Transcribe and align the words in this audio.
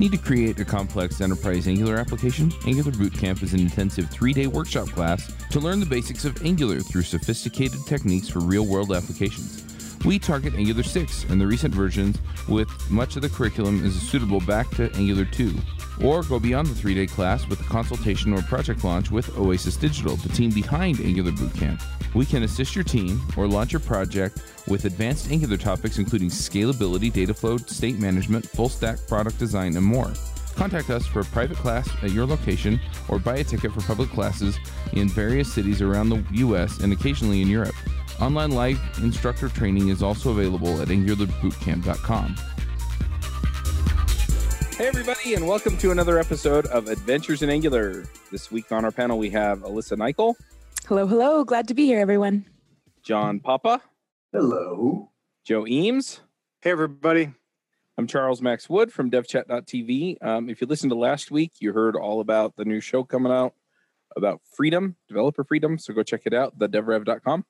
Need 0.00 0.12
to 0.12 0.18
create 0.18 0.58
a 0.58 0.64
complex 0.64 1.20
enterprise 1.20 1.68
Angular 1.68 1.96
application? 1.96 2.50
Angular 2.66 2.90
Bootcamp 2.90 3.42
is 3.42 3.52
an 3.52 3.60
intensive 3.60 4.08
three 4.08 4.32
day 4.32 4.46
workshop 4.46 4.88
class 4.88 5.30
to 5.50 5.60
learn 5.60 5.78
the 5.78 5.84
basics 5.84 6.24
of 6.24 6.42
Angular 6.42 6.80
through 6.80 7.02
sophisticated 7.02 7.84
techniques 7.84 8.26
for 8.26 8.38
real 8.38 8.64
world 8.64 8.92
applications. 8.92 9.69
We 10.04 10.18
target 10.18 10.54
Angular 10.54 10.82
6 10.82 11.24
and 11.24 11.38
the 11.38 11.46
recent 11.46 11.74
versions, 11.74 12.18
with 12.48 12.68
much 12.90 13.16
of 13.16 13.22
the 13.22 13.28
curriculum 13.28 13.84
is 13.84 14.00
suitable 14.00 14.40
back 14.40 14.70
to 14.70 14.90
Angular 14.94 15.26
2. 15.26 15.54
Or 16.02 16.22
go 16.22 16.40
beyond 16.40 16.68
the 16.68 16.74
three 16.74 16.94
day 16.94 17.06
class 17.06 17.46
with 17.46 17.60
a 17.60 17.64
consultation 17.64 18.32
or 18.32 18.40
project 18.42 18.82
launch 18.82 19.10
with 19.10 19.36
Oasis 19.36 19.76
Digital, 19.76 20.16
the 20.16 20.30
team 20.30 20.50
behind 20.50 21.00
Angular 21.00 21.32
Bootcamp. 21.32 21.82
We 22.14 22.24
can 22.24 22.44
assist 22.44 22.74
your 22.74 22.84
team 22.84 23.20
or 23.36 23.46
launch 23.46 23.72
your 23.72 23.80
project 23.80 24.42
with 24.66 24.86
advanced 24.86 25.30
Angular 25.30 25.58
topics 25.58 25.98
including 25.98 26.30
scalability, 26.30 27.12
data 27.12 27.34
flow, 27.34 27.58
state 27.58 27.98
management, 27.98 28.48
full 28.48 28.70
stack 28.70 29.06
product 29.06 29.38
design, 29.38 29.76
and 29.76 29.84
more. 29.84 30.12
Contact 30.54 30.88
us 30.88 31.06
for 31.06 31.20
a 31.20 31.24
private 31.26 31.58
class 31.58 31.88
at 32.02 32.12
your 32.12 32.26
location 32.26 32.80
or 33.08 33.18
buy 33.18 33.36
a 33.36 33.44
ticket 33.44 33.72
for 33.72 33.82
public 33.82 34.08
classes 34.08 34.58
in 34.94 35.10
various 35.10 35.52
cities 35.52 35.82
around 35.82 36.08
the 36.08 36.24
US 36.32 36.78
and 36.78 36.92
occasionally 36.92 37.42
in 37.42 37.48
Europe. 37.48 37.74
Online 38.20 38.50
live 38.50 38.80
instructor 39.02 39.48
training 39.48 39.88
is 39.88 40.02
also 40.02 40.30
available 40.30 40.80
at 40.82 40.88
angularbootcamp.com. 40.88 42.36
Hey, 44.76 44.86
everybody, 44.86 45.34
and 45.34 45.46
welcome 45.46 45.76
to 45.78 45.90
another 45.90 46.18
episode 46.18 46.66
of 46.66 46.88
Adventures 46.88 47.42
in 47.42 47.50
Angular. 47.50 48.04
This 48.30 48.50
week 48.50 48.72
on 48.72 48.84
our 48.84 48.90
panel, 48.90 49.18
we 49.18 49.30
have 49.30 49.60
Alyssa 49.60 49.96
Nicoll, 49.96 50.34
Hello, 50.86 51.06
hello. 51.06 51.44
Glad 51.44 51.68
to 51.68 51.74
be 51.74 51.86
here, 51.86 52.00
everyone. 52.00 52.44
John 53.02 53.40
Papa, 53.40 53.80
Hello. 54.32 55.10
Joe 55.44 55.66
Eames. 55.66 56.20
Hey, 56.62 56.70
everybody. 56.70 57.32
I'm 57.96 58.06
Charles 58.06 58.42
Max 58.42 58.68
Wood 58.68 58.92
from 58.92 59.10
devchat.tv. 59.10 60.22
Um, 60.22 60.48
if 60.50 60.60
you 60.60 60.66
listened 60.66 60.90
to 60.90 60.96
last 60.96 61.30
week, 61.30 61.52
you 61.60 61.72
heard 61.72 61.96
all 61.96 62.20
about 62.20 62.56
the 62.56 62.64
new 62.64 62.80
show 62.80 63.04
coming 63.04 63.32
out 63.32 63.54
about 64.16 64.40
freedom, 64.56 64.96
developer 65.08 65.44
freedom. 65.44 65.78
So 65.78 65.94
go 65.94 66.02
check 66.02 66.22
it 66.24 66.34
out, 66.34 66.58
thedevrev.com. 66.58 67.44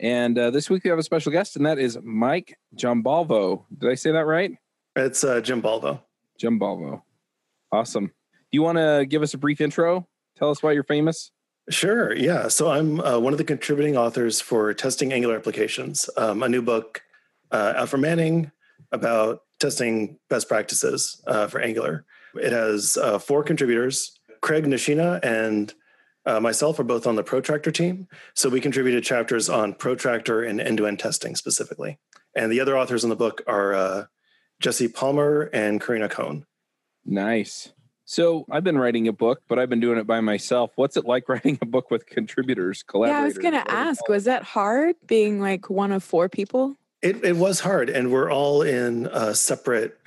And 0.00 0.38
uh, 0.38 0.50
this 0.50 0.68
week 0.68 0.84
we 0.84 0.90
have 0.90 0.98
a 0.98 1.02
special 1.02 1.32
guest, 1.32 1.56
and 1.56 1.66
that 1.66 1.78
is 1.78 1.98
Mike 2.02 2.58
Giambalvo. 2.76 3.64
Did 3.78 3.90
I 3.90 3.94
say 3.94 4.12
that 4.12 4.26
right? 4.26 4.52
It's 4.96 5.24
uh, 5.24 5.40
Jim 5.40 5.62
Balvo. 5.62 6.00
Awesome. 7.72 8.06
Do 8.06 8.12
you 8.52 8.62
want 8.62 8.78
to 8.78 9.06
give 9.08 9.22
us 9.22 9.34
a 9.34 9.38
brief 9.38 9.60
intro? 9.60 10.06
Tell 10.36 10.50
us 10.50 10.62
why 10.62 10.72
you're 10.72 10.84
famous. 10.84 11.30
Sure. 11.70 12.14
Yeah. 12.14 12.48
So 12.48 12.70
I'm 12.70 13.00
uh, 13.00 13.18
one 13.18 13.32
of 13.32 13.38
the 13.38 13.44
contributing 13.44 13.96
authors 13.96 14.40
for 14.40 14.72
Testing 14.74 15.12
Angular 15.12 15.36
Applications, 15.36 16.10
um, 16.16 16.42
a 16.42 16.48
new 16.48 16.62
book 16.62 17.02
uh, 17.50 17.74
out 17.76 17.88
from 17.88 18.02
Manning 18.02 18.52
about 18.92 19.40
testing 19.58 20.18
best 20.28 20.48
practices 20.48 21.22
uh, 21.26 21.46
for 21.46 21.60
Angular. 21.60 22.04
It 22.34 22.52
has 22.52 22.96
uh, 22.96 23.18
four 23.18 23.42
contributors. 23.42 24.18
Craig 24.40 24.64
Nishina 24.66 25.24
and 25.24 25.72
uh, 26.26 26.40
myself 26.40 26.78
are 26.78 26.84
both 26.84 27.06
on 27.06 27.16
the 27.16 27.22
Protractor 27.22 27.70
team. 27.70 28.08
So 28.34 28.48
we 28.48 28.60
contributed 28.60 29.04
chapters 29.04 29.48
on 29.48 29.74
Protractor 29.74 30.42
and 30.42 30.60
end 30.60 30.78
to 30.78 30.86
end 30.86 30.98
testing 30.98 31.36
specifically. 31.36 31.98
And 32.34 32.50
the 32.50 32.60
other 32.60 32.76
authors 32.76 33.04
in 33.04 33.10
the 33.10 33.16
book 33.16 33.42
are 33.46 33.74
uh, 33.74 34.04
Jesse 34.60 34.88
Palmer 34.88 35.50
and 35.52 35.80
Corinna 35.80 36.08
Cohn. 36.08 36.46
Nice. 37.04 37.72
So 38.06 38.44
I've 38.50 38.64
been 38.64 38.78
writing 38.78 39.08
a 39.08 39.12
book, 39.12 39.42
but 39.48 39.58
I've 39.58 39.70
been 39.70 39.80
doing 39.80 39.98
it 39.98 40.06
by 40.06 40.20
myself. 40.20 40.72
What's 40.76 40.96
it 40.96 41.04
like 41.04 41.28
writing 41.28 41.58
a 41.62 41.66
book 41.66 41.90
with 41.90 42.06
contributors, 42.06 42.82
Collaborating. 42.82 43.18
Yeah, 43.18 43.22
I 43.22 43.26
was 43.26 43.38
going 43.38 43.54
to 43.54 43.70
ask, 43.70 44.08
was 44.08 44.24
that 44.24 44.42
hard 44.42 44.96
being 45.06 45.40
like 45.40 45.70
one 45.70 45.92
of 45.92 46.02
four 46.02 46.28
people? 46.28 46.76
It, 47.02 47.22
it 47.22 47.36
was 47.36 47.60
hard, 47.60 47.90
and 47.90 48.10
we're 48.10 48.32
all 48.32 48.62
in 48.62 49.08
uh, 49.08 49.34
separate 49.34 49.98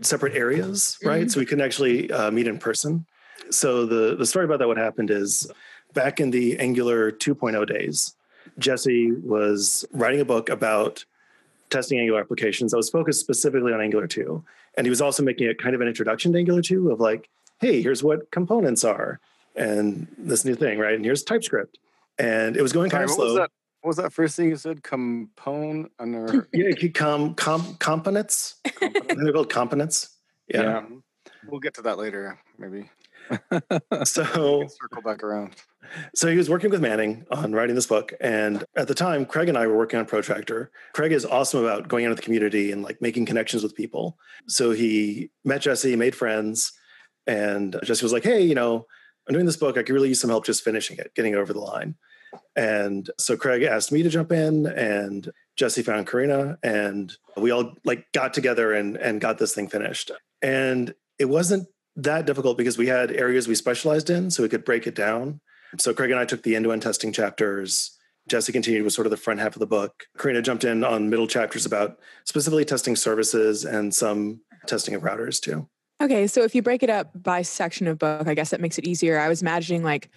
separate 0.00 0.34
areas, 0.34 0.98
right? 1.04 1.26
Mhm. 1.26 1.30
So 1.30 1.38
we 1.38 1.46
couldn't 1.46 1.64
actually 1.64 2.10
uh, 2.10 2.30
meet 2.32 2.48
in 2.48 2.58
person. 2.58 3.06
So 3.50 3.86
the 3.86 4.16
the 4.16 4.26
story 4.26 4.44
about 4.44 4.58
that 4.58 4.68
what 4.68 4.76
happened 4.76 5.10
is 5.10 5.50
back 5.94 6.20
in 6.20 6.30
the 6.30 6.58
Angular 6.58 7.10
2.0 7.10 7.66
days, 7.66 8.14
Jesse 8.58 9.12
was 9.12 9.84
writing 9.92 10.20
a 10.20 10.24
book 10.24 10.48
about 10.48 11.04
testing 11.70 11.98
Angular 11.98 12.20
applications 12.20 12.72
that 12.72 12.76
was 12.76 12.90
focused 12.90 13.20
specifically 13.20 13.72
on 13.72 13.80
Angular 13.80 14.06
2, 14.06 14.42
and 14.76 14.86
he 14.86 14.90
was 14.90 15.00
also 15.00 15.22
making 15.22 15.48
a 15.48 15.54
kind 15.54 15.74
of 15.74 15.80
an 15.80 15.88
introduction 15.88 16.32
to 16.32 16.38
Angular 16.38 16.62
2 16.62 16.90
of 16.90 17.00
like, 17.00 17.28
hey, 17.60 17.82
here's 17.82 18.02
what 18.02 18.30
components 18.30 18.84
are, 18.84 19.20
and 19.56 20.06
this 20.18 20.44
new 20.44 20.54
thing, 20.54 20.78
right? 20.78 20.94
And 20.94 21.04
here's 21.04 21.22
TypeScript, 21.22 21.78
and 22.18 22.56
it 22.56 22.62
was 22.62 22.72
going 22.72 22.90
Sorry, 22.90 23.06
kind 23.06 23.10
of 23.10 23.16
what 23.16 23.24
slow. 23.24 23.26
was 23.26 23.34
that? 23.36 23.50
What 23.82 23.88
was 23.88 23.96
that 23.96 24.12
first 24.12 24.36
thing 24.36 24.50
you 24.50 24.56
said? 24.56 24.82
Component 24.82 25.90
under 25.98 26.46
Yeah, 26.52 26.70
com, 26.92 27.34
com 27.34 27.76
components. 27.78 28.56
I 28.66 28.88
they're 29.16 29.32
called 29.32 29.48
components. 29.50 30.16
Yeah. 30.48 30.62
Yeah. 30.62 30.82
We'll 31.48 31.60
get 31.60 31.74
to 31.74 31.82
that 31.82 31.96
later, 31.96 32.38
maybe. 32.58 32.90
So, 34.04 34.66
circle 34.68 35.02
back 35.04 35.22
around. 35.22 35.54
so 36.14 36.28
he 36.28 36.36
was 36.36 36.48
working 36.48 36.70
with 36.70 36.80
Manning 36.80 37.26
on 37.30 37.52
writing 37.52 37.74
this 37.74 37.86
book, 37.86 38.12
and 38.20 38.64
at 38.76 38.88
the 38.88 38.94
time, 38.94 39.26
Craig 39.26 39.48
and 39.48 39.58
I 39.58 39.66
were 39.66 39.76
working 39.76 39.98
on 39.98 40.06
Protractor. 40.06 40.70
Craig 40.94 41.12
is 41.12 41.24
awesome 41.24 41.64
about 41.64 41.88
going 41.88 42.04
into 42.04 42.14
the 42.14 42.22
community 42.22 42.72
and 42.72 42.82
like 42.82 43.02
making 43.02 43.26
connections 43.26 43.62
with 43.62 43.74
people. 43.74 44.18
So 44.46 44.70
he 44.70 45.30
met 45.44 45.62
Jesse, 45.62 45.96
made 45.96 46.14
friends, 46.14 46.72
and 47.26 47.78
Jesse 47.84 48.04
was 48.04 48.12
like, 48.12 48.24
"Hey, 48.24 48.42
you 48.42 48.54
know, 48.54 48.86
I'm 49.28 49.34
doing 49.34 49.46
this 49.46 49.56
book. 49.56 49.76
I 49.76 49.82
could 49.82 49.94
really 49.94 50.08
use 50.08 50.20
some 50.20 50.30
help 50.30 50.44
just 50.44 50.64
finishing 50.64 50.98
it, 50.98 51.14
getting 51.14 51.34
it 51.34 51.38
over 51.38 51.52
the 51.52 51.60
line." 51.60 51.96
And 52.56 53.10
so 53.18 53.36
Craig 53.36 53.62
asked 53.62 53.92
me 53.92 54.02
to 54.02 54.08
jump 54.08 54.32
in, 54.32 54.66
and 54.66 55.30
Jesse 55.56 55.82
found 55.82 56.06
Corinna, 56.06 56.58
and 56.62 57.12
we 57.36 57.50
all 57.50 57.74
like 57.84 58.06
got 58.12 58.32
together 58.34 58.72
and 58.72 58.96
and 58.96 59.20
got 59.20 59.38
this 59.38 59.54
thing 59.54 59.68
finished. 59.68 60.10
And 60.42 60.94
it 61.18 61.26
wasn't 61.26 61.68
that 61.96 62.26
difficult 62.26 62.56
because 62.56 62.78
we 62.78 62.86
had 62.86 63.10
areas 63.10 63.48
we 63.48 63.54
specialized 63.54 64.10
in, 64.10 64.30
so 64.30 64.42
we 64.42 64.48
could 64.48 64.64
break 64.64 64.86
it 64.86 64.94
down. 64.94 65.40
So 65.78 65.94
Craig 65.94 66.10
and 66.10 66.18
I 66.18 66.24
took 66.24 66.42
the 66.42 66.56
end-to-end 66.56 66.82
testing 66.82 67.12
chapters. 67.12 67.96
Jesse 68.28 68.52
continued 68.52 68.84
with 68.84 68.92
sort 68.92 69.06
of 69.06 69.10
the 69.10 69.16
front 69.16 69.40
half 69.40 69.56
of 69.56 69.60
the 69.60 69.66
book. 69.66 70.04
Corinna 70.16 70.42
jumped 70.42 70.64
in 70.64 70.84
on 70.84 71.10
middle 71.10 71.26
chapters 71.26 71.66
about 71.66 71.98
specifically 72.24 72.64
testing 72.64 72.96
services 72.96 73.64
and 73.64 73.94
some 73.94 74.40
testing 74.66 74.94
of 74.94 75.02
routers 75.02 75.40
too. 75.40 75.68
Okay, 76.02 76.26
so 76.26 76.42
if 76.42 76.54
you 76.54 76.62
break 76.62 76.82
it 76.82 76.90
up 76.90 77.10
by 77.14 77.42
section 77.42 77.86
of 77.86 77.98
book, 77.98 78.26
I 78.26 78.34
guess 78.34 78.50
that 78.50 78.60
makes 78.60 78.78
it 78.78 78.86
easier. 78.86 79.18
I 79.18 79.28
was 79.28 79.42
imagining 79.42 79.82
like 79.82 80.10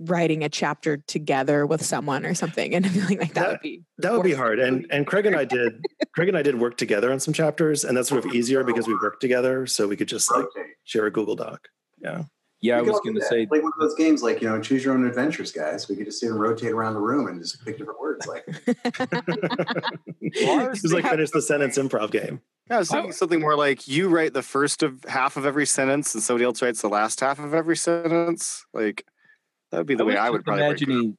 writing 0.00 0.42
a 0.42 0.48
chapter 0.48 0.96
together 0.96 1.66
with 1.66 1.84
someone 1.84 2.24
or 2.24 2.34
something 2.34 2.74
and 2.74 2.90
feeling 2.90 3.18
like 3.18 3.34
that, 3.34 3.40
That- 3.42 3.50
would 3.50 3.60
be 3.60 3.82
That 3.98 4.12
would 4.12 4.22
be 4.24 4.32
hard. 4.34 4.58
And 4.58 4.86
and 4.90 5.06
Craig 5.06 5.26
and 5.26 5.36
I 5.36 5.44
did 5.44 5.84
Craig 6.14 6.28
and 6.28 6.36
I 6.36 6.42
did 6.42 6.58
work 6.58 6.76
together 6.76 7.12
on 7.12 7.20
some 7.20 7.34
chapters, 7.34 7.84
and 7.84 7.96
that's 7.96 8.08
sort 8.08 8.24
of 8.24 8.32
easier 8.34 8.64
because 8.64 8.86
we 8.88 8.94
worked 8.94 9.20
together, 9.20 9.66
so 9.66 9.86
we 9.86 9.96
could 9.96 10.08
just 10.08 10.30
like 10.30 10.44
Okay. 10.46 10.68
share 10.84 11.06
a 11.06 11.10
Google 11.10 11.36
Doc. 11.36 11.68
Yeah. 12.00 12.24
Yeah, 12.62 12.76
I 12.76 12.80
We 12.82 12.88
could 12.88 12.92
was 12.92 13.00
going 13.00 13.14
to 13.14 13.22
say, 13.22 13.46
like 13.50 13.62
one 13.62 13.72
of 13.74 13.80
those 13.80 13.94
games, 13.94 14.22
like 14.22 14.42
you 14.42 14.48
know, 14.48 14.60
choose 14.60 14.84
your 14.84 14.92
own 14.92 15.06
adventures, 15.06 15.50
guys. 15.50 15.88
We 15.88 15.96
could 15.96 16.04
just 16.04 16.20
sit 16.20 16.28
and 16.30 16.38
rotate 16.38 16.72
around 16.72 16.92
the 16.92 17.00
room 17.00 17.26
and 17.26 17.40
just 17.40 17.64
pick 17.64 17.78
different 17.78 17.98
words. 17.98 18.26
Like, 18.26 18.44
it 20.20 20.70
was 20.82 20.92
like 20.92 21.06
finish 21.06 21.30
the 21.30 21.40
sentence 21.42 21.78
improv 21.78 22.10
game. 22.10 22.40
Yeah, 22.68 22.76
I 22.76 22.78
was 22.80 22.90
thinking 22.90 23.12
something 23.12 23.40
more 23.40 23.56
like 23.56 23.88
you 23.88 24.08
write 24.08 24.34
the 24.34 24.42
first 24.42 24.82
of 24.82 25.02
half 25.08 25.36
of 25.38 25.46
every 25.46 25.66
sentence 25.66 26.14
and 26.14 26.22
somebody 26.22 26.44
else 26.44 26.60
writes 26.62 26.82
the 26.82 26.88
last 26.88 27.20
half 27.20 27.38
of 27.38 27.54
every 27.54 27.76
sentence. 27.76 28.64
Like 28.72 29.06
that 29.70 29.78
would 29.78 29.86
be 29.86 29.94
the 29.94 30.04
way 30.04 30.16
I 30.16 30.30
would 30.30 30.38
just 30.38 30.46
probably 30.46 30.62
break 30.62 30.82
imagining 30.82 31.16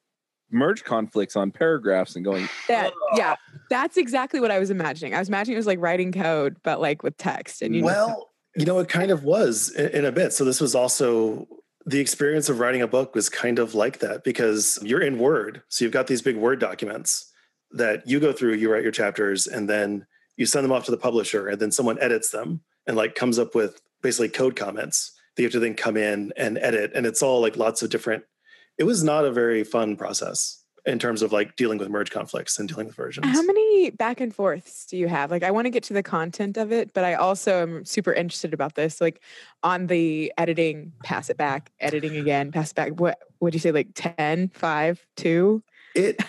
merge 0.51 0.83
conflicts 0.83 1.35
on 1.35 1.51
paragraphs 1.51 2.15
and 2.15 2.25
going, 2.25 2.47
that. 2.67 2.93
Yeah, 3.15 3.35
that's 3.69 3.97
exactly 3.97 4.39
what 4.39 4.51
I 4.51 4.59
was 4.59 4.69
imagining. 4.69 5.15
I 5.15 5.19
was 5.19 5.29
imagining 5.29 5.55
it 5.55 5.59
was 5.59 5.67
like 5.67 5.79
writing 5.79 6.11
code, 6.11 6.57
but 6.63 6.81
like 6.81 7.03
with 7.03 7.17
text. 7.17 7.61
And 7.61 7.75
you 7.75 7.83
Well, 7.83 8.29
you 8.55 8.65
know, 8.65 8.79
it 8.79 8.89
kind 8.89 9.11
of 9.11 9.23
was 9.23 9.69
in, 9.75 9.89
in 9.89 10.05
a 10.05 10.11
bit. 10.11 10.33
So 10.33 10.43
this 10.43 10.59
was 10.59 10.75
also 10.75 11.47
the 11.85 11.99
experience 11.99 12.49
of 12.49 12.59
writing 12.59 12.81
a 12.81 12.87
book 12.87 13.15
was 13.15 13.29
kind 13.29 13.59
of 13.59 13.73
like 13.73 13.99
that 13.99 14.23
because 14.23 14.77
you're 14.83 15.01
in 15.01 15.17
Word. 15.17 15.63
So 15.69 15.85
you've 15.85 15.93
got 15.93 16.07
these 16.07 16.21
big 16.21 16.35
Word 16.35 16.59
documents 16.59 17.31
that 17.71 18.05
you 18.07 18.19
go 18.19 18.33
through, 18.33 18.55
you 18.55 18.71
write 18.71 18.83
your 18.83 18.91
chapters, 18.91 19.47
and 19.47 19.69
then 19.69 20.05
you 20.35 20.45
send 20.45 20.65
them 20.65 20.71
off 20.71 20.85
to 20.85 20.91
the 20.91 20.97
publisher, 20.97 21.47
and 21.47 21.59
then 21.59 21.71
someone 21.71 21.97
edits 21.99 22.31
them 22.31 22.61
and 22.85 22.97
like 22.97 23.15
comes 23.15 23.39
up 23.39 23.55
with 23.55 23.81
basically 24.01 24.29
code 24.29 24.55
comments 24.55 25.13
that 25.35 25.43
you 25.43 25.45
have 25.45 25.53
to 25.53 25.59
then 25.59 25.75
come 25.75 25.95
in 25.95 26.33
and 26.35 26.57
edit. 26.57 26.91
And 26.93 27.05
it's 27.05 27.23
all 27.23 27.41
like 27.41 27.55
lots 27.55 27.81
of 27.81 27.89
different. 27.89 28.23
It 28.81 28.85
was 28.85 29.03
not 29.03 29.25
a 29.25 29.31
very 29.31 29.63
fun 29.63 29.95
process 29.95 30.63
in 30.87 30.97
terms 30.97 31.21
of 31.21 31.31
like 31.31 31.55
dealing 31.55 31.77
with 31.77 31.87
merge 31.87 32.09
conflicts 32.09 32.57
and 32.57 32.67
dealing 32.67 32.87
with 32.87 32.95
versions. 32.95 33.27
How 33.27 33.43
many 33.43 33.91
back 33.91 34.19
and 34.19 34.33
forths 34.33 34.87
do 34.87 34.97
you 34.97 35.07
have? 35.07 35.29
Like, 35.29 35.43
I 35.43 35.51
want 35.51 35.65
to 35.65 35.69
get 35.69 35.83
to 35.83 35.93
the 35.93 36.01
content 36.01 36.57
of 36.57 36.71
it, 36.71 36.91
but 36.91 37.03
I 37.03 37.13
also 37.13 37.61
am 37.61 37.85
super 37.85 38.11
interested 38.11 38.55
about 38.55 38.73
this. 38.73 38.99
Like, 38.99 39.21
on 39.61 39.85
the 39.85 40.33
editing, 40.35 40.93
pass 41.03 41.29
it 41.29 41.37
back, 41.37 41.71
editing 41.79 42.17
again, 42.17 42.51
pass 42.51 42.71
it 42.71 42.75
back. 42.75 42.99
What 42.99 43.19
would 43.39 43.53
you 43.53 43.59
say? 43.59 43.71
Like 43.71 43.89
10, 43.93 44.49
5, 44.49 45.07
2? 45.15 45.63
It 45.93 46.23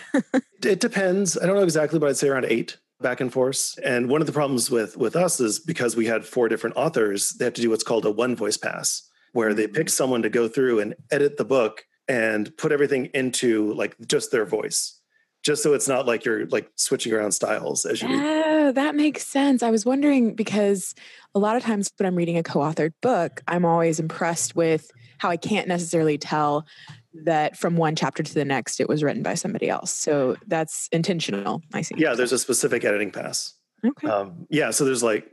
it 0.63 0.79
depends. 0.79 1.39
I 1.39 1.47
don't 1.47 1.55
know 1.55 1.63
exactly, 1.63 1.97
but 1.97 2.09
I'd 2.09 2.17
say 2.17 2.27
around 2.27 2.45
eight 2.45 2.77
back 3.01 3.19
and 3.19 3.33
forth. 3.33 3.79
And 3.83 4.09
one 4.09 4.21
of 4.21 4.27
the 4.27 4.33
problems 4.33 4.69
with 4.69 4.95
with 4.95 5.15
us 5.15 5.39
is 5.39 5.57
because 5.57 5.95
we 5.95 6.05
had 6.05 6.23
four 6.23 6.49
different 6.49 6.75
authors, 6.75 7.31
they 7.31 7.45
have 7.45 7.55
to 7.55 7.63
do 7.63 7.71
what's 7.71 7.83
called 7.83 8.05
a 8.05 8.11
one 8.11 8.35
voice 8.35 8.57
pass, 8.57 9.09
where 9.31 9.55
they 9.55 9.65
mm. 9.65 9.73
pick 9.73 9.89
someone 9.89 10.21
to 10.21 10.29
go 10.29 10.47
through 10.47 10.81
and 10.81 10.93
edit 11.09 11.37
the 11.37 11.45
book 11.45 11.85
and 12.07 12.55
put 12.57 12.71
everything 12.71 13.05
into 13.13 13.73
like 13.73 13.95
just 14.07 14.31
their 14.31 14.45
voice, 14.45 14.99
just 15.43 15.63
so 15.63 15.73
it's 15.73 15.87
not 15.87 16.05
like 16.05 16.25
you're 16.25 16.45
like 16.47 16.69
switching 16.75 17.13
around 17.13 17.31
styles 17.31 17.85
as 17.85 18.01
you 18.01 18.09
read. 18.09 18.19
Oh, 18.21 18.71
that 18.71 18.95
makes 18.95 19.25
sense. 19.25 19.63
I 19.63 19.71
was 19.71 19.85
wondering 19.85 20.35
because 20.35 20.95
a 21.35 21.39
lot 21.39 21.55
of 21.55 21.63
times 21.63 21.91
when 21.97 22.07
I'm 22.07 22.15
reading 22.15 22.37
a 22.37 22.43
co 22.43 22.59
authored 22.59 22.93
book, 23.01 23.41
I'm 23.47 23.65
always 23.65 23.99
impressed 23.99 24.55
with 24.55 24.91
how 25.17 25.29
I 25.29 25.37
can't 25.37 25.67
necessarily 25.67 26.17
tell 26.17 26.65
that 27.13 27.57
from 27.57 27.77
one 27.77 27.95
chapter 27.95 28.23
to 28.23 28.33
the 28.33 28.45
next 28.45 28.79
it 28.79 28.89
was 28.89 29.03
written 29.03 29.23
by 29.23 29.35
somebody 29.35 29.69
else. 29.69 29.91
So 29.91 30.35
that's 30.47 30.89
intentional. 30.91 31.61
I 31.73 31.81
see. 31.81 31.95
Yeah, 31.97 32.15
there's 32.15 32.31
a 32.31 32.39
specific 32.39 32.83
editing 32.83 33.11
pass. 33.11 33.53
Okay. 33.85 34.07
Um, 34.07 34.47
yeah, 34.49 34.71
so 34.71 34.85
there's 34.85 35.03
like 35.03 35.29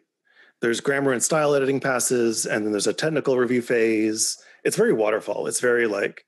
there's 0.61 0.81
grammar 0.81 1.13
and 1.13 1.23
style 1.23 1.55
editing 1.55 1.81
passes, 1.81 2.47
and 2.47 2.65
then 2.65 2.73
there's 2.73 2.87
a 2.87 2.93
technical 2.93 3.39
review 3.39 3.63
phase. 3.63 4.37
It's 4.65 4.77
very 4.77 4.93
waterfall. 4.93 5.47
It's 5.47 5.61
very 5.61 5.87
like 5.87 6.25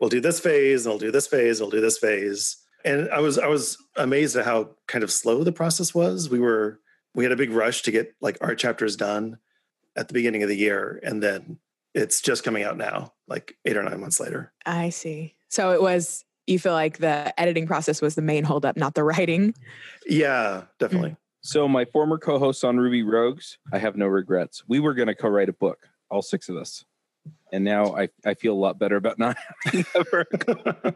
we'll 0.00 0.10
do 0.10 0.20
this 0.20 0.40
phase, 0.40 0.84
and 0.84 0.92
we'll 0.92 0.98
do 0.98 1.10
this 1.10 1.26
phase, 1.26 1.60
and 1.60 1.66
we'll 1.66 1.78
do 1.78 1.84
this 1.84 1.98
phase. 1.98 2.56
And 2.84 3.08
I 3.10 3.20
was 3.20 3.38
I 3.38 3.46
was 3.46 3.78
amazed 3.96 4.36
at 4.36 4.44
how 4.44 4.70
kind 4.88 5.04
of 5.04 5.10
slow 5.10 5.44
the 5.44 5.52
process 5.52 5.94
was. 5.94 6.28
We 6.28 6.38
were 6.38 6.80
we 7.14 7.24
had 7.24 7.32
a 7.32 7.36
big 7.36 7.50
rush 7.50 7.82
to 7.82 7.90
get 7.90 8.14
like 8.20 8.38
our 8.40 8.54
chapters 8.54 8.96
done 8.96 9.38
at 9.96 10.08
the 10.08 10.14
beginning 10.14 10.42
of 10.42 10.48
the 10.48 10.56
year, 10.56 11.00
and 11.02 11.22
then 11.22 11.58
it's 11.94 12.20
just 12.20 12.44
coming 12.44 12.64
out 12.64 12.76
now, 12.76 13.12
like 13.28 13.56
eight 13.64 13.76
or 13.76 13.82
nine 13.82 14.00
months 14.00 14.20
later. 14.20 14.52
I 14.66 14.90
see. 14.90 15.36
So 15.48 15.72
it 15.72 15.80
was 15.80 16.24
you 16.46 16.58
feel 16.58 16.72
like 16.72 16.98
the 16.98 17.38
editing 17.40 17.66
process 17.66 18.02
was 18.02 18.14
the 18.16 18.22
main 18.22 18.44
holdup, 18.44 18.76
not 18.76 18.94
the 18.94 19.04
writing. 19.04 19.54
Yeah, 20.06 20.64
definitely. 20.78 21.10
Hmm. 21.10 21.16
So 21.42 21.68
my 21.68 21.84
former 21.84 22.18
co-hosts 22.18 22.64
on 22.64 22.78
Ruby 22.78 23.02
Rogues, 23.02 23.58
I 23.72 23.78
have 23.78 23.96
no 23.96 24.06
regrets. 24.06 24.62
We 24.66 24.80
were 24.80 24.94
going 24.94 25.08
to 25.08 25.14
co-write 25.14 25.50
a 25.50 25.52
book, 25.52 25.78
all 26.10 26.22
six 26.22 26.48
of 26.48 26.56
us, 26.56 26.84
and 27.52 27.64
now 27.64 27.96
I 27.96 28.08
I 28.24 28.34
feel 28.34 28.52
a 28.52 28.58
lot 28.58 28.78
better 28.78 28.96
about 28.96 29.18
not 29.18 29.36
having 29.64 29.86
ever. 29.94 30.26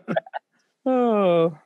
oh, 0.86 1.58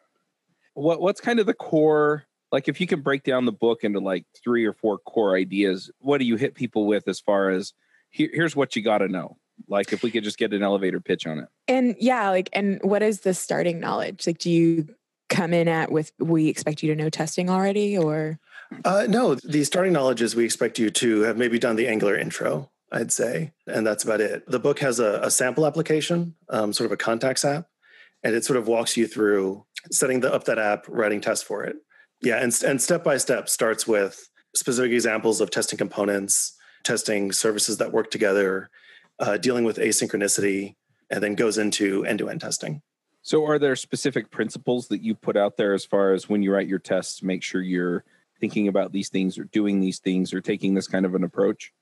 what 0.75 1.01
what's 1.01 1.21
kind 1.21 1.39
of 1.39 1.47
the 1.47 1.55
core? 1.55 2.25
Like, 2.51 2.69
if 2.69 2.81
you 2.81 2.87
can 2.87 3.01
break 3.01 3.23
down 3.23 3.47
the 3.47 3.53
book 3.53 3.83
into 3.83 3.99
like 3.99 4.27
three 4.45 4.67
or 4.67 4.75
four 4.75 4.99
core 4.99 5.37
ideas, 5.37 5.91
what 6.01 6.19
do 6.19 6.25
you 6.27 6.37
hit 6.37 6.55
people 6.55 6.87
with 6.87 7.09
as 7.09 7.19
far 7.19 7.49
as 7.49 7.73
here, 8.11 8.29
here's 8.33 8.55
what 8.55 8.77
you 8.77 8.83
got 8.83 8.99
to 8.99 9.09
know? 9.09 9.39
Like, 9.69 9.93
if 9.93 10.03
we 10.03 10.11
could 10.11 10.25
just 10.25 10.37
get 10.37 10.53
an 10.53 10.63
elevator 10.63 11.01
pitch 11.01 11.27
on 11.27 11.39
it. 11.39 11.49
And 11.67 11.97
yeah, 11.99 12.29
like, 12.29 12.51
and 12.53 12.79
what 12.83 13.03
is 13.03 13.21
the 13.21 13.33
starting 13.33 13.81
knowledge? 13.81 14.27
Like, 14.27 14.39
do 14.39 14.51
you 14.51 14.89
come 15.31 15.55
in 15.55 15.67
at 15.67 15.91
with 15.91 16.13
we 16.19 16.49
expect 16.49 16.83
you 16.83 16.95
to 16.95 17.03
know 17.03 17.09
testing 17.09 17.49
already, 17.49 17.97
or 17.97 18.39
Uh, 18.85 19.07
no, 19.09 19.35
the 19.35 19.65
starting 19.65 19.93
knowledge 19.93 20.21
is 20.21 20.37
we 20.37 20.45
expect 20.45 20.79
you 20.79 20.91
to 20.91 21.23
have 21.23 21.39
maybe 21.39 21.59
done 21.59 21.77
the 21.77 21.89
Angular 21.89 22.17
intro, 22.17 22.71
I'd 22.93 23.11
say, 23.11 23.53
and 23.67 23.87
that's 23.87 24.05
about 24.05 24.21
it. 24.21 24.47
The 24.47 24.59
book 24.59 24.79
has 24.81 25.01
a, 25.01 25.21
a 25.23 25.31
sample 25.31 25.67
application, 25.67 26.35
um, 26.51 26.73
sort 26.73 26.87
of 26.87 26.93
a 26.93 26.97
contacts 26.97 27.45
app, 27.45 27.67
and 28.23 28.35
it 28.35 28.45
sort 28.45 28.59
of 28.59 28.69
walks 28.69 28.97
you 28.97 29.07
through 29.07 29.65
setting 29.91 30.21
the, 30.21 30.33
up 30.33 30.45
that 30.45 30.59
app, 30.59 30.85
writing 30.89 31.21
tests 31.21 31.43
for 31.43 31.65
it. 31.65 31.77
Yeah, 32.21 32.37
and, 32.37 32.53
and 32.65 32.81
step 32.81 33.03
by 33.03 33.17
step 33.17 33.49
starts 33.49 33.87
with 33.87 34.29
specific 34.55 34.93
examples 34.93 35.41
of 35.41 35.51
testing 35.51 35.79
components, 35.79 36.55
testing 36.85 37.33
services 37.33 37.79
that 37.79 37.93
work 37.93 38.11
together, 38.11 38.69
uh, 39.19 39.39
dealing 39.39 39.65
with 39.65 39.79
asynchronicity, 39.79 40.77
and 41.11 41.23
then 41.23 41.35
goes 41.35 41.59
into 41.59 42.05
end 42.05 42.19
to 42.19 42.29
end 42.29 42.43
testing. 42.43 42.83
So, 43.23 43.47
are 43.47 43.59
there 43.59 43.77
specific 43.77 44.31
principles 44.31 44.89
that 44.89 45.01
you 45.01 45.15
put 45.15 45.37
out 45.37 45.57
there 45.57 45.73
as 45.73 45.85
far 45.85 46.13
as 46.13 46.29
when 46.29 46.43
you 46.43 46.53
write 46.53 46.69
your 46.69 46.79
tests, 46.79 47.23
make 47.23 47.43
sure 47.43 47.63
you're 47.63 48.05
thinking 48.41 48.69
about 48.69 48.93
these 48.93 49.09
things 49.09 49.39
or 49.39 49.45
doing 49.45 49.81
these 49.81 50.01
things 50.01 50.35
or 50.35 50.41
taking 50.41 50.75
this 50.75 50.89
kind 50.89 51.07
of 51.07 51.15
an 51.15 51.25
approach? 51.25 51.73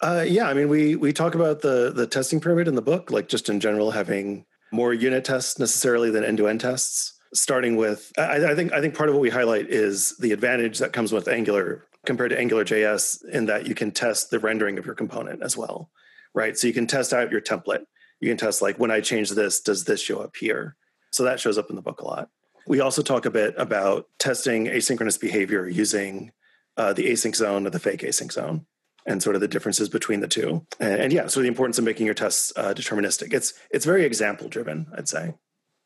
Uh, 0.00 0.24
yeah, 0.26 0.48
I 0.48 0.54
mean, 0.54 0.68
we 0.68 0.96
we 0.96 1.12
talk 1.12 1.34
about 1.34 1.60
the 1.60 1.92
the 1.94 2.06
testing 2.06 2.40
pyramid 2.40 2.68
in 2.68 2.74
the 2.74 2.82
book, 2.82 3.10
like 3.10 3.28
just 3.28 3.48
in 3.48 3.60
general, 3.60 3.90
having 3.90 4.44
more 4.72 4.92
unit 4.92 5.24
tests 5.24 5.58
necessarily 5.58 6.10
than 6.10 6.24
end 6.24 6.38
to 6.38 6.48
end 6.48 6.60
tests. 6.60 7.18
Starting 7.34 7.76
with, 7.76 8.12
I, 8.18 8.52
I 8.52 8.54
think 8.54 8.72
I 8.72 8.80
think 8.80 8.94
part 8.94 9.08
of 9.08 9.14
what 9.14 9.22
we 9.22 9.30
highlight 9.30 9.70
is 9.70 10.16
the 10.18 10.32
advantage 10.32 10.78
that 10.78 10.92
comes 10.92 11.12
with 11.12 11.28
Angular 11.28 11.86
compared 12.04 12.30
to 12.30 12.38
Angular 12.38 12.64
JS 12.64 13.24
in 13.28 13.46
that 13.46 13.66
you 13.66 13.74
can 13.74 13.90
test 13.90 14.30
the 14.30 14.38
rendering 14.38 14.78
of 14.78 14.84
your 14.84 14.94
component 14.94 15.42
as 15.42 15.56
well, 15.56 15.90
right? 16.34 16.58
So 16.58 16.66
you 16.66 16.72
can 16.72 16.86
test 16.86 17.12
out 17.12 17.30
your 17.30 17.40
template. 17.40 17.84
You 18.20 18.28
can 18.28 18.36
test 18.36 18.60
like 18.60 18.78
when 18.78 18.90
I 18.90 19.00
change 19.00 19.30
this, 19.30 19.60
does 19.60 19.84
this 19.84 20.00
show 20.00 20.20
up 20.20 20.36
here? 20.36 20.76
So 21.12 21.24
that 21.24 21.40
shows 21.40 21.58
up 21.58 21.70
in 21.70 21.76
the 21.76 21.82
book 21.82 22.00
a 22.00 22.04
lot. 22.04 22.28
We 22.66 22.80
also 22.80 23.02
talk 23.02 23.24
a 23.24 23.30
bit 23.30 23.54
about 23.56 24.08
testing 24.18 24.66
asynchronous 24.66 25.18
behavior 25.18 25.68
using 25.68 26.32
uh, 26.76 26.92
the 26.92 27.06
async 27.06 27.34
zone 27.34 27.66
or 27.66 27.70
the 27.70 27.78
fake 27.78 28.00
async 28.00 28.32
zone 28.32 28.66
and 29.06 29.22
sort 29.22 29.34
of 29.34 29.40
the 29.40 29.48
differences 29.48 29.88
between 29.88 30.20
the 30.20 30.28
two. 30.28 30.66
And, 30.80 31.02
and 31.02 31.12
yeah, 31.12 31.26
so 31.26 31.40
the 31.40 31.48
importance 31.48 31.78
of 31.78 31.84
making 31.84 32.06
your 32.06 32.14
tests 32.14 32.52
uh, 32.56 32.74
deterministic. 32.74 33.32
It's 33.32 33.54
it's 33.70 33.84
very 33.84 34.04
example 34.04 34.48
driven, 34.48 34.86
I'd 34.96 35.08
say. 35.08 35.34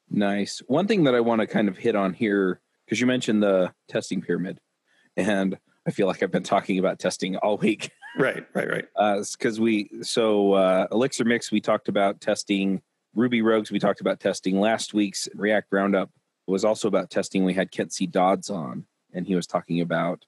Nice. 0.09 0.63
One 0.67 0.87
thing 0.87 1.05
that 1.05 1.15
I 1.15 1.21
want 1.21 1.41
to 1.41 1.47
kind 1.47 1.69
of 1.69 1.77
hit 1.77 1.97
on 1.97 2.13
here, 2.13 2.61
because 2.85 3.01
you 3.01 3.07
mentioned 3.07 3.43
the 3.43 3.73
testing 3.89 4.23
pyramid, 4.23 4.61
and 5.17 5.59
I 5.87 5.91
feel 5.91 6.07
like 6.07 6.23
I've 6.23 6.31
been 6.31 6.43
talking 6.43 6.79
about 6.79 6.99
testing 6.99 7.37
all 7.37 7.57
week. 7.57 7.91
Right, 8.19 8.47
right, 8.55 8.67
right. 8.67 8.87
Because 9.33 9.61
we, 9.61 9.91
so 10.01 10.55
uh, 10.55 10.87
Elixir 10.91 11.27
Mix, 11.27 11.53
we 11.53 11.61
talked 11.61 11.89
about 11.89 12.19
testing. 12.19 12.81
Ruby 13.15 13.43
Rogues, 13.43 13.71
we 13.71 13.79
talked 13.79 14.01
about 14.01 14.21
testing. 14.21 14.59
Last 14.59 14.95
week's 14.95 15.29
React 15.35 15.69
Roundup 15.71 16.11
was 16.47 16.65
also 16.65 16.89
about 16.89 17.11
testing. 17.11 17.45
We 17.45 17.53
had 17.53 17.71
Kent 17.71 17.93
C. 17.93 18.07
Dodds 18.07 18.49
on, 18.49 18.87
and 19.13 19.27
he 19.27 19.35
was 19.35 19.47
talking 19.47 19.83
about 19.83 20.25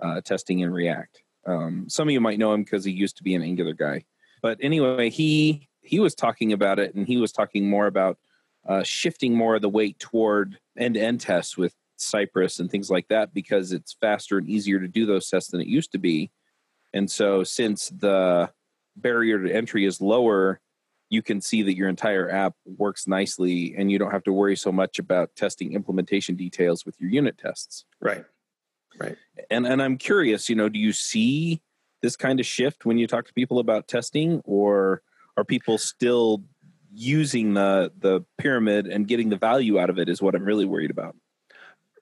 uh, 0.00 0.20
testing 0.20 0.60
in 0.60 0.72
React. 0.72 1.20
Um, 1.46 1.86
some 1.88 2.08
of 2.08 2.12
you 2.12 2.20
might 2.20 2.38
know 2.38 2.52
him 2.52 2.64
because 2.64 2.84
he 2.84 2.92
used 2.92 3.16
to 3.16 3.22
be 3.22 3.34
an 3.34 3.42
Angular 3.42 3.74
guy. 3.74 4.04
But 4.42 4.58
anyway, 4.60 5.10
he 5.10 5.68
he 5.80 6.00
was 6.00 6.14
talking 6.14 6.52
about 6.52 6.78
it, 6.78 6.94
and 6.94 7.06
he 7.06 7.16
was 7.16 7.32
talking 7.32 7.68
more 7.68 7.86
about 7.86 8.18
uh, 8.66 8.82
shifting 8.82 9.34
more 9.34 9.56
of 9.56 9.62
the 9.62 9.68
weight 9.68 9.98
toward 9.98 10.58
end-to-end 10.78 11.20
tests 11.20 11.56
with 11.56 11.74
Cypress 11.96 12.60
and 12.60 12.70
things 12.70 12.90
like 12.90 13.08
that 13.08 13.34
because 13.34 13.72
it's 13.72 13.96
faster 14.00 14.38
and 14.38 14.48
easier 14.48 14.78
to 14.80 14.88
do 14.88 15.06
those 15.06 15.28
tests 15.28 15.50
than 15.50 15.60
it 15.60 15.66
used 15.66 15.92
to 15.92 15.98
be. 15.98 16.30
And 16.92 17.10
so, 17.10 17.42
since 17.44 17.88
the 17.88 18.50
barrier 18.96 19.42
to 19.42 19.54
entry 19.54 19.84
is 19.84 20.00
lower, 20.00 20.60
you 21.08 21.22
can 21.22 21.40
see 21.40 21.62
that 21.62 21.76
your 21.76 21.88
entire 21.88 22.30
app 22.30 22.54
works 22.64 23.06
nicely, 23.06 23.74
and 23.76 23.90
you 23.90 23.98
don't 23.98 24.10
have 24.10 24.24
to 24.24 24.32
worry 24.32 24.56
so 24.56 24.72
much 24.72 24.98
about 24.98 25.34
testing 25.36 25.72
implementation 25.72 26.36
details 26.36 26.84
with 26.84 27.00
your 27.00 27.10
unit 27.10 27.38
tests. 27.38 27.84
Right. 28.00 28.24
Right. 28.98 29.16
And 29.50 29.66
and 29.66 29.82
I'm 29.82 29.96
curious, 29.98 30.48
you 30.48 30.56
know, 30.56 30.68
do 30.68 30.78
you 30.78 30.92
see 30.92 31.60
this 32.02 32.16
kind 32.16 32.40
of 32.40 32.46
shift 32.46 32.84
when 32.84 32.98
you 32.98 33.06
talk 33.06 33.26
to 33.26 33.32
people 33.32 33.58
about 33.58 33.88
testing, 33.88 34.40
or 34.44 35.02
are 35.36 35.44
people 35.44 35.78
still 35.78 36.42
using 36.92 37.54
the 37.54 37.92
the 37.98 38.22
pyramid 38.38 38.86
and 38.86 39.08
getting 39.08 39.28
the 39.28 39.36
value 39.36 39.78
out 39.78 39.90
of 39.90 39.98
it? 39.98 40.08
Is 40.08 40.20
what 40.20 40.34
I'm 40.34 40.44
really 40.44 40.66
worried 40.66 40.90
about. 40.90 41.16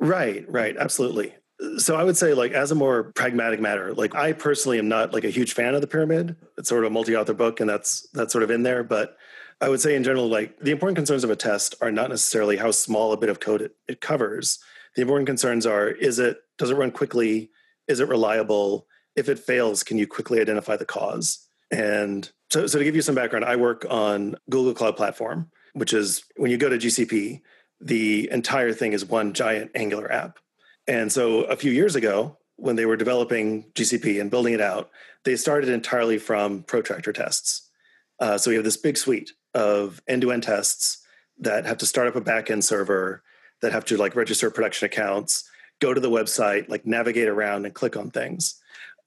Right, 0.00 0.50
right, 0.50 0.76
absolutely. 0.76 1.34
So 1.76 1.94
I 1.94 2.04
would 2.04 2.16
say, 2.16 2.32
like, 2.32 2.52
as 2.52 2.70
a 2.70 2.74
more 2.74 3.12
pragmatic 3.12 3.60
matter, 3.60 3.92
like 3.92 4.14
I 4.14 4.32
personally 4.32 4.78
am 4.78 4.88
not 4.88 5.12
like 5.12 5.24
a 5.24 5.30
huge 5.30 5.52
fan 5.52 5.74
of 5.74 5.82
the 5.82 5.86
pyramid. 5.86 6.36
It's 6.56 6.70
sort 6.70 6.84
of 6.84 6.90
a 6.90 6.94
multi-author 6.94 7.34
book, 7.34 7.60
and 7.60 7.68
that's 7.68 8.08
that's 8.14 8.32
sort 8.32 8.42
of 8.42 8.50
in 8.50 8.62
there. 8.62 8.82
But 8.82 9.18
I 9.60 9.68
would 9.68 9.80
say, 9.80 9.94
in 9.94 10.02
general, 10.02 10.26
like 10.28 10.58
the 10.60 10.70
important 10.70 10.96
concerns 10.96 11.22
of 11.22 11.28
a 11.28 11.36
test 11.36 11.74
are 11.82 11.92
not 11.92 12.08
necessarily 12.08 12.56
how 12.56 12.70
small 12.70 13.12
a 13.12 13.18
bit 13.18 13.28
of 13.28 13.40
code 13.40 13.60
it, 13.60 13.76
it 13.86 14.00
covers. 14.00 14.58
The 14.96 15.02
important 15.02 15.26
concerns 15.26 15.66
are: 15.66 15.88
is 15.88 16.18
it 16.18 16.38
does 16.60 16.70
it 16.70 16.76
run 16.76 16.90
quickly? 16.90 17.50
Is 17.88 18.00
it 18.00 18.08
reliable? 18.08 18.86
If 19.16 19.28
it 19.28 19.38
fails, 19.38 19.82
can 19.82 19.98
you 19.98 20.06
quickly 20.06 20.40
identify 20.40 20.76
the 20.76 20.84
cause? 20.84 21.48
And 21.70 22.30
so, 22.50 22.66
so 22.66 22.78
to 22.78 22.84
give 22.84 22.94
you 22.94 23.02
some 23.02 23.14
background, 23.14 23.44
I 23.44 23.56
work 23.56 23.86
on 23.88 24.36
Google 24.48 24.74
Cloud 24.74 24.96
Platform, 24.96 25.50
which 25.72 25.92
is 25.92 26.22
when 26.36 26.50
you 26.50 26.58
go 26.58 26.68
to 26.68 26.76
GCP, 26.76 27.40
the 27.80 28.28
entire 28.30 28.72
thing 28.72 28.92
is 28.92 29.04
one 29.04 29.32
giant 29.32 29.70
Angular 29.74 30.10
app. 30.12 30.38
And 30.86 31.10
so 31.10 31.42
a 31.44 31.56
few 31.56 31.72
years 31.72 31.96
ago, 31.96 32.36
when 32.56 32.76
they 32.76 32.84
were 32.84 32.96
developing 32.96 33.70
GCP 33.72 34.20
and 34.20 34.30
building 34.30 34.52
it 34.52 34.60
out, 34.60 34.90
they 35.24 35.36
started 35.36 35.70
entirely 35.70 36.18
from 36.18 36.62
protractor 36.64 37.12
tests. 37.12 37.70
Uh, 38.18 38.36
so 38.36 38.50
we 38.50 38.56
have 38.56 38.64
this 38.64 38.76
big 38.76 38.98
suite 38.98 39.32
of 39.54 40.02
end-to-end 40.06 40.42
tests 40.42 40.98
that 41.38 41.64
have 41.64 41.78
to 41.78 41.86
start 41.86 42.06
up 42.06 42.16
a 42.16 42.20
backend 42.20 42.64
server, 42.64 43.22
that 43.62 43.72
have 43.72 43.86
to 43.86 43.96
like 43.96 44.14
register 44.14 44.50
production 44.50 44.86
accounts, 44.86 45.49
go 45.80 45.94
to 45.94 46.00
the 46.00 46.10
website, 46.10 46.68
like 46.68 46.86
navigate 46.86 47.28
around 47.28 47.64
and 47.64 47.74
click 47.74 47.96
on 47.96 48.10
things. 48.10 48.60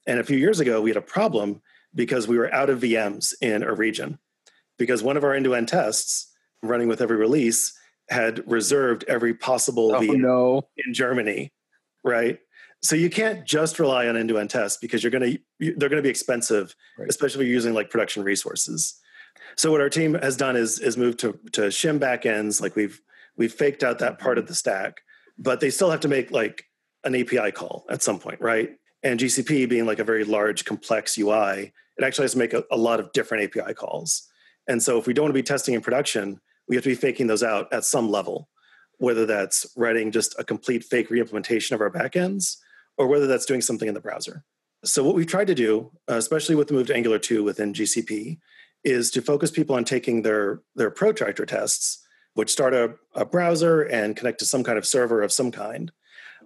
And 0.06 0.18
a 0.20 0.24
few 0.24 0.36
years 0.36 0.60
ago, 0.60 0.80
we 0.80 0.90
had 0.90 0.96
a 0.96 1.02
problem 1.02 1.62
because 1.94 2.28
we 2.28 2.36
were 2.36 2.52
out 2.52 2.70
of 2.70 2.80
VMs 2.80 3.32
in 3.40 3.62
a 3.62 3.74
region 3.74 4.18
because 4.78 5.02
one 5.02 5.16
of 5.16 5.24
our 5.24 5.32
end-to-end 5.32 5.68
tests 5.68 6.32
running 6.62 6.88
with 6.88 7.00
every 7.00 7.16
release 7.16 7.72
had 8.10 8.42
reserved 8.50 9.04
every 9.08 9.34
possible 9.34 9.94
Oh 9.94 10.00
VM 10.00 10.18
no! 10.18 10.68
in 10.76 10.92
Germany, 10.92 11.52
right? 12.02 12.38
So 12.82 12.96
you 12.96 13.08
can't 13.08 13.46
just 13.46 13.78
rely 13.78 14.08
on 14.08 14.16
end-to-end 14.16 14.50
tests 14.50 14.78
because 14.78 15.02
you're 15.02 15.10
going 15.10 15.38
to 15.58 15.74
they're 15.76 15.88
going 15.88 16.02
to 16.02 16.02
be 16.02 16.10
expensive, 16.10 16.74
Right. 16.98 17.08
especially 17.08 17.44
if 17.44 17.46
you're 17.46 17.54
using 17.54 17.72
like 17.72 17.88
production 17.88 18.22
resources. 18.22 19.00
So 19.56 19.70
what 19.70 19.80
our 19.80 19.88
team 19.88 20.14
has 20.14 20.36
done 20.36 20.56
is 20.56 20.80
is 20.80 20.96
moved 20.96 21.18
to 21.20 21.38
to 21.52 21.62
shim 21.62 21.98
backends. 21.98 22.60
Like 22.60 22.76
we've 22.76 23.00
we've 23.36 23.52
faked 23.52 23.82
out 23.82 24.00
that 24.00 24.18
part 24.18 24.36
of 24.36 24.44
mm-hmm. 24.44 24.50
the 24.50 24.54
stack, 24.56 25.00
but 25.38 25.60
they 25.60 25.70
still 25.70 25.90
have 25.90 26.00
to 26.00 26.08
make 26.08 26.30
like 26.30 26.64
an 27.04 27.14
API 27.14 27.52
call 27.52 27.84
at 27.90 28.02
some 28.02 28.18
point, 28.18 28.40
right? 28.40 28.70
And 29.02 29.20
GCP 29.20 29.68
being 29.68 29.86
like 29.86 29.98
a 29.98 30.04
very 30.04 30.24
large, 30.24 30.64
complex 30.64 31.18
UI, 31.18 31.72
it 31.96 32.04
actually 32.04 32.24
has 32.24 32.32
to 32.32 32.38
make 32.38 32.54
a, 32.54 32.64
a 32.70 32.76
lot 32.76 33.00
of 33.00 33.12
different 33.12 33.44
API 33.44 33.74
calls. 33.74 34.28
And 34.66 34.82
so 34.82 34.98
if 34.98 35.06
we 35.06 35.12
don't 35.12 35.24
want 35.24 35.34
to 35.34 35.38
be 35.38 35.42
testing 35.42 35.74
in 35.74 35.80
production, 35.80 36.40
we 36.68 36.76
have 36.76 36.84
to 36.84 36.90
be 36.90 36.94
faking 36.94 37.26
those 37.26 37.42
out 37.42 37.72
at 37.72 37.84
some 37.84 38.10
level, 38.10 38.48
whether 38.98 39.26
that's 39.26 39.66
writing 39.76 40.10
just 40.10 40.34
a 40.38 40.44
complete 40.44 40.84
fake 40.84 41.10
reimplementation 41.10 41.72
of 41.72 41.80
our 41.80 41.90
backends 41.90 42.56
or 42.96 43.06
whether 43.06 43.26
that's 43.26 43.46
doing 43.46 43.60
something 43.60 43.88
in 43.88 43.94
the 43.94 44.00
browser. 44.00 44.44
So 44.84 45.02
what 45.02 45.14
we've 45.14 45.26
tried 45.26 45.46
to 45.48 45.54
do, 45.54 45.90
especially 46.08 46.54
with 46.54 46.68
the 46.68 46.74
move 46.74 46.86
to 46.88 46.94
Angular 46.94 47.18
2 47.18 47.42
within 47.42 47.72
GCP, 47.72 48.38
is 48.84 49.10
to 49.12 49.22
focus 49.22 49.50
people 49.50 49.76
on 49.76 49.84
taking 49.84 50.22
their, 50.22 50.60
their 50.74 50.90
protractor 50.90 51.46
tests, 51.46 52.03
which 52.34 52.50
start 52.50 52.74
a, 52.74 52.94
a 53.14 53.24
browser 53.24 53.82
and 53.82 54.16
connect 54.16 54.38
to 54.40 54.46
some 54.46 54.62
kind 54.64 54.78
of 54.78 54.86
server 54.86 55.22
of 55.22 55.32
some 55.32 55.50
kind, 55.50 55.90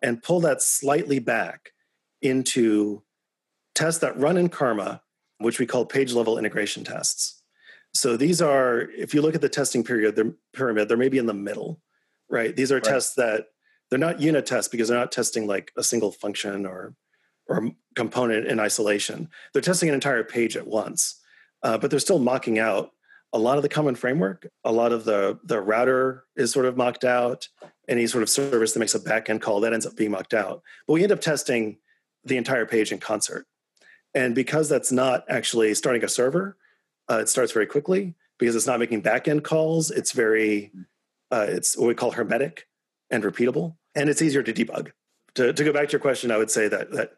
and 0.02 0.22
pull 0.22 0.40
that 0.40 0.62
slightly 0.62 1.18
back 1.18 1.72
into 2.22 3.02
tests 3.74 4.00
that 4.00 4.18
run 4.18 4.36
in 4.36 4.48
Karma, 4.48 5.02
which 5.38 5.58
we 5.58 5.66
call 5.66 5.84
page 5.84 6.12
level 6.12 6.38
integration 6.38 6.84
tests. 6.84 7.42
So 7.94 8.16
these 8.16 8.42
are, 8.42 8.82
if 8.96 9.14
you 9.14 9.22
look 9.22 9.34
at 9.34 9.40
the 9.40 9.48
testing 9.48 9.82
period, 9.82 10.14
they're 10.14 10.34
pyramid, 10.52 10.88
they're 10.88 10.96
maybe 10.96 11.18
in 11.18 11.26
the 11.26 11.34
middle, 11.34 11.80
right? 12.28 12.54
These 12.54 12.70
are 12.70 12.76
Right. 12.76 12.84
tests 12.84 13.14
that 13.14 13.46
they're 13.88 13.98
not 13.98 14.20
unit 14.20 14.44
tests 14.44 14.68
because 14.68 14.88
they're 14.88 14.98
not 14.98 15.10
testing 15.12 15.46
like 15.46 15.72
a 15.76 15.82
single 15.82 16.12
function 16.12 16.66
or 16.66 16.94
or 17.50 17.70
component 17.96 18.46
in 18.46 18.60
isolation. 18.60 19.30
They're 19.52 19.62
testing 19.62 19.88
an 19.88 19.94
entire 19.94 20.22
page 20.22 20.54
at 20.54 20.66
once, 20.66 21.18
uh, 21.62 21.78
but 21.78 21.90
they're 21.90 21.98
still 21.98 22.18
mocking 22.18 22.58
out 22.58 22.90
a 23.32 23.38
lot 23.38 23.56
of 23.56 23.62
the 23.62 23.68
common 23.68 23.94
framework. 23.94 24.46
A 24.64 24.72
lot 24.72 24.92
of 24.92 25.04
the 25.04 25.38
the 25.44 25.60
router 25.60 26.24
is 26.36 26.52
sort 26.52 26.66
of 26.66 26.76
mocked 26.76 27.04
out. 27.04 27.48
Any 27.88 28.06
sort 28.06 28.22
of 28.22 28.30
service 28.30 28.72
that 28.72 28.80
makes 28.80 28.94
a 28.94 29.00
backend 29.00 29.40
call 29.40 29.60
that 29.60 29.72
ends 29.72 29.86
up 29.86 29.96
being 29.96 30.10
mocked 30.10 30.34
out. 30.34 30.62
But 30.86 30.94
we 30.94 31.02
end 31.02 31.12
up 31.12 31.20
testing 31.20 31.78
the 32.24 32.36
entire 32.36 32.66
page 32.66 32.92
in 32.92 32.98
concert. 32.98 33.46
And 34.14 34.34
because 34.34 34.68
that's 34.68 34.90
not 34.90 35.24
actually 35.28 35.74
starting 35.74 36.04
a 36.04 36.08
server, 36.08 36.56
uh, 37.10 37.18
it 37.18 37.28
starts 37.28 37.52
very 37.52 37.66
quickly 37.66 38.14
because 38.38 38.56
it's 38.56 38.66
not 38.66 38.80
making 38.80 39.02
backend 39.02 39.42
calls. 39.44 39.90
It's 39.90 40.12
very, 40.12 40.72
uh, 41.30 41.46
it's 41.48 41.76
what 41.76 41.88
we 41.88 41.94
call 41.94 42.12
hermetic 42.12 42.66
and 43.10 43.22
repeatable, 43.22 43.76
and 43.94 44.08
it's 44.08 44.22
easier 44.22 44.42
to 44.42 44.52
debug. 44.52 44.92
To, 45.34 45.52
to 45.52 45.64
go 45.64 45.72
back 45.72 45.88
to 45.88 45.92
your 45.92 46.00
question, 46.00 46.30
I 46.30 46.36
would 46.38 46.50
say 46.50 46.68
that 46.68 46.90
that 46.92 47.12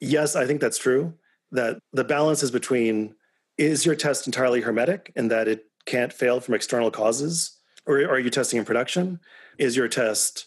yes, 0.00 0.36
I 0.36 0.46
think 0.46 0.60
that's 0.60 0.78
true. 0.78 1.14
That 1.52 1.78
the 1.92 2.04
balance 2.04 2.42
is 2.42 2.50
between 2.50 3.14
is 3.58 3.84
your 3.84 3.96
test 3.96 4.26
entirely 4.26 4.60
hermetic 4.60 5.12
and 5.16 5.30
that 5.30 5.48
it 5.48 5.66
can't 5.84 6.12
fail 6.12 6.40
from 6.40 6.54
external 6.54 6.90
causes, 6.90 7.58
or 7.86 7.98
are 7.98 8.18
you 8.18 8.30
testing 8.30 8.58
in 8.58 8.64
production? 8.64 9.20
Is 9.58 9.76
your 9.76 9.88
test 9.88 10.46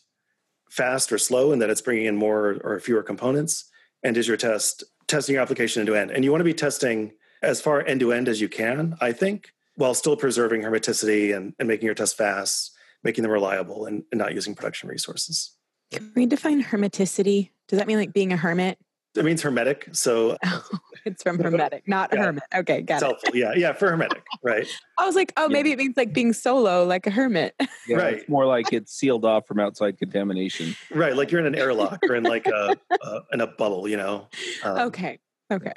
fast 0.69 1.11
or 1.11 1.17
slow 1.17 1.51
and 1.51 1.61
that 1.61 1.69
it's 1.69 1.81
bringing 1.81 2.05
in 2.05 2.15
more 2.15 2.57
or 2.63 2.79
fewer 2.79 3.03
components? 3.03 3.69
And 4.03 4.15
is 4.15 4.27
your 4.27 4.37
test 4.37 4.83
testing 5.07 5.33
your 5.33 5.41
application 5.41 5.81
end 5.81 5.87
to 5.87 5.95
end? 5.95 6.11
And 6.11 6.23
you 6.23 6.31
want 6.31 6.39
to 6.39 6.45
be 6.45 6.53
testing 6.53 7.11
as 7.43 7.59
far 7.59 7.85
end 7.85 7.99
to 7.99 8.13
end 8.13 8.27
as 8.27 8.39
you 8.39 8.47
can, 8.47 8.95
I 9.01 9.11
think, 9.11 9.51
while 9.75 9.93
still 9.93 10.15
preserving 10.15 10.61
hermeticity 10.61 11.35
and, 11.35 11.53
and 11.59 11.67
making 11.67 11.85
your 11.85 11.95
tests 11.95 12.15
fast, 12.15 12.71
making 13.03 13.23
them 13.23 13.31
reliable, 13.31 13.85
and, 13.85 14.03
and 14.11 14.19
not 14.19 14.33
using 14.33 14.55
production 14.55 14.87
resources. 14.87 15.55
Can 15.91 16.11
we 16.15 16.25
define 16.25 16.63
hermeticity? 16.63 17.49
Does 17.67 17.79
that 17.79 17.87
mean 17.87 17.97
like 17.97 18.13
being 18.13 18.31
a 18.31 18.37
hermit? 18.37 18.77
It 19.15 19.25
means 19.25 19.41
hermetic, 19.41 19.89
so 19.91 20.37
it's 21.05 21.21
from 21.23 21.37
hermetic, 21.43 21.85
not 21.87 22.11
Yeah. 22.13 22.23
hermit. 22.23 22.43
Okay, 22.55 22.79
it's 22.79 22.85
got 22.87 23.01
it. 23.01 23.05
helpful. 23.05 23.35
Yeah, 23.35 23.53
yeah, 23.55 23.73
for 23.73 23.89
hermetic, 23.89 24.23
right? 24.43 24.65
I 24.97 25.05
was 25.05 25.15
like, 25.15 25.33
oh, 25.35 25.43
Yeah. 25.43 25.53
maybe 25.53 25.71
it 25.73 25.77
means 25.77 25.97
like 25.97 26.13
being 26.13 26.31
solo, 26.31 26.85
like 26.85 27.07
a 27.07 27.11
hermit. 27.11 27.53
Yeah, 27.87 27.97
Right. 27.97 28.13
It's 28.15 28.29
more 28.29 28.45
like 28.45 28.71
it's 28.71 28.93
sealed 28.93 29.25
off 29.25 29.47
from 29.47 29.59
outside 29.59 29.97
contamination. 29.97 30.75
Right, 30.91 31.15
like 31.15 31.29
you're 31.31 31.41
in 31.41 31.47
an 31.47 31.55
airlock 31.55 31.99
or 32.07 32.15
in 32.15 32.23
like 32.23 32.47
a, 32.47 32.77
a 33.01 33.19
in 33.33 33.41
a 33.41 33.47
bubble, 33.47 33.87
you 33.87 33.97
know. 33.97 34.29
Um, 34.63 34.77
okay, 34.87 35.19
okay. 35.51 35.73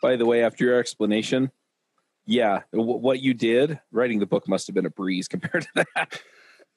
By 0.00 0.16
the 0.16 0.24
way, 0.24 0.42
after 0.44 0.64
your 0.64 0.78
explanation, 0.78 1.50
yeah, 2.24 2.62
w- 2.72 2.98
what 2.98 3.20
you 3.20 3.34
did 3.34 3.80
writing 3.92 4.18
the 4.18 4.26
book 4.26 4.48
must 4.48 4.66
have 4.66 4.74
been 4.74 4.86
a 4.86 4.90
breeze 4.90 5.28
compared 5.28 5.64
to 5.74 5.84
that. 5.94 6.22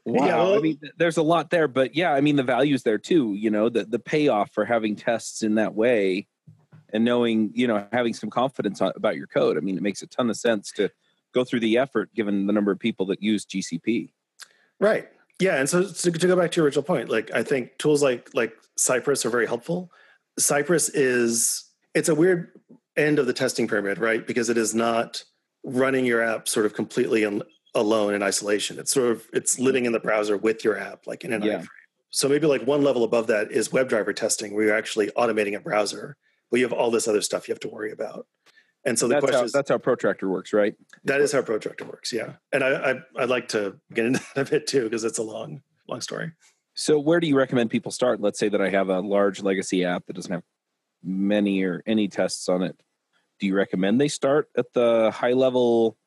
Wow, 0.06 0.26
Yeah, 0.26 0.58
I 0.58 0.60
mean, 0.60 0.80
there's 0.98 1.18
a 1.18 1.24
lot 1.24 1.52
there, 1.52 1.68
but 1.68 1.96
yeah, 1.96 2.14
I 2.14 2.22
mean, 2.22 2.36
the 2.36 2.44
value's 2.44 2.84
there 2.84 2.98
too. 2.98 3.36
You 3.36 3.52
know, 3.52 3.70
the 3.70 3.86
the 3.86 4.00
payoff 4.00 4.52
for 4.52 4.66
having 4.66 4.96
tests 4.96 5.44
in 5.44 5.56
that 5.56 5.76
way, 5.76 6.28
and 6.92 7.06
knowing, 7.06 7.52
you 7.54 7.68
know, 7.68 7.88
having 7.92 8.14
some 8.14 8.30
confidence 8.30 8.82
on, 8.82 8.92
about 8.96 9.16
your 9.16 9.28
code. 9.28 9.58
I 9.58 9.60
mean, 9.60 9.78
it 9.78 9.84
makes 9.84 10.02
a 10.02 10.08
ton 10.08 10.30
of 10.30 10.38
sense 10.38 10.72
to 10.74 10.90
go 11.34 11.44
through 11.44 11.62
the 11.62 11.78
effort 11.78 12.14
given 12.14 12.48
the 12.48 12.54
number 12.54 12.72
of 12.72 12.80
people 12.80 13.06
that 13.08 13.22
use 13.22 13.46
GCP. 13.46 14.12
Right. 14.80 15.08
Yeah, 15.40 15.58
and 15.58 15.70
so 15.70 15.84
to, 15.84 16.12
to 16.12 16.28
go 16.28 16.36
back 16.36 16.52
to 16.52 16.58
your 16.58 16.66
original 16.66 16.84
point, 16.84 17.10
like 17.10 17.32
I 17.32 17.44
think 17.44 17.78
tools 17.78 18.04
like 18.04 18.30
like 18.34 18.54
Cypress 18.78 19.26
are 19.26 19.30
very 19.30 19.48
helpful. 19.48 19.92
Cypress 20.38 20.90
is 20.90 21.66
it's 21.94 22.10
a 22.10 22.16
weird 22.16 22.52
end 22.98 23.20
of 23.20 23.26
the 23.26 23.34
testing 23.34 23.68
pyramid, 23.68 23.98
right? 23.98 24.26
Because 24.26 24.50
it 24.50 24.58
is 24.58 24.76
not 24.76 25.24
running 25.64 26.06
your 26.06 26.22
app 26.22 26.48
sort 26.48 26.66
of 26.66 26.74
completely 26.74 27.24
in, 27.24 27.42
alone 27.74 28.14
in 28.14 28.22
isolation. 28.24 28.80
It's 28.80 28.92
sort 28.92 29.12
of 29.12 29.28
it's 29.34 29.60
living 29.60 29.86
in 29.86 29.92
the 29.92 30.00
browser 30.00 30.38
with 30.38 30.64
your 30.64 30.78
app, 30.78 31.08
like 31.08 31.24
in 31.24 31.34
an 31.34 31.42
Yeah. 31.44 31.60
iframe. 31.60 31.68
So 32.10 32.28
maybe 32.28 32.46
like 32.46 32.64
one 32.68 32.84
level 32.84 33.04
above 33.04 33.28
that 33.28 33.52
is 33.52 33.70
WebDriver 33.70 34.16
testing, 34.16 34.54
where 34.54 34.66
you're 34.66 34.76
actually 34.76 35.08
automating 35.12 35.56
a 35.56 35.62
browser, 35.62 36.18
but 36.50 36.60
you 36.60 36.66
have 36.66 36.74
all 36.74 36.92
this 36.92 37.08
other 37.08 37.22
stuff 37.22 37.48
you 37.48 37.54
have 37.54 37.62
to 37.62 37.70
worry 37.70 37.92
about. 37.92 38.28
And 38.84 38.98
so 39.00 39.08
the 39.08 39.14
that's 39.14 39.24
question 39.24 39.40
how, 39.40 39.46
is, 39.46 39.52
that's 39.52 39.70
how 39.70 39.78
Protractor 39.78 40.28
works, 40.28 40.52
right? 40.54 40.76
that 41.06 41.22
is 41.22 41.32
how 41.32 41.42
Protractor 41.42 41.86
works, 41.86 42.12
yeah. 42.12 42.34
And 42.52 42.64
I, 42.64 42.92
I 42.92 42.96
I'd 43.18 43.30
like 43.30 43.48
to 43.50 43.78
get 43.94 44.06
into 44.08 44.22
that 44.36 44.48
a 44.48 44.52
bit 44.52 44.68
too 44.68 44.84
because 44.84 45.04
it's 45.04 45.20
a 45.20 45.24
long 45.24 45.62
long 45.88 46.02
story. 46.02 46.32
So, 46.74 47.00
where 47.00 47.20
do 47.20 47.28
you 47.28 47.38
recommend 47.38 47.70
people 47.70 47.92
start? 47.92 48.20
Let's 48.22 48.40
say 48.40 48.50
that 48.50 48.62
I 48.62 48.70
have 48.70 48.90
a 48.90 49.00
large 49.00 49.42
legacy 49.42 49.86
app 49.86 50.06
that 50.08 50.14
doesn't 50.14 50.32
have 50.32 50.44
many 51.04 51.64
or 51.64 51.84
any 51.86 52.08
tests 52.08 52.50
on 52.50 52.64
it. 52.64 52.80
Do 53.40 53.48
you 53.48 53.56
recommend 53.56 54.00
they 54.02 54.08
start 54.08 54.50
at 54.58 54.74
the 54.74 55.12
high 55.12 55.34
level, 55.34 55.98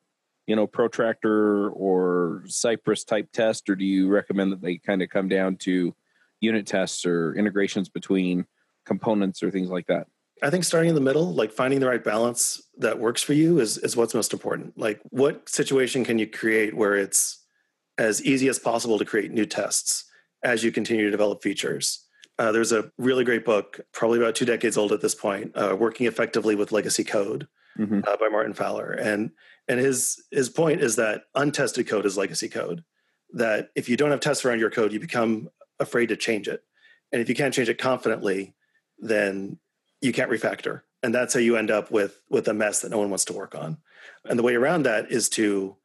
you 0.47 0.55
know, 0.55 0.67
protractor 0.67 1.69
or 1.69 2.43
Cypress 2.47 3.03
type 3.03 3.31
test, 3.31 3.69
or 3.69 3.75
do 3.75 3.85
you 3.85 4.07
recommend 4.09 4.51
that 4.51 4.61
they 4.61 4.77
kind 4.77 5.01
of 5.01 5.09
come 5.09 5.27
down 5.27 5.57
to 5.57 5.95
unit 6.41 6.67
tests 6.67 7.05
or 7.05 7.33
integrations 7.35 7.89
between 7.89 8.45
components 8.85 9.41
or 9.41 9.49
things 9.51 9.69
like 9.69 9.87
that? 9.87 10.07
I 10.43 10.49
think 10.49 10.63
starting 10.65 10.89
in 10.89 10.95
the 10.95 11.01
middle, 11.01 11.33
like 11.33 11.51
finding 11.51 11.79
the 11.79 11.87
right 11.87 12.03
balance 12.03 12.61
that 12.77 12.99
works 12.99 13.23
for 13.23 13.33
you 13.33 13.59
is 13.59 13.77
is 13.77 13.95
what's 13.95 14.13
most 14.13 14.33
important. 14.33 14.77
Like 14.77 14.99
what 15.09 15.47
situation 15.49 16.03
can 16.03 16.19
you 16.19 16.27
create 16.27 16.75
where 16.75 16.95
it's 16.95 17.43
as 17.97 18.23
easy 18.23 18.49
as 18.49 18.59
possible 18.59 18.99
to 18.99 19.05
create 19.05 19.31
new 19.31 19.45
tests 19.45 20.03
as 20.43 20.63
you 20.63 20.71
continue 20.71 21.05
to 21.05 21.11
develop 21.11 21.41
features. 21.41 22.05
Uh, 22.37 22.51
there's 22.51 22.73
a 22.73 22.91
really 22.97 23.23
great 23.23 23.45
book, 23.45 23.79
probably 23.93 24.19
about 24.19 24.35
two 24.35 24.43
decades 24.45 24.77
old 24.77 24.91
at 24.91 24.99
this 24.99 25.15
point, 25.15 25.53
uh, 25.55 25.75
"Working 25.79 26.05
Effectively 26.05 26.53
with 26.53 26.73
Legacy 26.73 27.05
Code" 27.05 27.47
Mhm. 27.79 28.05
uh, 28.05 28.17
by 28.17 28.27
Martin 28.27 28.53
Fowler, 28.53 28.91
and 28.91 29.31
and 29.67 29.79
his 29.79 30.23
his 30.31 30.49
point 30.49 30.81
is 30.81 30.95
that 30.95 31.23
untested 31.35 31.87
code 31.87 32.05
is 32.05 32.17
legacy 32.17 32.49
code. 32.49 32.83
That 33.33 33.69
if 33.75 33.89
you 33.89 33.97
don't 33.97 34.11
have 34.11 34.19
tests 34.19 34.45
around 34.45 34.59
your 34.59 34.69
code, 34.69 34.93
you 34.93 34.99
become 34.99 35.49
afraid 35.79 36.07
to 36.07 36.15
change 36.15 36.47
it, 36.47 36.63
and 37.11 37.21
if 37.21 37.29
you 37.29 37.35
can't 37.35 37.53
change 37.53 37.69
it 37.69 37.77
confidently, 37.77 38.53
then 38.99 39.57
you 40.01 40.13
can't 40.13 40.31
refactor, 40.31 40.81
and 41.03 41.13
that's 41.13 41.33
how 41.33 41.39
you 41.39 41.57
end 41.57 41.71
up 41.71 41.91
with 41.91 42.21
with 42.29 42.47
a 42.47 42.53
mess 42.53 42.81
that 42.81 42.91
no 42.91 42.97
one 42.97 43.09
wants 43.09 43.25
to 43.25 43.33
work 43.33 43.55
on. 43.55 43.77
And 44.25 44.37
the 44.37 44.43
way 44.43 44.55
around 44.55 44.83
that 44.83 45.11
is 45.11 45.29
to 45.29 45.75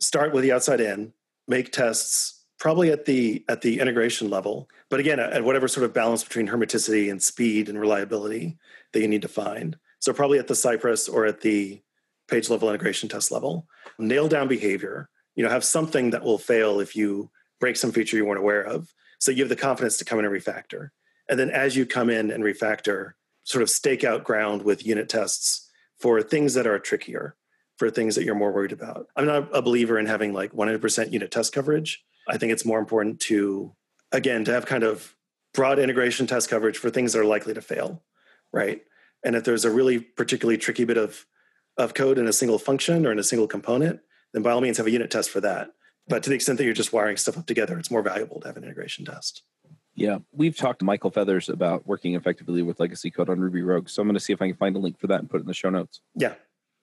start 0.00 0.32
with 0.32 0.42
the 0.42 0.52
outside 0.52 0.80
in, 0.80 1.12
make 1.46 1.72
tests 1.72 2.44
probably 2.58 2.90
at 2.90 3.04
the 3.04 3.44
at 3.48 3.60
the 3.60 3.80
integration 3.80 4.30
level, 4.30 4.68
but 4.88 5.00
again 5.00 5.20
at 5.20 5.44
whatever 5.44 5.68
sort 5.68 5.84
of 5.84 5.92
balance 5.92 6.24
between 6.24 6.48
hermeticity 6.48 7.10
and 7.10 7.22
speed 7.22 7.68
and 7.68 7.78
reliability 7.78 8.56
that 8.92 9.00
you 9.00 9.08
need 9.08 9.22
to 9.22 9.28
find. 9.28 9.76
So 9.98 10.12
probably 10.12 10.38
at 10.38 10.46
the 10.46 10.54
Cypress 10.54 11.08
or 11.08 11.26
at 11.26 11.40
the 11.40 11.82
page 12.28 12.50
level 12.50 12.68
integration 12.68 13.08
test 13.08 13.30
level, 13.30 13.66
nail 13.98 14.28
down 14.28 14.48
behavior. 14.48 15.08
You 15.34 15.44
know, 15.44 15.50
have 15.50 15.64
something 15.64 16.10
that 16.10 16.24
will 16.24 16.38
fail 16.38 16.80
if 16.80 16.96
you 16.96 17.30
break 17.60 17.76
some 17.76 17.92
feature 17.92 18.16
you 18.16 18.24
weren't 18.24 18.40
aware 18.40 18.62
of. 18.62 18.92
So 19.18 19.30
you 19.30 19.42
have 19.42 19.48
the 19.48 19.56
confidence 19.56 19.96
to 19.98 20.04
come 20.04 20.18
in 20.18 20.24
and 20.24 20.34
refactor. 20.34 20.90
And 21.28 21.38
then 21.38 21.50
as 21.50 21.76
you 21.76 21.86
come 21.86 22.10
in 22.10 22.30
and 22.30 22.42
refactor, 22.42 23.12
sort 23.44 23.62
of 23.62 23.70
stake 23.70 24.04
out 24.04 24.24
ground 24.24 24.62
with 24.62 24.86
unit 24.86 25.08
tests 25.08 25.70
for 25.98 26.22
things 26.22 26.54
that 26.54 26.66
are 26.66 26.78
trickier, 26.78 27.36
for 27.76 27.90
things 27.90 28.14
that 28.14 28.24
you're 28.24 28.34
more 28.34 28.52
worried 28.52 28.72
about. 28.72 29.08
I'm 29.16 29.26
not 29.26 29.48
a 29.54 29.62
believer 29.62 29.98
in 29.98 30.06
having 30.06 30.32
like 30.32 30.52
100% 30.52 31.12
unit 31.12 31.30
test 31.30 31.52
coverage. 31.52 32.04
I 32.28 32.38
think 32.38 32.52
it's 32.52 32.64
more 32.64 32.78
important 32.78 33.20
to, 33.20 33.74
again, 34.12 34.44
to 34.44 34.52
have 34.52 34.66
kind 34.66 34.82
of 34.84 35.14
broad 35.54 35.78
integration 35.78 36.26
test 36.26 36.50
coverage 36.50 36.78
for 36.78 36.90
things 36.90 37.12
that 37.12 37.20
are 37.20 37.24
likely 37.24 37.54
to 37.54 37.62
fail, 37.62 38.02
right? 38.52 38.82
And 39.24 39.36
if 39.36 39.44
there's 39.44 39.64
a 39.64 39.70
really 39.70 40.00
particularly 40.00 40.58
tricky 40.58 40.84
bit 40.84 40.98
of, 40.98 41.24
of 41.76 41.94
code 41.94 42.18
in 42.18 42.26
a 42.26 42.32
single 42.32 42.58
function 42.58 43.06
or 43.06 43.12
in 43.12 43.18
a 43.18 43.24
single 43.24 43.46
component, 43.46 44.00
then 44.32 44.42
by 44.42 44.50
all 44.50 44.60
means 44.60 44.76
have 44.78 44.86
a 44.86 44.90
unit 44.90 45.10
test 45.10 45.30
for 45.30 45.40
that. 45.40 45.70
But 46.08 46.22
to 46.22 46.30
the 46.30 46.36
extent 46.36 46.58
that 46.58 46.64
you're 46.64 46.74
just 46.74 46.92
wiring 46.92 47.16
stuff 47.16 47.36
up 47.36 47.46
together, 47.46 47.78
it's 47.78 47.90
more 47.90 48.02
valuable 48.02 48.40
to 48.40 48.46
have 48.46 48.56
an 48.56 48.64
integration 48.64 49.04
test. 49.04 49.42
Yeah, 49.94 50.18
we've 50.32 50.56
talked 50.56 50.80
to 50.80 50.84
Michael 50.84 51.10
Feathers 51.10 51.48
about 51.48 51.86
working 51.86 52.14
effectively 52.14 52.62
with 52.62 52.78
legacy 52.78 53.10
code 53.10 53.30
on 53.30 53.40
Ruby 53.40 53.62
Rogue. 53.62 53.88
So 53.88 54.02
I'm 54.02 54.08
going 54.08 54.14
to 54.14 54.20
see 54.20 54.32
if 54.32 54.42
I 54.42 54.48
can 54.48 54.56
find 54.56 54.76
a 54.76 54.78
link 54.78 55.00
for 55.00 55.06
that 55.06 55.20
and 55.20 55.30
put 55.30 55.38
it 55.38 55.40
in 55.40 55.46
the 55.46 55.54
show 55.54 55.70
notes. 55.70 56.00
Yeah. 56.14 56.34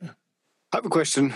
I 0.01 0.77
have 0.77 0.85
a 0.87 0.89
question. 0.89 1.35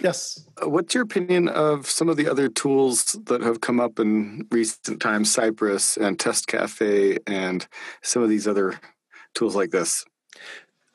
Yes. 0.00 0.46
Uh, 0.62 0.68
What's 0.68 0.94
your 0.94 1.02
opinion 1.02 1.48
of 1.48 1.90
some 1.90 2.08
of 2.08 2.16
the 2.16 2.28
other 2.28 2.48
tools 2.48 3.18
that 3.24 3.42
have 3.42 3.60
come 3.60 3.80
up 3.80 3.98
in 3.98 4.46
recent 4.52 5.02
times, 5.02 5.32
Cypress 5.32 5.96
and 5.96 6.20
Test 6.20 6.46
Cafe 6.46 7.18
and 7.26 7.66
some 8.02 8.22
of 8.22 8.28
these 8.28 8.46
other 8.46 8.78
tools 9.34 9.56
like 9.56 9.70
this? 9.70 10.04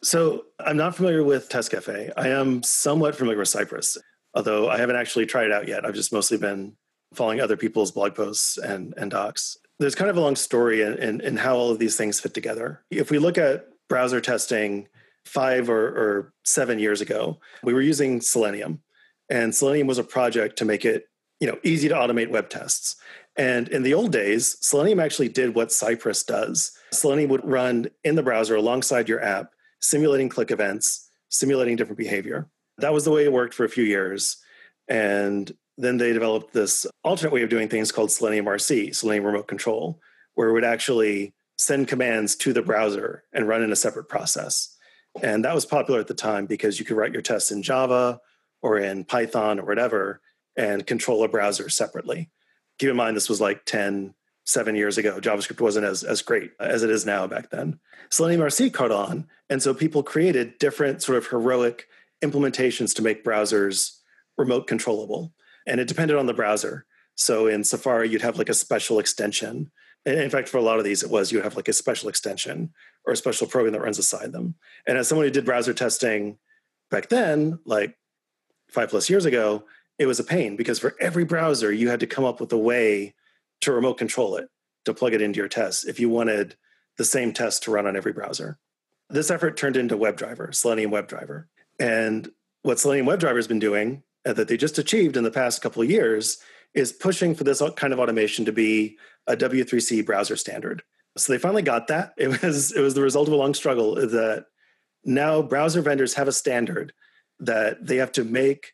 So 0.04 0.46
I'm 0.60 0.78
not 0.78 0.96
familiar 0.96 1.24
with 1.24 1.50
Test 1.50 1.72
Cafe. 1.72 2.12
I 2.18 2.30
am 2.30 2.64
somewhat 2.64 3.16
familiar 3.16 3.38
with 3.38 3.50
Cypress, 3.50 3.98
although 4.34 4.70
I 4.70 4.78
haven't 4.78 4.96
actually 4.96 5.28
tried 5.28 5.46
it 5.46 5.52
out 5.52 5.68
yet. 5.68 5.86
I've 5.86 5.94
just 5.94 6.12
mostly 6.12 6.38
been 6.38 6.76
following 7.14 7.40
other 7.40 7.58
people's 7.58 7.92
blog 7.92 8.16
posts 8.16 8.58
and, 8.58 8.94
and 8.98 9.12
docs. 9.12 9.58
there's 9.80 9.96
kind 9.96 10.10
of 10.10 10.18
a 10.18 10.22
long 10.22 10.36
story 10.36 10.82
in, 10.82 10.94
in, 10.98 11.22
in, 11.22 11.38
how 11.38 11.56
all 11.56 11.70
of 11.70 11.80
these 11.80 11.98
things 11.98 12.20
fit 12.20 12.34
together. 12.34 12.84
If 12.90 13.12
we 13.12 13.20
look 13.20 13.38
at 13.38 13.68
browser 13.90 14.22
testing 14.22 14.88
five 15.26 15.70
or, 15.70 15.88
or 15.88 16.34
seven 16.46 16.80
years 16.80 17.02
ago, 17.02 17.40
we 17.64 17.74
were 17.74 17.82
using 17.82 18.22
Selenium, 18.22 18.82
and 19.30 19.54
Selenium 19.54 19.88
was 19.88 19.98
a 19.98 20.04
project 20.04 20.58
to 20.60 20.66
make 20.66 20.86
it 20.86 21.08
you 21.40 21.48
know 21.48 21.60
easy 21.64 21.90
to 21.90 21.96
automate 21.96 22.30
web 22.30 22.50
tests. 22.50 22.96
And 23.36 23.68
in 23.70 23.84
the 23.84 23.94
old 23.94 24.12
days, 24.12 24.58
Selenium 24.62 25.00
actually 25.00 25.30
did 25.30 25.56
what 25.56 25.72
Cypress 25.72 26.24
does. 26.24 26.72
Selenium 26.92 27.30
would 27.30 27.46
run 27.46 27.88
in 28.04 28.16
the 28.16 28.24
browser 28.24 28.56
alongside 28.56 29.10
your 29.10 29.24
app, 29.24 29.52
simulating 29.82 30.30
click 30.30 30.52
events, 30.52 31.10
simulating 31.30 31.76
different 31.76 31.98
behavior. 31.98 32.48
That 32.78 32.94
was 32.94 33.06
the 33.06 33.12
way 33.12 33.26
it 33.26 33.34
worked 33.34 33.54
for 33.54 33.66
a 33.66 33.70
few 33.70 33.84
years. 33.84 34.38
And 34.88 35.52
then 35.78 35.98
they 35.98 36.14
developed 36.14 36.54
this 36.54 36.86
alternate 37.04 37.34
way 37.34 37.44
of 37.44 37.50
doing 37.50 37.68
things 37.68 37.92
called 37.92 38.12
Selenium 38.12 38.46
RC, 38.46 38.96
Selenium 38.96 39.26
Remote 39.26 39.48
Control, 39.48 40.00
where 40.36 40.50
it 40.50 40.54
would 40.54 40.64
actually 40.64 41.34
send 41.58 41.88
commands 41.88 42.36
to 42.36 42.54
the 42.54 42.62
browser 42.62 43.24
and 43.34 43.48
run 43.48 43.62
in 43.62 43.72
a 43.72 43.76
separate 43.76 44.10
process. 44.10 44.76
And 45.22 45.44
that 45.46 45.56
was 45.56 45.66
popular 45.66 46.00
at 46.00 46.08
the 46.08 46.14
time 46.14 46.46
because 46.46 46.80
you 46.80 46.86
could 46.86 46.98
write 46.98 47.14
your 47.14 47.22
tests 47.22 47.52
in 47.52 47.64
Java 47.64 48.20
or 48.62 48.78
in 48.78 49.04
Python 49.04 49.60
or 49.60 49.66
whatever 49.66 50.22
and 50.56 50.86
control 50.86 51.24
a 51.24 51.28
browser 51.28 51.70
separately. 51.70 52.30
Keep 52.80 52.90
in 52.90 52.96
mind, 52.96 53.16
this 53.16 53.30
was 53.30 53.42
like 53.42 53.66
10, 53.66 54.14
seven 54.46 54.76
years 54.76 54.98
ago. 54.98 55.20
JavaScript 55.20 55.62
wasn't 55.62 55.86
as, 55.86 56.04
as 56.04 56.22
great 56.22 56.52
as 56.60 56.84
it 56.84 56.90
is 56.90 57.06
now 57.06 57.28
back 57.28 57.50
then. 57.50 57.80
Selenium 58.10 58.42
RC 58.42 58.74
caught 58.74 58.92
on. 58.92 59.28
And 59.52 59.62
so 59.62 59.74
people 59.74 60.02
created 60.02 60.58
different 60.58 61.04
sort 61.04 61.18
of 61.18 61.28
heroic 61.28 61.88
implementations 62.24 62.96
to 62.96 63.02
make 63.02 63.26
browsers 63.26 63.98
remote 64.38 64.66
controllable 64.66 65.34
and 65.68 65.80
it 65.80 65.88
depended 65.88 66.18
on 66.18 66.26
the 66.26 66.34
browser. 66.34 66.86
So 67.16 67.48
in 67.48 67.66
Safari, 67.66 68.10
you'd 68.10 68.22
have 68.22 68.38
like 68.38 68.50
a 68.50 68.54
special 68.54 68.98
extension. 68.98 69.70
And 70.06 70.20
in 70.20 70.30
fact, 70.30 70.48
for 70.48 70.58
a 70.58 70.62
lot 70.62 70.80
of 70.80 70.86
these, 70.86 71.04
it 71.04 71.10
was 71.10 71.32
you 71.32 71.42
have 71.42 71.58
like 71.58 71.68
a 71.68 71.74
special 71.74 72.10
extension 72.10 72.74
or 73.06 73.14
a 73.14 73.18
special 73.18 73.46
program 73.46 73.74
that 73.74 73.82
runs 73.82 74.00
aside 74.00 74.32
them. 74.32 74.56
And 74.88 74.98
as 74.98 75.10
someone 75.10 75.28
who 75.28 75.32
did 75.32 75.46
browser 75.46 75.74
testing 75.74 76.38
back 76.90 77.10
then, 77.10 77.60
like 77.66 77.98
five 78.70 78.90
plus 78.90 79.10
years 79.10 79.26
ago, 79.26 79.66
it 80.00 80.06
was 80.06 80.20
a 80.20 80.24
pain 80.24 80.56
because 80.56 80.80
for 80.80 80.96
every 81.00 81.26
browser, 81.26 81.72
you 81.72 81.90
had 81.90 82.00
to 82.00 82.08
come 82.08 82.24
up 82.24 82.40
with 82.40 82.54
a 82.54 82.58
way 82.58 83.14
to 83.60 83.74
remote 83.74 83.98
control 83.98 84.38
it, 84.38 84.50
to 84.86 84.94
plug 84.94 85.14
it 85.14 85.22
into 85.22 85.38
your 85.38 85.50
tests 85.50 85.84
if 85.84 86.00
you 86.00 86.10
wanted 86.10 86.56
the 86.98 87.06
same 87.06 87.34
test 87.34 87.64
to 87.64 87.72
run 87.72 87.86
on 87.86 87.98
every 87.98 88.14
browser. 88.14 88.58
This 89.12 89.32
effort 89.32 89.58
turned 89.58 89.78
into 89.78 89.98
WebDriver, 89.98 90.54
Selenium 90.54 90.92
WebDriver. 90.92 91.46
And 91.80 92.32
what 92.64 92.80
Selenium 92.80 93.08
WebDriver 93.08 93.36
has 93.36 93.48
been 93.48 93.60
doing 93.60 94.04
uh, 94.26 94.34
that 94.34 94.48
they 94.48 94.58
just 94.58 94.78
achieved 94.78 95.18
in 95.18 95.24
the 95.24 95.32
past 95.32 95.62
couple 95.62 95.82
of 95.82 95.90
years 95.90 96.38
is 96.74 96.92
pushing 96.92 97.36
for 97.36 97.44
this 97.44 97.62
kind 97.76 97.92
of 97.92 98.00
automation 98.00 98.46
to 98.46 98.52
be 98.52 98.98
a 99.28 99.36
W3C 99.36 100.06
browser 100.06 100.36
standard. 100.36 100.84
So 101.18 101.34
they 101.34 101.40
finally 101.40 101.62
got 101.62 101.88
that. 101.88 102.14
It 102.18 102.42
was 102.42 102.72
it 102.72 102.82
was 102.82 102.94
the 102.94 103.02
result 103.02 103.28
of 103.28 103.34
a 103.34 103.38
long 103.38 103.54
struggle 103.54 103.96
that 103.96 104.46
now 105.04 105.42
browser 105.42 105.82
vendors 105.82 106.14
have 106.14 106.28
a 106.28 106.32
standard 106.32 106.94
that 107.40 107.86
they 107.86 107.98
have 107.98 108.12
to 108.14 108.24
make 108.24 108.74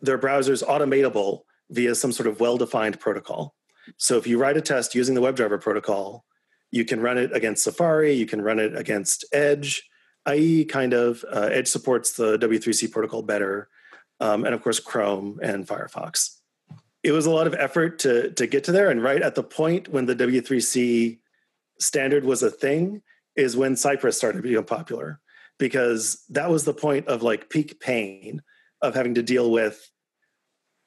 their 0.00 0.18
browsers 0.18 0.64
automatable 0.64 1.42
via 1.70 1.94
some 1.94 2.12
sort 2.12 2.26
of 2.26 2.40
well-defined 2.40 2.98
protocol. 2.98 3.54
So 3.98 4.16
if 4.16 4.26
you 4.26 4.38
write 4.38 4.56
a 4.56 4.60
test 4.60 4.94
using 4.94 5.14
the 5.14 5.20
WebDriver 5.20 5.60
protocol, 5.60 6.24
you 6.70 6.84
can 6.84 7.00
run 7.00 7.18
it 7.18 7.34
against 7.34 7.64
Safari, 7.64 8.12
you 8.12 8.26
can 8.26 8.42
run 8.42 8.58
it 8.58 8.76
against 8.76 9.24
Edge, 9.32 9.88
IE 10.28 10.64
kind 10.64 10.92
of. 10.92 11.24
Uh, 11.32 11.48
Edge 11.52 11.68
supports 11.68 12.12
the 12.14 12.38
W3C 12.38 12.90
protocol 12.90 13.22
better 13.22 13.68
um, 14.20 14.44
and 14.44 14.54
of 14.54 14.62
course 14.62 14.80
Chrome 14.80 15.38
and 15.42 15.66
Firefox. 15.66 16.36
It 17.02 17.12
was 17.12 17.26
a 17.26 17.30
lot 17.30 17.46
of 17.46 17.54
effort 17.54 18.00
to 18.00 18.32
to 18.32 18.46
get 18.46 18.64
to 18.64 18.72
there, 18.72 18.90
and 18.90 19.02
right 19.02 19.22
at 19.22 19.34
the 19.34 19.42
point 19.42 19.88
when 19.88 20.06
the 20.06 20.16
W3C 20.16 21.18
standard 21.78 22.24
was 22.24 22.42
a 22.42 22.50
thing 22.50 23.02
is 23.36 23.56
when 23.56 23.76
Cypress 23.76 24.16
started 24.16 24.42
become 24.42 24.64
popular 24.64 25.20
because 25.58 26.24
that 26.30 26.50
was 26.50 26.64
the 26.64 26.74
point 26.74 27.06
of 27.06 27.22
like 27.22 27.50
peak 27.50 27.80
pain 27.80 28.42
of 28.82 28.94
having 28.94 29.14
to 29.14 29.22
deal 29.22 29.50
with 29.50 29.90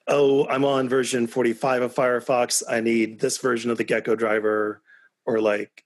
oh 0.07 0.47
i'm 0.47 0.65
on 0.65 0.87
version 0.87 1.27
45 1.27 1.81
of 1.83 1.95
firefox 1.95 2.61
i 2.69 2.79
need 2.79 3.19
this 3.19 3.37
version 3.37 3.71
of 3.71 3.77
the 3.77 3.83
gecko 3.83 4.15
driver 4.15 4.81
or 5.29 5.39
like 5.41 5.83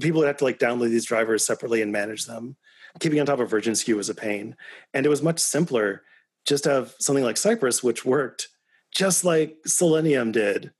people 0.00 0.20
would 0.20 0.26
have 0.26 0.38
to 0.38 0.44
like 0.44 0.58
download 0.58 0.90
these 0.90 1.04
drivers 1.04 1.46
separately 1.46 1.82
and 1.82 1.92
manage 1.92 2.24
them 2.26 2.56
keeping 3.00 3.20
on 3.20 3.26
top 3.26 3.40
of 3.40 3.50
version 3.50 3.74
skew 3.74 3.96
was 3.96 4.08
a 4.08 4.14
pain 4.14 4.56
and 4.94 5.04
it 5.04 5.10
was 5.10 5.22
much 5.22 5.38
simpler 5.38 6.02
just 6.46 6.64
to 6.64 6.70
have 6.70 6.94
something 6.98 7.24
like 7.24 7.36
Cypress, 7.36 7.82
which 7.82 8.04
worked 8.04 8.48
just 8.94 9.24
like 9.24 9.56
Selenium 9.66 10.32
did 10.32 10.72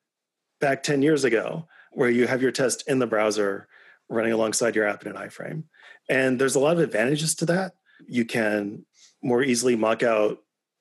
back 0.61 0.83
10 0.83 1.03
years 1.03 1.25
ago, 1.25 1.67
where 1.93 2.09
you 2.09 2.27
have 2.27 2.41
your 2.41 2.53
test 2.53 2.85
in 2.87 2.99
the 2.99 3.07
browser 3.07 3.69
running 4.09 4.33
alongside 4.33 4.77
your 4.77 4.87
app 4.87 5.05
in 5.05 5.15
an 5.15 5.19
iframe. 5.21 5.65
And 6.09 6.41
there's 6.41 6.55
a 6.55 6.61
lot 6.61 6.75
of 6.75 6.79
advantages 6.79 7.35
to 7.37 7.47
that. 7.47 7.75
You 8.07 8.25
can 8.25 8.87
more 9.23 9.43
easily 9.43 9.75
mock 9.75 10.03
out 10.03 10.39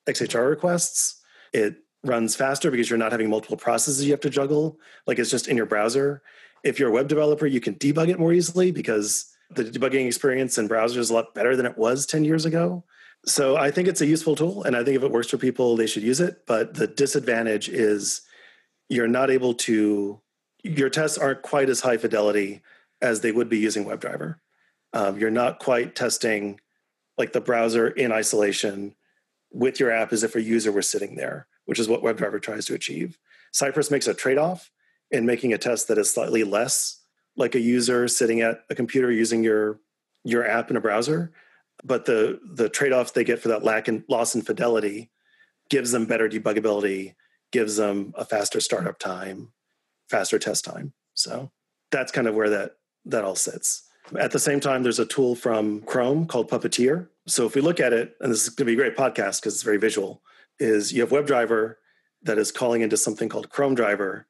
XHR 0.08 0.48
requests. 0.48 1.20
It 1.52 1.76
runs 2.04 2.36
faster 2.36 2.70
because 2.70 2.88
you're 2.88 2.98
not 2.98 3.10
having 3.10 3.28
multiple 3.28 3.56
processes 3.56 4.04
you 4.04 4.12
have 4.12 4.20
to 4.20 4.30
juggle. 4.30 4.78
Like 5.06 5.18
it's 5.18 5.30
just 5.30 5.48
in 5.48 5.56
your 5.56 5.66
browser. 5.66 6.22
If 6.64 6.78
you're 6.78 6.88
a 6.88 6.92
web 6.92 7.08
developer, 7.08 7.46
you 7.46 7.60
can 7.60 7.74
debug 7.74 8.08
it 8.08 8.18
more 8.18 8.32
easily 8.32 8.70
because 8.70 9.32
the 9.50 9.64
debugging 9.64 10.06
experience 10.06 10.58
in 10.58 10.68
browsers 10.68 10.96
is 10.96 11.10
a 11.10 11.14
lot 11.14 11.34
better 11.34 11.56
than 11.56 11.66
it 11.66 11.78
was 11.78 12.06
10 12.06 12.24
years 12.24 12.44
ago. 12.44 12.84
So 13.24 13.56
I 13.56 13.70
think 13.70 13.88
it's 13.88 14.00
a 14.00 14.06
useful 14.06 14.36
tool, 14.36 14.62
and 14.62 14.76
I 14.76 14.84
think 14.84 14.96
if 14.96 15.02
it 15.02 15.10
works 15.10 15.28
for 15.28 15.38
people, 15.38 15.76
they 15.76 15.86
should 15.86 16.02
use 16.02 16.20
it. 16.20 16.46
But 16.46 16.74
the 16.74 16.86
disadvantage 16.86 17.68
is 17.68 18.22
you're 18.88 19.08
not 19.08 19.30
able 19.30 19.54
to. 19.54 20.20
Your 20.62 20.90
tests 20.90 21.18
aren't 21.18 21.42
quite 21.42 21.68
as 21.68 21.80
high 21.80 21.96
fidelity 21.96 22.62
as 23.00 23.20
they 23.20 23.32
would 23.32 23.48
be 23.48 23.58
using 23.58 23.84
WebDriver. 23.84 24.36
Um, 24.92 25.18
you're 25.18 25.30
not 25.30 25.58
quite 25.58 25.94
testing 25.94 26.60
like 27.18 27.32
the 27.32 27.40
browser 27.40 27.88
in 27.88 28.12
isolation 28.12 28.94
with 29.52 29.78
your 29.80 29.90
app 29.90 30.12
as 30.12 30.22
if 30.22 30.34
a 30.34 30.42
user 30.42 30.72
were 30.72 30.82
sitting 30.82 31.16
there, 31.16 31.46
which 31.66 31.78
is 31.78 31.88
what 31.88 32.02
WebDriver 32.02 32.42
tries 32.42 32.64
to 32.66 32.74
achieve. 32.74 33.18
Cypress 33.52 33.90
makes 33.90 34.06
a 34.06 34.14
trade 34.14 34.38
off 34.38 34.70
in 35.10 35.26
making 35.26 35.52
a 35.52 35.58
test 35.58 35.88
that 35.88 35.98
is 35.98 36.12
slightly 36.12 36.44
less 36.44 37.02
like 37.36 37.54
a 37.54 37.60
user 37.60 38.08
sitting 38.08 38.40
at 38.40 38.60
a 38.70 38.74
computer 38.74 39.10
using 39.10 39.44
your 39.44 39.80
your 40.24 40.46
app 40.46 40.70
in 40.70 40.76
a 40.76 40.80
browser 40.80 41.32
but 41.84 42.04
the 42.06 42.40
the 42.54 42.68
trade-off 42.68 43.12
they 43.12 43.24
get 43.24 43.40
for 43.40 43.48
that 43.48 43.62
lack 43.62 43.88
and 43.88 44.02
loss 44.08 44.34
in 44.34 44.42
fidelity 44.42 45.10
gives 45.68 45.92
them 45.92 46.06
better 46.06 46.28
debuggability 46.28 47.14
gives 47.52 47.76
them 47.76 48.12
a 48.16 48.24
faster 48.24 48.60
startup 48.60 48.98
time 48.98 49.52
faster 50.08 50.38
test 50.38 50.64
time. 50.64 50.92
So 51.14 51.50
that's 51.90 52.12
kind 52.12 52.26
of 52.26 52.34
where 52.34 52.50
that 52.50 52.72
that 53.06 53.24
all 53.24 53.36
sits. 53.36 53.82
At 54.18 54.32
the 54.32 54.38
same 54.38 54.60
time 54.60 54.82
there's 54.82 54.98
a 54.98 55.06
tool 55.06 55.34
from 55.34 55.82
chrome 55.82 56.26
called 56.26 56.50
puppeteer. 56.50 57.08
So 57.26 57.46
if 57.46 57.54
we 57.54 57.60
look 57.60 57.80
at 57.80 57.92
it 57.92 58.14
and 58.20 58.30
this 58.30 58.42
is 58.42 58.48
going 58.50 58.66
to 58.66 58.76
be 58.76 58.80
a 58.80 58.84
great 58.84 58.96
podcast 58.96 59.40
because 59.40 59.54
it's 59.54 59.62
very 59.62 59.78
visual 59.78 60.22
is 60.58 60.92
you 60.92 61.00
have 61.00 61.10
webdriver 61.10 61.74
that 62.22 62.38
is 62.38 62.50
calling 62.50 62.82
into 62.82 62.96
something 62.96 63.28
called 63.28 63.50
chrome 63.50 63.74
driver 63.74 64.26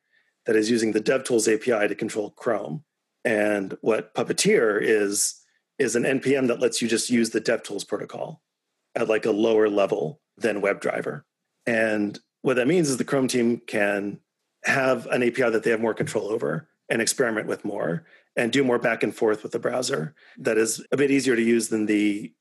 that 0.47 0.57
is 0.57 0.71
using 0.71 0.93
the 0.93 1.01
devtools 1.01 1.53
api 1.53 1.89
to 1.89 1.95
control 1.95 2.31
chrome. 2.31 2.85
And 3.25 3.77
what 3.81 4.15
puppeteer 4.15 4.81
is 4.81 5.43
is 5.79 5.95
an 5.95 6.05
npm 6.05 6.47
that 6.47 6.61
lets 6.61 6.81
you 6.81 6.89
just 6.89 7.11
use 7.11 7.31
the 7.31 7.41
devtools 7.41 7.87
protocol 7.87 8.41
at 8.95 9.09
like 9.09 9.27
a 9.27 9.31
lower 9.31 9.69
level 9.69 10.21
than 10.39 10.63
webdriver. 10.63 11.23
And 11.67 12.19
what 12.43 12.57
that 12.57 12.69
means 12.69 12.89
is 12.89 12.97
the 12.97 13.05
chrome 13.05 13.29
team 13.29 13.61
can 13.67 14.21
have 14.65 15.07
an 15.07 15.23
api 15.23 15.51
that 15.51 15.63
they 15.65 15.71
have 15.71 15.81
more 15.81 15.95
control 15.95 16.29
over 16.29 16.69
and 16.89 17.03
experiment 17.03 17.47
with 17.47 17.65
more 17.65 18.07
and 18.37 18.53
do 18.53 18.63
more 18.63 18.79
back 18.79 19.03
and 19.03 19.15
forth 19.15 19.43
with 19.43 19.53
the 19.53 19.59
browser 19.59 20.15
that 20.39 20.57
is 20.57 20.85
a 20.93 20.97
bit 20.97 21.11
easier 21.11 21.37
to 21.37 21.43
use 21.43 21.69
than 21.69 21.87
the 21.87 22.33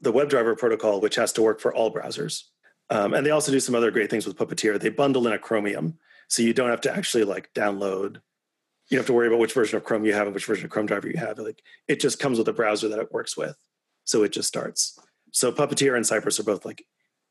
the 0.00 0.12
webdriver 0.12 0.56
protocol 0.56 1.00
which 1.00 1.16
has 1.16 1.32
to 1.32 1.42
work 1.42 1.60
for 1.60 1.74
all 1.74 1.92
browsers. 1.92 2.42
Um, 2.90 3.14
and 3.14 3.24
they 3.24 3.30
also 3.30 3.50
do 3.50 3.60
some 3.60 3.74
other 3.74 3.90
great 3.90 4.10
things 4.10 4.26
with 4.26 4.36
puppeteer. 4.36 4.78
They 4.78 4.90
bundle 4.90 5.26
in 5.26 5.32
a 5.32 5.38
chromium 5.38 5.98
so 6.28 6.42
you 6.42 6.54
don't 6.54 6.70
have 6.70 6.80
to 6.82 6.94
actually 6.94 7.24
like 7.24 7.52
download 7.54 8.20
you 8.88 8.96
don't 8.96 9.02
have 9.02 9.06
to 9.06 9.12
worry 9.14 9.28
about 9.28 9.38
which 9.38 9.54
version 9.54 9.76
of 9.76 9.84
Chrome 9.84 10.04
you 10.04 10.12
have 10.12 10.26
and 10.26 10.34
which 10.34 10.44
version 10.44 10.66
of 10.66 10.70
Chrome 10.70 10.86
driver 10.86 11.08
you 11.08 11.16
have. 11.16 11.38
Like 11.38 11.62
it 11.88 12.00
just 12.00 12.18
comes 12.18 12.38
with 12.38 12.48
a 12.48 12.52
browser 12.52 12.88
that 12.88 12.98
it 12.98 13.12
works 13.12 13.36
with. 13.36 13.56
So 14.04 14.22
it 14.22 14.32
just 14.32 14.48
starts. 14.48 14.98
So 15.32 15.50
Puppeteer 15.50 15.96
and 15.96 16.06
Cypress 16.06 16.38
are 16.38 16.44
both 16.44 16.64
like 16.64 16.84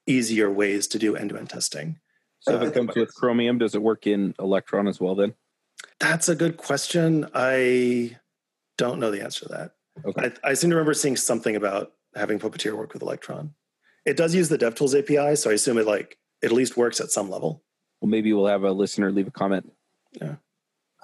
easier 0.07 0.51
ways 0.51 0.87
to 0.87 0.99
do 0.99 1.15
end-to-end 1.15 1.49
testing. 1.49 1.99
So 2.39 2.55
if 2.55 2.61
it 2.61 2.67
uh, 2.69 2.71
comes 2.71 2.95
with 2.95 3.13
Chromium, 3.15 3.59
does 3.59 3.75
it 3.75 3.81
work 3.81 4.07
in 4.07 4.33
Electron 4.39 4.87
as 4.87 4.99
well 4.99 5.15
then? 5.15 5.33
That's 5.99 6.27
a 6.27 6.35
good 6.35 6.57
question. 6.57 7.29
I 7.33 8.17
don't 8.77 8.99
know 8.99 9.11
the 9.11 9.23
answer 9.23 9.45
to 9.45 9.53
that. 9.53 9.71
Okay. 10.05 10.31
I, 10.43 10.49
I 10.49 10.53
seem 10.55 10.71
to 10.71 10.75
remember 10.75 10.93
seeing 10.93 11.15
something 11.15 11.55
about 11.55 11.93
having 12.15 12.39
Puppeteer 12.39 12.75
work 12.75 12.93
with 12.93 13.03
Electron. 13.03 13.53
It 14.05 14.17
does 14.17 14.35
use 14.35 14.49
the 14.49 14.57
DevTools 14.57 14.97
API, 14.97 15.35
so 15.35 15.51
I 15.51 15.53
assume 15.53 15.77
it 15.77 15.85
like 15.85 16.17
it 16.41 16.47
at 16.47 16.51
least 16.51 16.75
works 16.75 16.99
at 16.99 17.11
some 17.11 17.29
level. 17.29 17.63
Well, 18.03 18.09
maybe 18.09 18.33
we'll 18.33 18.47
have 18.47 18.65
a 18.65 18.71
listener 18.71 19.13
leave 19.13 19.29
a 19.29 19.31
comment. 19.31 19.71
Yeah. 20.11 20.35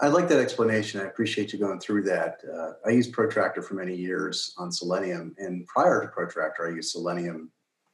I 0.02 0.10
like 0.10 0.28
that 0.28 0.42
explanation. 0.42 1.00
I 1.00 1.06
appreciate 1.06 1.54
you 1.54 1.58
going 1.58 1.80
through 1.80 2.04
that. 2.04 2.42
Uh, 2.44 2.74
I 2.86 2.90
used 2.92 3.14
Protractor 3.14 3.62
for 3.62 3.76
many 3.76 3.96
years 3.96 4.54
on 4.58 4.70
Selenium, 4.70 5.34
and 5.38 5.66
prior 5.66 6.02
to 6.02 6.10
Protractor, 6.10 6.68
I 6.68 6.76
used 6.76 6.92
Selenium 6.92 7.52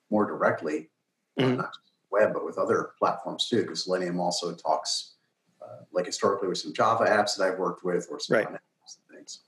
more 0.10 0.26
directly, 0.26 0.90
mm-hmm. 1.40 1.58
not 1.58 1.68
just 1.68 1.92
web, 2.10 2.34
but 2.34 2.44
with 2.46 2.58
other 2.58 2.94
platforms 2.98 3.48
too, 3.48 3.62
because 3.62 3.84
Selenium 3.84 4.20
also 4.20 4.56
talks 4.56 5.14
uh, 5.62 5.84
like 5.92 6.08
historically 6.08 6.48
with 6.48 6.58
some 6.58 6.74
Java 6.74 7.06
apps 7.06 7.38
that 7.38 7.44
I've 7.44 7.60
worked 7.60 7.86
with 7.86 8.08
or 8.10 8.20
some 8.20 8.38
Right. 8.38 8.48
Apps 8.48 8.98
and 9.08 9.18
things. 9.18 9.42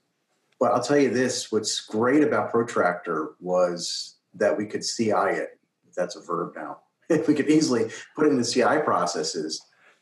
But 0.60 0.74
I'll 0.74 0.84
tell 0.84 1.00
you 1.00 1.10
this: 1.10 1.52
what's 1.52 1.80
great 1.80 2.22
about 2.22 2.52
Protractor 2.52 3.30
was 3.40 4.18
that 4.36 4.56
we 4.56 4.68
could 4.68 4.84
CI 4.84 5.14
it. 5.14 5.60
If 5.88 5.96
that's 5.96 6.16
a 6.16 6.22
verb 6.22 6.54
now. 6.56 6.82
If 7.10 7.28
we 7.28 7.34
could 7.34 7.50
easily 7.50 7.90
put 8.16 8.26
it 8.28 8.32
in 8.32 8.38
the 8.38 8.44
CI 8.44 8.82
processes. 8.84 9.62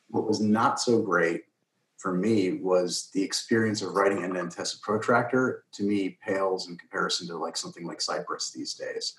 What 0.09 0.27
was 0.27 0.39
not 0.39 0.79
so 0.79 1.01
great 1.01 1.43
for 1.97 2.13
me 2.13 2.53
was 2.53 3.09
the 3.13 3.21
experience 3.23 3.81
of 3.81 3.93
writing 3.93 4.23
end-to-end 4.23 4.51
tests 4.51 4.75
of 4.75 4.81
Protractor. 4.81 5.63
To 5.73 5.83
me, 5.83 6.17
pales 6.25 6.67
in 6.69 6.77
comparison 6.77 7.27
to 7.27 7.37
like 7.37 7.57
something 7.57 7.85
like 7.85 8.01
Cypress 8.01 8.51
these 8.51 8.73
days. 8.73 9.13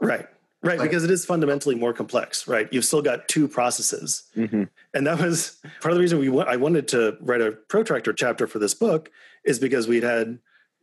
Right. 0.00 0.26
Right. 0.62 0.78
Like- 0.78 0.90
because 0.90 1.04
it 1.04 1.10
is 1.10 1.24
fundamentally 1.24 1.74
more 1.74 1.92
complex, 1.94 2.46
right? 2.46 2.68
You've 2.70 2.84
still 2.84 3.00
got 3.02 3.28
two 3.28 3.48
processes. 3.48 4.24
Mhm. 4.36 4.68
And 4.94 5.06
that 5.06 5.18
was 5.20 5.56
part 5.80 5.92
of 5.92 5.94
the 5.96 6.00
reason 6.00 6.18
we 6.18 6.28
wa- 6.28 6.44
I 6.44 6.56
wanted 6.56 6.88
to 6.88 7.16
write 7.20 7.40
a 7.40 7.52
protractor 7.52 8.12
chapter 8.12 8.46
for 8.46 8.58
this 8.58 8.74
book 8.74 9.10
is 9.44 9.58
because 9.58 9.88
we'd 9.88 10.02
had 10.02 10.38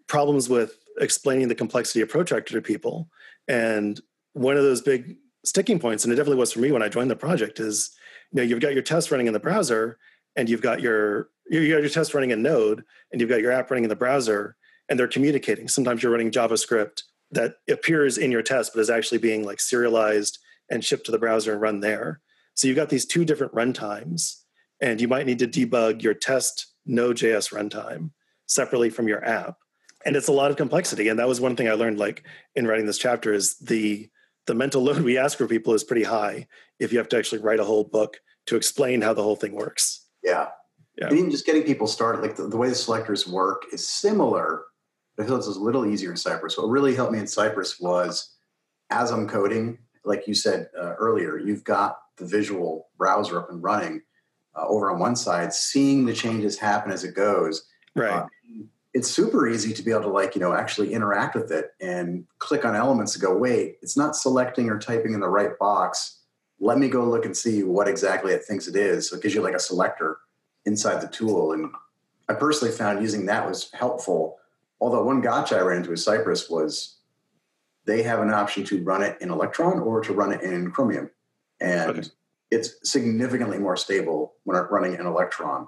problems 0.08 0.50
with 0.50 0.78
explaining 1.00 1.48
the 1.48 1.56
complexity 1.56 2.02
of 2.02 2.10
protractor 2.10 2.54
to 2.56 2.62
people. 2.62 3.08
And 3.48 4.00
one 4.34 4.58
of 4.58 4.64
those 4.64 4.82
big 4.82 5.18
sticking 5.48 5.80
points, 5.80 6.04
and 6.04 6.14
it 6.14 6.16
definitely 6.16 6.40
was 6.40 6.52
for 6.52 6.60
me 6.60 6.72
when 6.72 6.84
I 6.84 6.90
joined 6.90 7.10
the 7.10 7.16
project, 7.16 7.60
is 7.60 7.92
you 8.32 8.38
know, 8.38 8.44
you've 8.44 8.60
got 8.60 8.74
your 8.74 8.84
test 8.84 9.12
running 9.12 9.28
in 9.28 9.34
the 9.34 9.40
browser 9.40 9.98
and 10.36 10.50
you've 10.50 10.62
got 10.62 10.82
your 10.82 11.30
you 11.50 11.72
got 11.72 11.82
your 11.82 11.90
test 11.90 12.14
running 12.14 12.32
in 12.32 12.42
Node 12.42 12.84
and 13.12 13.22
you've 13.22 13.30
got 13.30 13.42
your 13.42 13.52
app 13.52 13.72
running 13.72 13.86
in 13.86 13.90
the 13.90 13.96
browser 13.96 14.58
and 14.90 15.00
they're 15.00 15.08
communicating. 15.08 15.68
Sometimes 15.68 16.04
you're 16.04 16.12
running 16.12 16.32
JavaScript 16.32 17.04
that 17.32 17.56
appears 17.70 18.18
in 18.18 18.32
your 18.32 18.42
test, 18.42 18.74
but 18.74 18.82
is 18.82 18.90
actually 18.90 19.18
being 19.18 19.46
like 19.46 19.60
serialized 19.60 20.40
and 20.70 20.84
shipped 20.84 21.06
to 21.06 21.12
the 21.12 21.20
browser 21.20 21.54
and 21.54 21.62
run 21.62 21.80
there. 21.80 22.22
So 22.54 22.68
you've 22.68 22.78
got 22.78 22.90
these 22.90 23.06
two 23.06 23.24
different 23.24 23.54
runtimes, 23.54 24.42
and 24.82 25.00
you 25.00 25.08
might 25.08 25.26
need 25.26 25.40
to 25.40 25.48
debug 25.48 26.02
your 26.02 26.14
test 26.14 26.68
Node.js 26.86 27.54
runtime 27.54 28.12
separately 28.48 28.90
from 28.90 29.08
your 29.08 29.24
app. 29.24 29.58
And 30.06 30.16
it's 30.16 30.28
a 30.28 30.34
lot 30.34 30.52
of 30.52 30.58
complexity. 30.58 31.08
And 31.08 31.20
that 31.20 31.28
was 31.28 31.42
one 31.42 31.56
thing 31.56 31.68
I 31.68 31.74
learned 31.74 32.00
like 32.00 32.24
in 32.56 32.68
writing 32.68 32.86
this 32.86 32.98
chapter 32.98 33.34
is 33.34 33.58
the 33.58 34.10
the 34.48 34.56
mental 34.56 34.82
load 34.82 35.02
we 35.02 35.18
ask 35.18 35.38
for 35.38 35.48
people 35.48 35.74
is 35.74 35.84
pretty 35.84 36.04
high 36.04 36.48
if 36.80 36.92
you 36.92 36.98
have 36.98 37.10
to 37.10 37.18
actually 37.18 37.42
write 37.42 37.60
a 37.60 37.66
whole 37.66 37.84
book 37.84 38.18
to 38.48 38.56
explain 38.56 39.02
how 39.02 39.14
the 39.14 39.22
whole 39.24 39.36
thing 39.36 39.54
works. 39.54 40.06
Yeah. 40.24 40.48
Yeah. 40.98 41.08
And 41.10 41.18
even 41.18 41.32
just 41.32 41.46
getting 41.46 41.64
people 41.64 41.86
started, 41.86 42.22
like 42.22 42.36
the, 42.36 42.48
the 42.48 42.58
way 42.58 42.70
the 42.70 42.76
selectors 42.76 43.28
work 43.28 43.64
is 43.72 43.88
similar, 43.88 44.64
I 45.20 45.26
feel 45.26 45.36
it's 45.36 45.48
a 45.48 45.52
little 45.52 45.86
easier 45.86 46.12
in 46.12 46.18
Cypress. 46.18 46.58
What 46.58 46.70
really 46.70 46.96
helped 46.96 47.12
me 47.12 47.20
in 47.20 47.28
Cypress 47.28 47.80
was 47.80 48.36
as 48.90 49.12
I'm 49.12 49.28
coding, 49.28 49.78
like 50.06 50.28
you 50.28 50.34
said 50.34 50.70
uh, 50.80 50.94
earlier, 50.96 51.38
you've 51.38 51.64
got 51.64 51.98
the 52.18 52.26
visual 52.26 52.88
browser 52.98 53.40
up 53.40 53.50
and 53.52 53.62
running 53.62 54.02
uh, 54.56 54.66
over 54.68 54.90
on 54.92 55.00
one 55.00 55.16
side, 55.16 55.54
seeing 55.54 56.06
the 56.06 56.14
changes 56.14 56.58
happen 56.58 56.92
as 56.92 57.04
it 57.04 57.16
goes. 57.16 57.68
Right. 57.96 58.12
Uh, 58.12 58.28
it's 58.98 59.12
super 59.12 59.48
easy 59.48 59.74
to 59.74 59.84
be 59.84 59.92
able 59.92 60.02
to 60.02 60.08
like 60.10 60.34
you 60.34 60.42
know 60.42 60.54
actually 60.54 60.92
interact 60.92 61.36
with 61.36 61.52
it 61.52 61.72
and 61.80 62.26
click 62.40 62.66
on 62.66 62.76
elements 62.76 63.14
and 63.14 63.22
go 63.22 63.38
wait 63.38 63.78
it's 63.84 63.96
not 63.96 64.16
selecting 64.16 64.72
or 64.72 64.80
typing 64.80 65.14
in 65.14 65.20
the 65.20 65.30
right 65.30 65.58
box. 65.60 66.22
Let 66.60 66.80
me 66.80 66.90
go 66.90 67.06
look 67.06 67.24
and 67.24 67.38
see 67.38 67.62
what 67.62 67.88
exactly 67.88 68.34
it 68.34 68.44
thinks 68.44 68.68
it 68.68 68.76
is. 68.76 69.08
So 69.08 69.16
it 69.16 69.22
gives 69.22 69.36
you 69.36 69.42
like 69.42 69.54
a 69.54 69.60
selector 69.60 70.18
inside 70.66 71.00
the 71.02 71.08
tool. 71.08 71.52
And 71.52 71.70
i 72.28 72.34
personally 72.34 72.74
found 72.74 73.00
using 73.00 73.28
that 73.28 73.48
was 73.48 73.70
helpful. 73.72 74.40
Although 74.82 75.04
one 75.04 75.22
gotcha 75.22 75.56
i 75.58 75.62
ran 75.62 75.78
into 75.78 75.92
with 75.92 76.00
cypress 76.00 76.50
was 76.50 76.98
they 77.86 78.02
have 78.02 78.20
an 78.20 78.34
option 78.34 78.64
to 78.66 78.84
run 78.84 79.04
it 79.04 79.16
in 79.22 79.30
electron 79.30 79.80
or 79.80 80.02
to 80.02 80.12
run 80.12 80.34
it 80.34 80.42
in 80.42 80.72
chromium. 80.72 81.12
And 81.62 81.92
Okay. 81.92 82.10
it's 82.50 82.80
significantly 82.84 83.60
more 83.60 83.78
stable 83.78 84.34
when 84.44 84.58
running 84.72 84.96
in 84.96 85.06
electron 85.06 85.68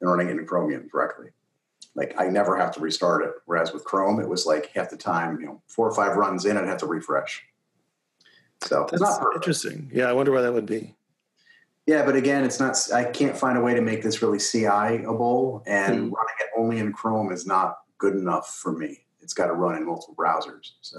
than 0.00 0.08
running 0.08 0.30
in 0.30 0.46
chromium 0.46 0.88
directly 0.90 1.28
like 1.94 2.14
I 2.18 2.28
never 2.28 2.56
have 2.56 2.72
to 2.74 2.80
restart 2.80 3.24
it. 3.24 3.32
Whereas 3.46 3.72
with 3.72 3.84
Chrome, 3.84 4.20
it 4.20 4.28
was 4.28 4.46
like 4.46 4.66
half 4.74 4.90
the 4.90 4.96
time, 4.96 5.38
you 5.40 5.46
know, 5.46 5.62
four 5.68 5.88
or 5.88 5.94
five 5.94 6.16
runs 6.16 6.44
in, 6.46 6.56
I'd 6.56 6.66
have 6.66 6.78
to 6.78 6.86
refresh. 6.86 7.42
So 8.62 8.86
That's 8.90 9.02
not 9.02 9.20
perfect. 9.20 9.36
interesting. 9.44 9.90
Yeah, 9.92 10.06
I 10.08 10.12
wonder 10.12 10.32
why 10.32 10.40
that 10.42 10.52
would 10.54 10.66
be. 10.66 10.94
Yeah, 11.86 12.04
but 12.04 12.14
again, 12.14 12.44
it's 12.44 12.60
not. 12.60 12.76
I 12.94 13.04
can't 13.04 13.36
find 13.36 13.58
a 13.58 13.60
way 13.60 13.74
to 13.74 13.80
make 13.82 14.02
this 14.04 14.22
really 14.22 14.38
CI-able, 14.38 15.64
and 15.66 15.94
Hmm. 15.94 16.00
running 16.14 16.34
it 16.40 16.46
only 16.56 16.78
in 16.78 16.92
Chrome 16.92 17.32
is 17.32 17.44
not 17.46 17.78
good 17.98 18.14
enough 18.14 18.54
for 18.54 18.72
me. 18.72 19.04
It's 19.20 19.34
got 19.34 19.46
to 19.46 19.52
run 19.52 19.76
in 19.76 19.84
multiple 19.84 20.14
browsers. 20.14 20.72
So 20.80 20.98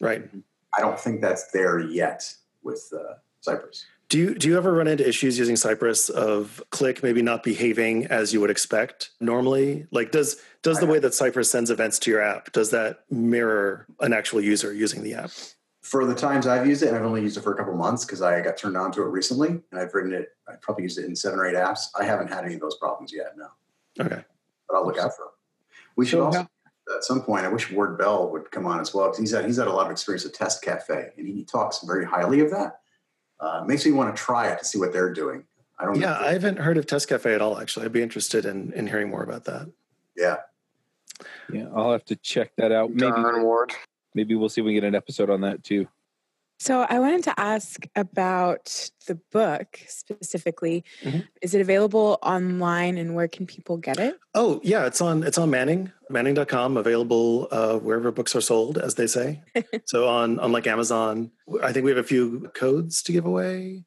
Right. 0.00 0.28
I 0.76 0.80
don't 0.80 0.98
think 0.98 1.20
that's 1.20 1.50
there 1.52 1.78
yet 1.78 2.34
with 2.62 2.82
uh, 2.96 3.14
Cypress. 3.40 3.84
Do 4.12 4.18
you 4.18 4.34
do 4.34 4.46
you 4.46 4.58
ever 4.58 4.74
run 4.74 4.88
into 4.88 5.08
issues 5.08 5.38
using 5.38 5.56
Cypress 5.56 6.10
of 6.10 6.62
click 6.68 7.02
maybe 7.02 7.22
not 7.22 7.42
behaving 7.42 8.08
as 8.08 8.30
you 8.34 8.42
would 8.42 8.50
expect 8.50 9.08
normally? 9.20 9.86
Like 9.90 10.10
does 10.10 10.36
does 10.60 10.80
the 10.80 10.86
way 10.86 10.98
that 10.98 11.14
Cypress 11.14 11.50
sends 11.50 11.70
events 11.70 11.98
to 12.00 12.10
your 12.10 12.20
app 12.20 12.52
does 12.52 12.68
that 12.72 13.04
mirror 13.10 13.86
an 14.00 14.12
actual 14.12 14.42
user 14.42 14.70
using 14.70 15.02
the 15.02 15.14
app? 15.14 15.30
For 15.80 16.04
the 16.04 16.14
times 16.14 16.46
I've 16.46 16.66
used 16.66 16.82
it, 16.82 16.88
and 16.88 16.96
I've 16.98 17.06
only 17.06 17.22
used 17.22 17.38
it 17.38 17.40
for 17.42 17.54
a 17.54 17.56
couple 17.56 17.74
months 17.74 18.04
because 18.04 18.20
I 18.20 18.42
got 18.42 18.58
turned 18.58 18.76
on 18.76 18.92
to 18.92 19.02
it 19.02 19.06
recently, 19.06 19.48
and 19.48 19.80
I've 19.80 19.94
written 19.94 20.12
it. 20.12 20.28
I 20.46 20.56
probably 20.60 20.82
used 20.82 20.98
it 20.98 21.06
in 21.06 21.16
seven 21.16 21.38
or 21.38 21.46
eight 21.46 21.54
apps. 21.56 21.86
I 21.98 22.04
haven't 22.04 22.28
had 22.28 22.44
any 22.44 22.52
of 22.56 22.60
those 22.60 22.76
problems 22.76 23.14
yet. 23.14 23.34
No. 23.38 23.46
Okay. 23.98 24.22
but 24.68 24.76
I'll 24.76 24.84
look 24.86 24.98
out 24.98 25.16
for 25.16 25.22
him. 25.22 25.30
We 25.96 26.04
should 26.04 26.18
So 26.18 26.24
also, 26.26 26.38
how- 26.40 26.96
at 26.98 27.04
some 27.04 27.22
point, 27.22 27.46
I 27.46 27.48
wish 27.48 27.70
Ward 27.72 27.96
Bell 27.96 28.30
would 28.30 28.50
come 28.50 28.66
on 28.66 28.78
as 28.78 28.92
well 28.92 29.06
because 29.06 29.20
he's 29.20 29.30
had 29.30 29.46
he's 29.46 29.56
had 29.56 29.68
a 29.68 29.72
lot 29.72 29.86
of 29.86 29.92
experience 29.92 30.24
with 30.24 30.34
Test 30.34 30.60
Cafe, 30.60 31.12
and 31.16 31.26
he 31.26 31.44
talks 31.46 31.80
very 31.82 32.04
highly 32.04 32.40
of 32.40 32.50
that. 32.50 32.81
Uh, 33.42 33.64
makes 33.66 33.84
me 33.84 33.90
want 33.90 34.14
to 34.14 34.22
try 34.22 34.48
it 34.48 34.58
to 34.60 34.64
see 34.64 34.78
what 34.78 34.92
they're 34.92 35.12
doing. 35.12 35.44
I 35.78 35.84
don't. 35.84 35.96
Yeah, 36.00 36.10
know. 36.10 36.26
I 36.28 36.32
haven't 36.32 36.58
heard 36.58 36.78
of 36.78 36.86
Test 36.86 37.08
Cafe 37.08 37.34
at 37.34 37.42
all 37.42 37.58
actually. 37.58 37.84
I'd 37.86 37.92
be 37.92 38.02
interested 38.02 38.44
in 38.46 38.72
in 38.72 38.86
hearing 38.86 39.10
more 39.10 39.24
about 39.24 39.44
that. 39.44 39.68
yeah. 40.16 40.36
Yeah, 41.52 41.66
I'll 41.74 41.92
have 41.92 42.04
to 42.06 42.16
check 42.16 42.52
that 42.56 42.72
out. 42.72 42.90
Maybe 42.90 43.10
Don 43.12 43.42
Ward. 43.42 43.72
maybe 44.14 44.34
we'll 44.34 44.48
see 44.48 44.60
if 44.60 44.64
we 44.64 44.74
get 44.74 44.84
an 44.84 44.94
episode 44.94 45.28
on 45.28 45.40
that 45.42 45.62
too. 45.62 45.86
So 46.62 46.86
I 46.88 47.00
wanted 47.00 47.24
to 47.24 47.40
ask 47.40 47.86
about 47.96 48.88
the 49.08 49.16
book 49.32 49.80
specifically. 49.88 50.84
Mhm. 51.02 51.26
Is 51.42 51.54
it 51.56 51.60
available 51.60 52.20
online 52.22 52.98
and 52.98 53.16
where 53.16 53.26
can 53.26 53.46
people 53.46 53.78
get 53.78 53.98
it? 53.98 54.16
Oh, 54.36 54.60
yeah, 54.62 54.86
it's 54.86 55.00
on 55.00 55.24
it's 55.24 55.38
on 55.38 55.50
Manning, 55.50 55.90
manning.com, 56.08 56.76
available 56.76 57.48
uh, 57.50 57.78
wherever 57.78 58.12
books 58.12 58.36
are 58.36 58.40
sold, 58.40 58.78
as 58.78 58.94
they 58.94 59.08
say. 59.08 59.42
so 59.86 60.06
on 60.06 60.38
on 60.38 60.52
like 60.52 60.68
Amazon. 60.68 61.32
I 61.64 61.72
think 61.72 61.84
we 61.84 61.90
have 61.90 61.98
a 61.98 62.04
few 62.04 62.48
codes 62.54 63.02
to 63.02 63.12
give 63.12 63.26
away. 63.26 63.84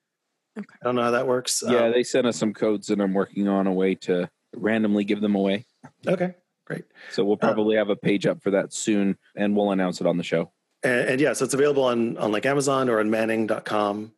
Okay. 0.58 0.68
I 0.82 0.84
don't 0.86 0.96
know 0.96 1.04
how 1.04 1.12
that 1.12 1.28
works. 1.28 1.64
Yeah, 1.66 1.86
Um, 1.86 1.94
they 1.94 2.04
sent 2.04 2.28
us 2.28 2.36
some 2.36 2.54
codes 2.54 2.90
and 2.90 3.02
I'm 3.02 3.14
working 3.14 3.48
on 3.48 3.68
a 3.68 3.74
way 3.74 3.96
to 4.08 4.30
randomly 4.54 5.06
give 5.06 5.22
them 5.22 5.36
away. 5.36 5.66
okay. 6.06 6.36
Great. 6.66 6.84
So 7.12 7.24
we'll 7.24 7.38
probably 7.38 7.78
have 7.78 7.90
a 7.90 7.96
page 7.96 8.26
up 8.26 8.42
for 8.44 8.52
that 8.52 8.74
soon 8.74 9.18
and 9.34 9.56
we'll 9.56 9.72
announce 9.72 10.02
it 10.02 10.08
on 10.08 10.18
the 10.18 10.24
show. 10.24 10.52
And, 10.86 11.10
and 11.10 11.22
yeah, 11.22 11.34
so 11.34 11.46
it's 11.46 11.54
available 11.54 11.84
on 11.84 12.18
on 12.18 12.32
like 12.32 12.46
Amazon 12.46 12.90
or 12.90 13.00
on 13.00 13.10
Manning.com, 13.10 14.12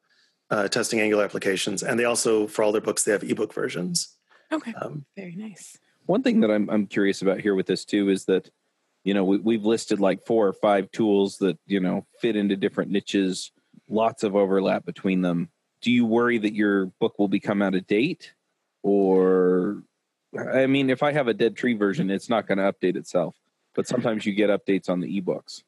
uh, 0.50 0.68
testing 0.68 1.00
Angular 1.00 1.24
applications, 1.24 1.82
and 1.82 1.98
they 1.98 2.04
also 2.04 2.46
for 2.46 2.64
all 2.64 2.72
their 2.72 2.82
books 2.82 3.04
they 3.04 3.14
have 3.14 3.24
ebook 3.24 3.54
versions. 3.54 4.16
Okay, 4.52 4.74
Um, 4.82 5.06
very 5.16 5.36
nice. 5.36 5.78
One 6.06 6.24
thing 6.24 6.42
that 6.42 6.52
I'm 6.52 6.70
I'm 6.70 6.86
curious 6.86 7.22
about 7.22 7.40
here 7.40 7.56
with 7.56 7.68
this 7.68 7.86
too 7.86 8.10
is 8.10 8.26
that 8.26 8.50
you 9.06 9.14
know 9.14 9.24
we, 9.24 9.38
we've 9.38 9.64
listed 9.64 10.02
like 10.02 10.26
four 10.26 10.46
or 10.46 10.54
five 10.54 10.92
tools 10.92 11.38
that 11.38 11.58
you 11.66 11.80
know 11.80 12.06
fit 12.20 12.36
into 12.36 12.58
different 12.58 12.92
niches, 12.92 13.52
lots 13.90 14.24
of 14.24 14.36
overlap 14.36 14.86
between 14.86 15.22
them. 15.22 15.50
Do 15.82 15.92
you 15.92 16.06
worry 16.06 16.38
that 16.38 16.54
your 16.54 16.88
book 17.00 17.18
will 17.18 17.28
become 17.30 17.62
out 17.62 17.76
of 17.76 17.88
date, 17.88 18.34
or 18.84 19.84
I 20.38 20.68
mean, 20.68 20.90
if 20.90 21.02
I 21.02 21.14
have 21.14 21.30
a 21.30 21.34
dead 21.34 21.56
tree 21.56 21.76
version, 21.76 22.12
it's 22.12 22.30
not 22.30 22.46
going 22.46 22.58
to 22.58 22.72
update 22.72 22.98
itself. 22.98 23.36
But 23.74 23.88
sometimes 23.88 24.26
you 24.26 24.34
get 24.34 24.50
updates 24.50 24.90
on 24.90 25.00
the 25.00 25.22
ebooks. 25.22 25.64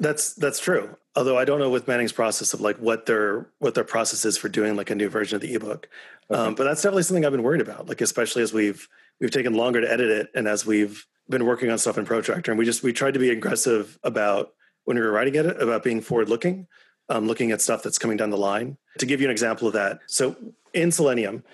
That's 0.00 0.32
that's 0.32 0.58
true. 0.58 0.96
Although 1.14 1.38
I 1.38 1.44
don't 1.44 1.60
know 1.60 1.70
with 1.70 1.86
Manning's 1.86 2.12
process 2.12 2.54
of 2.54 2.60
like 2.60 2.78
what 2.78 3.06
their 3.06 3.46
what 3.58 3.74
their 3.74 3.84
process 3.84 4.24
is 4.24 4.38
for 4.38 4.48
doing 4.48 4.74
like 4.74 4.90
a 4.90 4.94
new 4.94 5.08
version 5.08 5.36
of 5.36 5.42
the 5.42 5.54
ebook. 5.54 5.88
Um, 6.30 6.54
but 6.54 6.64
that's 6.64 6.82
definitely 6.82 7.02
something 7.02 7.24
I've 7.24 7.32
been 7.32 7.42
worried 7.42 7.60
about. 7.60 7.88
Like 7.88 8.00
especially 8.00 8.42
as 8.42 8.52
we've 8.52 8.88
we've 9.20 9.30
taken 9.30 9.54
longer 9.54 9.80
to 9.80 9.90
edit 9.90 10.10
it, 10.10 10.28
and 10.34 10.48
as 10.48 10.64
we've 10.64 11.06
been 11.28 11.44
working 11.44 11.70
on 11.70 11.78
stuff 11.78 11.98
in 11.98 12.06
Protractor, 12.06 12.50
and 12.50 12.58
we 12.58 12.64
just 12.64 12.82
we 12.82 12.92
tried 12.92 13.14
to 13.14 13.20
be 13.20 13.30
aggressive 13.30 13.98
about 14.02 14.54
when 14.84 14.96
we 14.96 15.02
were 15.02 15.12
writing 15.12 15.34
it 15.34 15.46
about 15.60 15.84
being 15.84 16.00
forward 16.00 16.30
looking, 16.30 16.66
um, 17.10 17.26
looking 17.26 17.50
at 17.50 17.60
stuff 17.60 17.82
that's 17.82 17.98
coming 17.98 18.16
down 18.16 18.30
the 18.30 18.38
line. 18.38 18.78
To 18.98 19.06
give 19.06 19.20
you 19.20 19.26
an 19.26 19.30
example 19.30 19.68
of 19.68 19.74
that, 19.74 19.98
so 20.06 20.34
in 20.72 20.90
Selenium, 20.90 21.44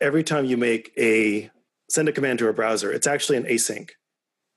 every 0.00 0.22
time 0.22 0.44
you 0.44 0.58
make 0.58 0.92
a 0.98 1.50
send 1.88 2.08
a 2.08 2.12
command 2.12 2.38
to 2.40 2.48
a 2.48 2.52
browser, 2.52 2.92
it's 2.92 3.06
actually 3.06 3.38
an 3.38 3.44
async 3.44 3.88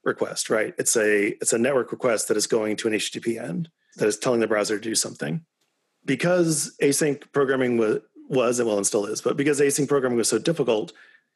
request, 0.04 0.50
right? 0.50 0.74
It's 0.78 0.96
a 0.96 1.30
it's 1.42 1.54
a 1.54 1.58
network 1.58 1.92
request 1.92 2.28
that 2.28 2.38
is 2.38 2.48
going 2.48 2.76
to 2.78 2.88
an 2.88 2.94
HTTP 2.94 3.42
end 3.42 3.70
that 3.98 4.08
is 4.08 4.18
telling 4.18 4.40
the 4.40 4.48
browser 4.48 4.78
to 4.78 4.84
do 4.84 4.96
something. 4.96 5.46
Because 6.06 6.76
async 6.82 7.32
programming 7.34 7.78
was 7.78 8.00
was 8.30 8.60
and 8.60 8.68
well 8.68 8.78
and 8.78 8.88
still 8.88 9.06
is, 9.06 9.22
but 9.22 9.38
because 9.38 9.60
async 9.62 9.88
programming 9.88 10.18
was 10.18 10.30
so 10.30 10.40
difficult 10.40 10.94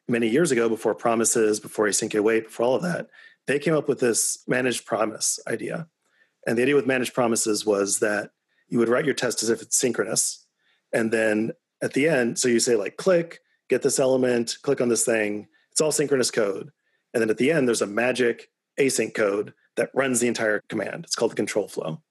many 0.08 0.28
years 0.28 0.50
ago, 0.50 0.68
before 0.68 0.94
promises, 0.94 1.60
before 1.60 1.86
async 1.86 2.18
await, 2.18 2.44
before 2.44 2.66
all 2.66 2.74
of 2.74 2.82
that, 2.82 3.08
they 3.46 3.58
came 3.58 3.74
up 3.74 3.88
with 3.88 4.00
this 4.00 4.42
managed 4.46 4.84
promise 4.84 5.38
idea. 5.46 5.88
And 6.46 6.58
the 6.58 6.62
idea 6.62 6.74
with 6.74 6.86
managed 6.86 7.14
promises 7.14 7.64
was 7.64 8.00
that 8.00 8.30
you 8.68 8.78
would 8.78 8.88
write 8.88 9.04
your 9.04 9.14
test 9.14 9.42
as 9.42 9.48
if 9.48 9.62
it's 9.62 9.76
synchronous, 9.76 10.46
and 10.92 11.10
then 11.10 11.52
at 11.82 11.94
the 11.94 12.08
end, 12.08 12.38
so 12.38 12.48
you 12.48 12.60
say 12.60 12.76
like 12.76 12.96
click, 12.96 13.40
get 13.68 13.82
this 13.82 13.98
element, 13.98 14.56
click 14.62 14.80
on 14.80 14.88
this 14.88 15.04
thing, 15.04 15.48
It's 15.70 15.80
all 15.80 15.92
synchronous 15.92 16.30
code. 16.30 16.70
And 17.12 17.20
then 17.20 17.30
at 17.30 17.38
the 17.38 17.50
end, 17.50 17.66
there's 17.66 17.82
a 17.82 17.86
magic 17.86 18.50
async 18.78 19.14
code 19.14 19.52
that 19.76 19.90
runs 19.94 20.20
the 20.20 20.28
entire 20.28 20.62
command. 20.68 21.04
It's 21.04 21.14
called 21.14 21.32
the 21.32 21.36
control 21.36 21.68
flow. 21.68 22.02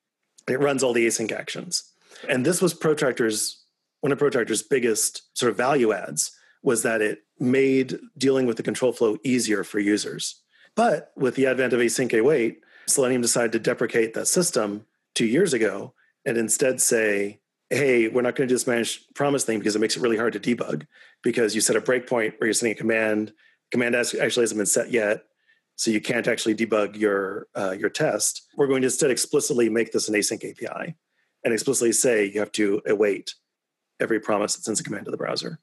It 0.47 0.60
runs 0.60 0.84
all 0.84 0.93
the 0.93 1.06
async 1.06 1.32
actions. 1.32 1.84
And 2.28 2.45
this 2.45 2.62
was 2.62 2.74
Protractor's, 2.74 3.63
one 4.02 4.12
of 4.12 4.17
Protractor's 4.17 4.63
biggest 4.63 5.38
sort 5.38 5.52
of 5.52 5.58
value 5.58 5.93
adds 5.93 6.32
was 6.63 6.84
that 6.84 7.02
it 7.02 7.19
made 7.39 7.97
dealing 8.17 8.45
with 8.45 8.58
the 8.58 8.63
control 8.63 8.91
flow 8.91 9.17
easier 9.24 9.63
for 9.63 9.80
users. 9.80 10.41
But 10.76 11.12
with 11.15 11.36
the 11.36 11.47
advent 11.47 11.74
of 11.74 11.80
async 11.80 12.17
await, 12.17 12.62
Selenium 12.88 13.21
decided 13.21 13.52
to 13.54 13.60
deprecate 13.60 14.13
that 14.13 14.28
system 14.28 14.86
two 15.15 15.26
years 15.26 15.54
ago 15.54 15.93
and 16.26 16.38
instead 16.38 16.82
say, 16.82 17.39
hey, 17.69 18.08
we're 18.08 18.21
not 18.21 18.36
going 18.36 18.47
to 18.47 18.52
do 18.52 18.56
this 18.56 18.67
manage 18.67 19.06
promise 19.13 19.43
thing 19.43 19.60
because 19.60 19.76
it 19.76 19.80
makes 19.80 19.95
it 19.95 20.02
really 20.02 20.17
hard 20.17 20.34
to 20.34 20.39
debug 20.39 20.86
because 21.24 21.56
you 21.56 21.62
set 21.62 21.76
a 21.76 21.82
breakpoint 21.82 22.34
where 22.38 22.47
you're 22.47 22.54
sending 22.54 22.76
a 22.76 22.80
command. 22.80 23.34
Command 23.71 23.95
actually 23.95 24.19
hasn't 24.19 24.58
been 24.58 24.65
set 24.65 24.91
yet, 24.91 25.24
so 25.82 25.89
you 25.89 26.00
can't 26.00 26.28
actually 26.28 26.54
debug 26.54 26.96
your 26.96 27.48
uh, 27.56 27.72
your 27.72 27.89
test. 27.89 28.44
We're 28.56 28.67
going 28.67 28.84
to 28.84 28.86
instead 28.86 29.10
explicitly 29.10 29.67
make 29.67 29.91
this 29.91 30.08
an 30.08 30.13
async 30.13 30.48
API 30.48 30.94
and 31.44 31.52
explicitly 31.52 31.91
say 31.91 32.26
you 32.26 32.39
have 32.39 32.52
to 32.52 32.84
await 32.86 33.34
every 34.00 34.20
promise 34.20 34.56
that 34.56 34.63
sends 34.63 34.80
a 34.80 34.84
command 34.84 35.06
to 35.06 35.12
the 35.12 35.17
browser. 35.17 35.58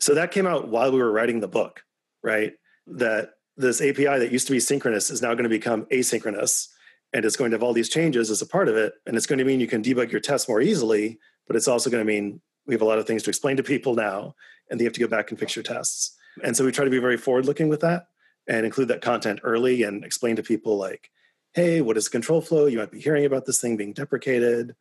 So 0.00 0.12
that 0.16 0.32
came 0.32 0.44
out 0.44 0.66
while 0.66 0.90
we 0.90 0.98
were 0.98 1.12
writing 1.12 1.38
the 1.38 1.46
book, 1.46 1.84
right? 2.24 2.54
That 2.88 3.34
this 3.56 3.80
API 3.80 4.18
that 4.18 4.32
used 4.32 4.48
to 4.48 4.52
be 4.52 4.58
synchronous 4.58 5.08
is 5.08 5.22
now 5.22 5.34
going 5.34 5.44
to 5.44 5.48
become 5.48 5.84
asynchronous 5.92 6.66
and 7.12 7.24
it's 7.24 7.36
going 7.36 7.52
to 7.52 7.54
have 7.54 7.62
all 7.62 7.72
these 7.72 7.88
changes 7.88 8.28
as 8.28 8.42
a 8.42 8.46
part 8.46 8.66
of 8.66 8.76
it. 8.76 8.94
And 9.06 9.16
it's 9.16 9.26
going 9.26 9.38
to 9.38 9.44
mean 9.44 9.60
you 9.60 9.68
can 9.68 9.84
debug 9.84 10.10
your 10.10 10.20
tests 10.20 10.48
more 10.48 10.60
easily, 10.60 11.20
but 11.46 11.54
it's 11.54 11.68
also 11.68 11.90
going 11.90 12.04
to 12.04 12.12
mean 12.12 12.40
we 12.66 12.74
have 12.74 12.82
a 12.82 12.86
lot 12.86 12.98
of 12.98 13.06
things 13.06 13.22
to 13.22 13.30
explain 13.30 13.56
to 13.56 13.62
people 13.62 13.94
now 13.94 14.34
and 14.68 14.80
they 14.80 14.84
have 14.84 14.94
to 14.94 15.00
go 15.00 15.06
back 15.06 15.30
and 15.30 15.38
fix 15.38 15.54
your 15.54 15.62
tests. 15.62 16.16
And 16.42 16.56
so 16.56 16.64
we 16.64 16.72
try 16.72 16.84
to 16.84 16.90
be 16.90 16.98
very 16.98 17.16
forward 17.16 17.46
looking 17.46 17.68
with 17.68 17.82
that 17.82 18.08
and 18.48 18.64
include 18.64 18.88
that 18.88 19.02
content 19.02 19.40
early 19.42 19.82
and 19.82 20.04
explain 20.04 20.36
to 20.36 20.42
people 20.42 20.76
like, 20.76 21.10
hey, 21.54 21.80
what 21.80 21.96
is 21.96 22.08
control 22.08 22.40
flow? 22.40 22.66
You 22.66 22.78
might 22.78 22.92
be 22.92 23.00
hearing 23.00 23.24
about 23.24 23.46
this 23.46 23.60
thing 23.60 23.76
being 23.76 23.92
deprecated. 23.92 24.74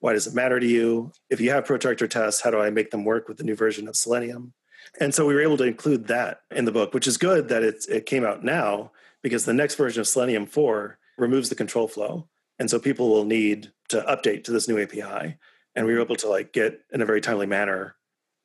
Why 0.00 0.12
does 0.12 0.26
it 0.26 0.34
matter 0.34 0.60
to 0.60 0.66
you? 0.66 1.12
If 1.30 1.40
you 1.40 1.50
have 1.50 1.64
protractor 1.64 2.08
tests, 2.08 2.40
how 2.40 2.50
do 2.50 2.60
I 2.60 2.70
make 2.70 2.90
them 2.90 3.04
work 3.04 3.28
with 3.28 3.38
the 3.38 3.44
new 3.44 3.54
version 3.54 3.88
of 3.88 3.96
Selenium? 3.96 4.52
And 5.00 5.14
so 5.14 5.26
we 5.26 5.34
were 5.34 5.40
able 5.42 5.56
to 5.56 5.64
include 5.64 6.08
that 6.08 6.40
in 6.50 6.64
the 6.64 6.72
book, 6.72 6.94
which 6.94 7.06
is 7.06 7.16
good 7.16 7.48
that 7.48 7.62
it, 7.62 7.86
it 7.88 8.06
came 8.06 8.24
out 8.24 8.44
now 8.44 8.92
because 9.22 9.44
the 9.44 9.52
next 9.52 9.74
version 9.76 10.00
of 10.00 10.08
Selenium 10.08 10.46
4 10.46 10.98
removes 11.18 11.48
the 11.48 11.54
control 11.54 11.88
flow. 11.88 12.28
And 12.58 12.70
so 12.70 12.78
people 12.78 13.08
will 13.08 13.24
need 13.24 13.72
to 13.88 14.02
update 14.02 14.44
to 14.44 14.52
this 14.52 14.68
new 14.68 14.80
API. 14.80 15.36
And 15.74 15.86
we 15.86 15.94
were 15.94 16.00
able 16.00 16.16
to 16.16 16.28
like 16.28 16.52
get 16.52 16.80
in 16.92 17.02
a 17.02 17.06
very 17.06 17.20
timely 17.20 17.46
manner 17.46 17.96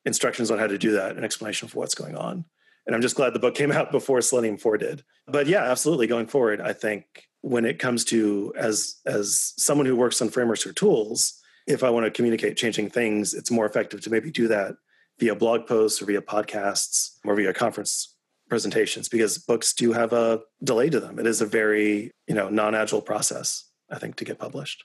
instructions 0.05 0.51
on 0.51 0.59
how 0.59 0.67
to 0.67 0.77
do 0.77 0.91
that 0.93 1.15
and 1.15 1.23
explanation 1.23 1.67
for 1.67 1.79
what's 1.79 1.95
going 1.95 2.15
on. 2.15 2.45
And 2.85 2.95
I'm 2.95 3.01
just 3.01 3.15
glad 3.15 3.33
the 3.33 3.39
book 3.39 3.55
came 3.55 3.71
out 3.71 3.91
before 3.91 4.21
Selenium 4.21 4.57
4 4.57 4.77
did. 4.77 5.03
But 5.27 5.47
yeah, 5.47 5.63
absolutely. 5.63 6.07
Going 6.07 6.27
forward, 6.27 6.61
I 6.61 6.73
think 6.73 7.05
when 7.41 7.65
it 7.65 7.79
comes 7.79 8.03
to 8.05 8.53
as 8.55 8.97
as 9.05 9.53
someone 9.57 9.85
who 9.85 9.95
works 9.95 10.21
on 10.21 10.29
frameworks 10.29 10.65
or 10.65 10.73
tools, 10.73 11.39
if 11.67 11.83
I 11.83 11.89
want 11.89 12.05
to 12.05 12.11
communicate 12.11 12.57
changing 12.57 12.89
things, 12.89 13.33
it's 13.33 13.51
more 13.51 13.65
effective 13.65 14.01
to 14.01 14.09
maybe 14.09 14.31
do 14.31 14.47
that 14.47 14.75
via 15.19 15.35
blog 15.35 15.67
posts 15.67 16.01
or 16.01 16.05
via 16.05 16.21
podcasts 16.21 17.17
or 17.25 17.35
via 17.35 17.53
conference 17.53 18.15
presentations 18.49 19.07
because 19.07 19.37
books 19.37 19.73
do 19.73 19.93
have 19.93 20.11
a 20.13 20.41
delay 20.63 20.89
to 20.89 20.99
them. 20.99 21.19
It 21.19 21.25
is 21.25 21.41
a 21.41 21.45
very, 21.45 22.11
you 22.27 22.35
know, 22.35 22.49
non-agile 22.49 23.01
process, 23.01 23.69
I 23.89 23.97
think, 23.97 24.17
to 24.17 24.25
get 24.25 24.39
published. 24.39 24.83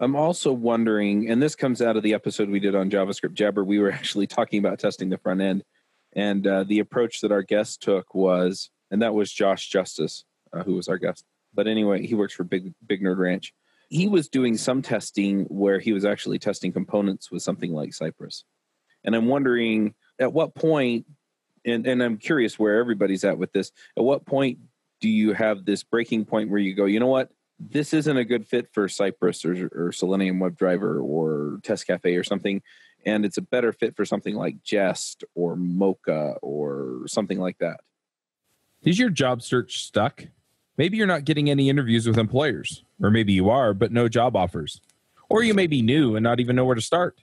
I'm 0.00 0.16
also 0.16 0.52
wondering, 0.52 1.30
and 1.30 1.42
this 1.42 1.54
comes 1.54 1.80
out 1.80 1.96
of 1.96 2.02
the 2.02 2.14
episode 2.14 2.48
we 2.48 2.60
did 2.60 2.74
on 2.74 2.90
JavaScript 2.90 3.34
Jabber. 3.34 3.64
We 3.64 3.78
were 3.78 3.90
actually 4.00 4.26
talking 4.26 4.58
about 4.58 4.78
testing 4.78 5.08
the 5.08 5.18
front 5.18 5.40
end, 5.40 5.64
and 6.14 6.46
uh, 6.46 6.64
the 6.64 6.78
approach 6.78 7.20
that 7.20 7.32
our 7.32 7.42
guest 7.42 7.82
took 7.82 8.14
was, 8.14 8.70
and 8.90 9.02
that 9.02 9.14
was 9.14 9.32
Josh 9.32 9.68
Justice, 9.68 10.24
uh, 10.52 10.62
who 10.62 10.74
was 10.74 10.88
our 10.88 10.98
guest. 10.98 11.24
But 11.52 11.66
anyway, 11.66 12.06
he 12.06 12.14
works 12.14 12.34
for 12.34 12.44
Big 12.44 12.72
Big 12.86 13.02
Nerd 13.02 13.18
Ranch. 13.18 13.52
He 13.90 14.08
was 14.08 14.28
doing 14.28 14.56
some 14.56 14.82
testing 14.82 15.44
where 15.44 15.78
he 15.78 15.92
was 15.92 16.04
actually 16.04 16.38
testing 16.38 16.72
components 16.72 17.30
with 17.30 17.42
something 17.42 17.72
like 17.72 17.92
Cypress. 17.92 18.44
And 19.04 19.14
I'm 19.14 19.26
wondering 19.26 19.94
at 20.18 20.32
what 20.32 20.54
point, 20.54 21.06
and, 21.64 21.86
and 21.86 22.02
I'm 22.02 22.16
curious 22.16 22.58
where 22.58 22.78
everybody's 22.78 23.24
at 23.24 23.38
with 23.38 23.52
this, 23.52 23.70
at 23.96 24.02
what 24.02 24.24
point 24.24 24.58
do 25.00 25.08
you 25.08 25.34
have 25.34 25.64
this 25.64 25.82
breaking 25.82 26.24
point 26.24 26.50
where 26.50 26.58
you 26.58 26.74
go, 26.74 26.86
you 26.86 26.98
know 26.98 27.06
what, 27.06 27.30
this 27.60 27.92
isn't 27.94 28.16
a 28.16 28.24
good 28.24 28.46
fit 28.46 28.68
for 28.72 28.88
Cypress 28.88 29.44
or, 29.44 29.70
or 29.74 29.92
Selenium 29.92 30.40
WebDriver 30.40 31.02
or 31.02 31.60
Test 31.62 31.86
Cafe 31.86 32.16
or 32.16 32.24
something, 32.24 32.62
and 33.06 33.24
it's 33.24 33.36
a 33.36 33.42
better 33.42 33.72
fit 33.72 33.96
for 33.96 34.04
something 34.04 34.34
like 34.34 34.62
Jest 34.62 35.24
or 35.34 35.56
Mocha 35.56 36.36
or 36.42 37.02
something 37.06 37.38
like 37.38 37.58
that? 37.58 37.80
Is 38.82 38.98
your 38.98 39.10
job 39.10 39.42
search 39.42 39.82
stuck? 39.82 40.24
Maybe 40.76 40.96
you're 40.96 41.06
not 41.06 41.24
getting 41.24 41.48
any 41.48 41.70
interviews 41.70 42.06
with 42.06 42.18
employers, 42.18 42.84
or 43.00 43.10
maybe 43.10 43.32
you 43.32 43.48
are, 43.48 43.72
but 43.72 43.92
no 43.92 44.08
job 44.08 44.36
offers. 44.36 44.80
Or 45.28 45.42
you 45.42 45.54
may 45.54 45.66
be 45.66 45.82
new 45.82 46.16
and 46.16 46.22
not 46.22 46.40
even 46.40 46.56
know 46.56 46.64
where 46.64 46.74
to 46.74 46.82
start. 46.82 47.20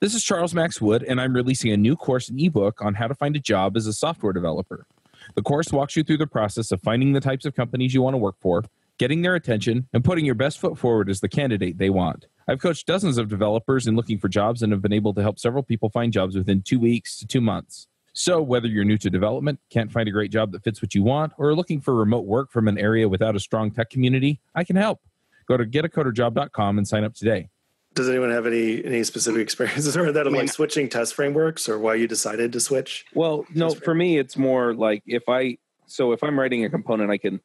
This 0.00 0.14
is 0.14 0.24
Charles 0.24 0.54
Max 0.54 0.80
Wood, 0.80 1.02
and 1.02 1.20
I'm 1.20 1.34
releasing 1.34 1.70
a 1.72 1.76
new 1.76 1.96
course 1.96 2.28
and 2.28 2.40
ebook 2.40 2.82
on 2.82 2.94
how 2.94 3.06
to 3.06 3.14
find 3.14 3.36
a 3.36 3.40
job 3.40 3.76
as 3.76 3.86
a 3.86 3.92
software 3.92 4.32
developer. 4.32 4.86
The 5.34 5.42
course 5.42 5.72
walks 5.72 5.96
you 5.96 6.02
through 6.02 6.18
the 6.18 6.26
process 6.26 6.70
of 6.70 6.82
finding 6.82 7.12
the 7.12 7.20
types 7.20 7.46
of 7.46 7.54
companies 7.54 7.94
you 7.94 8.02
want 8.02 8.14
to 8.14 8.18
work 8.18 8.36
for, 8.40 8.64
getting 8.98 9.22
their 9.22 9.34
attention, 9.34 9.88
and 9.92 10.04
putting 10.04 10.24
your 10.24 10.34
best 10.34 10.58
foot 10.58 10.78
forward 10.78 11.08
as 11.08 11.20
the 11.20 11.28
candidate 11.28 11.78
they 11.78 11.90
want. 11.90 12.26
I've 12.48 12.60
coached 12.60 12.86
dozens 12.86 13.18
of 13.18 13.28
developers 13.28 13.88
in 13.88 13.96
looking 13.96 14.18
for 14.18 14.28
jobs 14.28 14.62
and 14.62 14.72
have 14.72 14.80
been 14.80 14.92
able 14.92 15.12
to 15.14 15.22
help 15.22 15.38
several 15.38 15.64
people 15.64 15.90
find 15.90 16.12
jobs 16.12 16.36
within 16.36 16.62
two 16.62 16.78
weeks 16.78 17.16
to 17.18 17.26
two 17.26 17.40
months. 17.40 17.88
So, 18.12 18.40
whether 18.40 18.68
you're 18.68 18.84
new 18.84 18.96
to 18.98 19.10
development, 19.10 19.58
can't 19.68 19.90
find 19.90 20.08
a 20.08 20.12
great 20.12 20.30
job 20.30 20.52
that 20.52 20.62
fits 20.62 20.80
what 20.80 20.94
you 20.94 21.02
want, 21.02 21.32
or 21.38 21.48
are 21.48 21.54
looking 21.54 21.80
for 21.80 21.94
remote 21.94 22.24
work 22.24 22.50
from 22.50 22.68
an 22.68 22.78
area 22.78 23.08
without 23.08 23.36
a 23.36 23.40
strong 23.40 23.70
tech 23.72 23.90
community, 23.90 24.40
I 24.54 24.64
can 24.64 24.76
help. 24.76 25.00
Go 25.46 25.56
to 25.56 25.64
getacoderjob.com 25.64 26.78
and 26.78 26.88
sign 26.88 27.04
up 27.04 27.14
today. 27.14 27.50
Does 27.94 28.08
anyone 28.08 28.30
have 28.30 28.46
any 28.46 28.84
any 28.84 29.02
specific 29.04 29.42
experiences 29.42 29.96
or 29.96 30.12
that 30.12 30.26
of 30.26 30.28
I 30.28 30.30
mean, 30.30 30.42
like 30.42 30.52
switching 30.52 30.88
test 30.88 31.14
frameworks 31.14 31.68
or 31.68 31.78
why 31.78 31.94
you 31.94 32.06
decided 32.06 32.52
to 32.52 32.60
switch? 32.60 33.04
Well, 33.14 33.44
no, 33.54 33.70
for 33.70 33.94
me 33.94 34.18
it's 34.18 34.36
more 34.36 34.74
like 34.74 35.02
if 35.06 35.28
I 35.28 35.58
so 35.86 36.12
if 36.12 36.22
I'm 36.22 36.38
writing 36.38 36.64
a 36.64 36.70
component, 36.70 37.10
I 37.10 37.18
can 37.18 37.40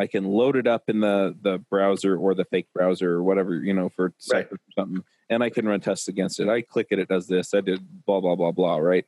I 0.00 0.06
can 0.06 0.24
load 0.24 0.56
it 0.56 0.66
up 0.66 0.84
in 0.88 1.00
the 1.00 1.36
the 1.42 1.58
browser 1.58 2.16
or 2.16 2.34
the 2.34 2.46
fake 2.46 2.68
browser 2.74 3.12
or 3.12 3.22
whatever 3.22 3.54
you 3.54 3.74
know 3.74 3.90
for 3.90 4.14
right. 4.32 4.48
something, 4.74 5.04
and 5.28 5.42
I 5.42 5.50
can 5.50 5.68
run 5.68 5.80
tests 5.80 6.08
against 6.08 6.40
it. 6.40 6.48
I 6.48 6.62
click 6.62 6.86
it, 6.90 6.98
it 6.98 7.08
does 7.08 7.26
this. 7.26 7.52
I 7.52 7.60
did 7.60 7.86
blah 8.06 8.20
blah 8.20 8.34
blah 8.34 8.52
blah. 8.52 8.78
Right, 8.78 9.04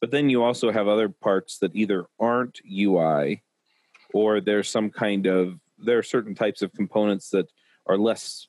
but 0.00 0.10
then 0.10 0.28
you 0.28 0.42
also 0.42 0.70
have 0.70 0.86
other 0.86 1.08
parts 1.08 1.58
that 1.58 1.74
either 1.74 2.04
aren't 2.20 2.60
UI 2.70 3.42
or 4.12 4.42
there's 4.42 4.68
some 4.68 4.90
kind 4.90 5.26
of 5.26 5.58
there 5.78 5.96
are 5.96 6.02
certain 6.02 6.34
types 6.34 6.60
of 6.60 6.74
components 6.74 7.30
that 7.30 7.50
are 7.86 7.96
less 7.96 8.48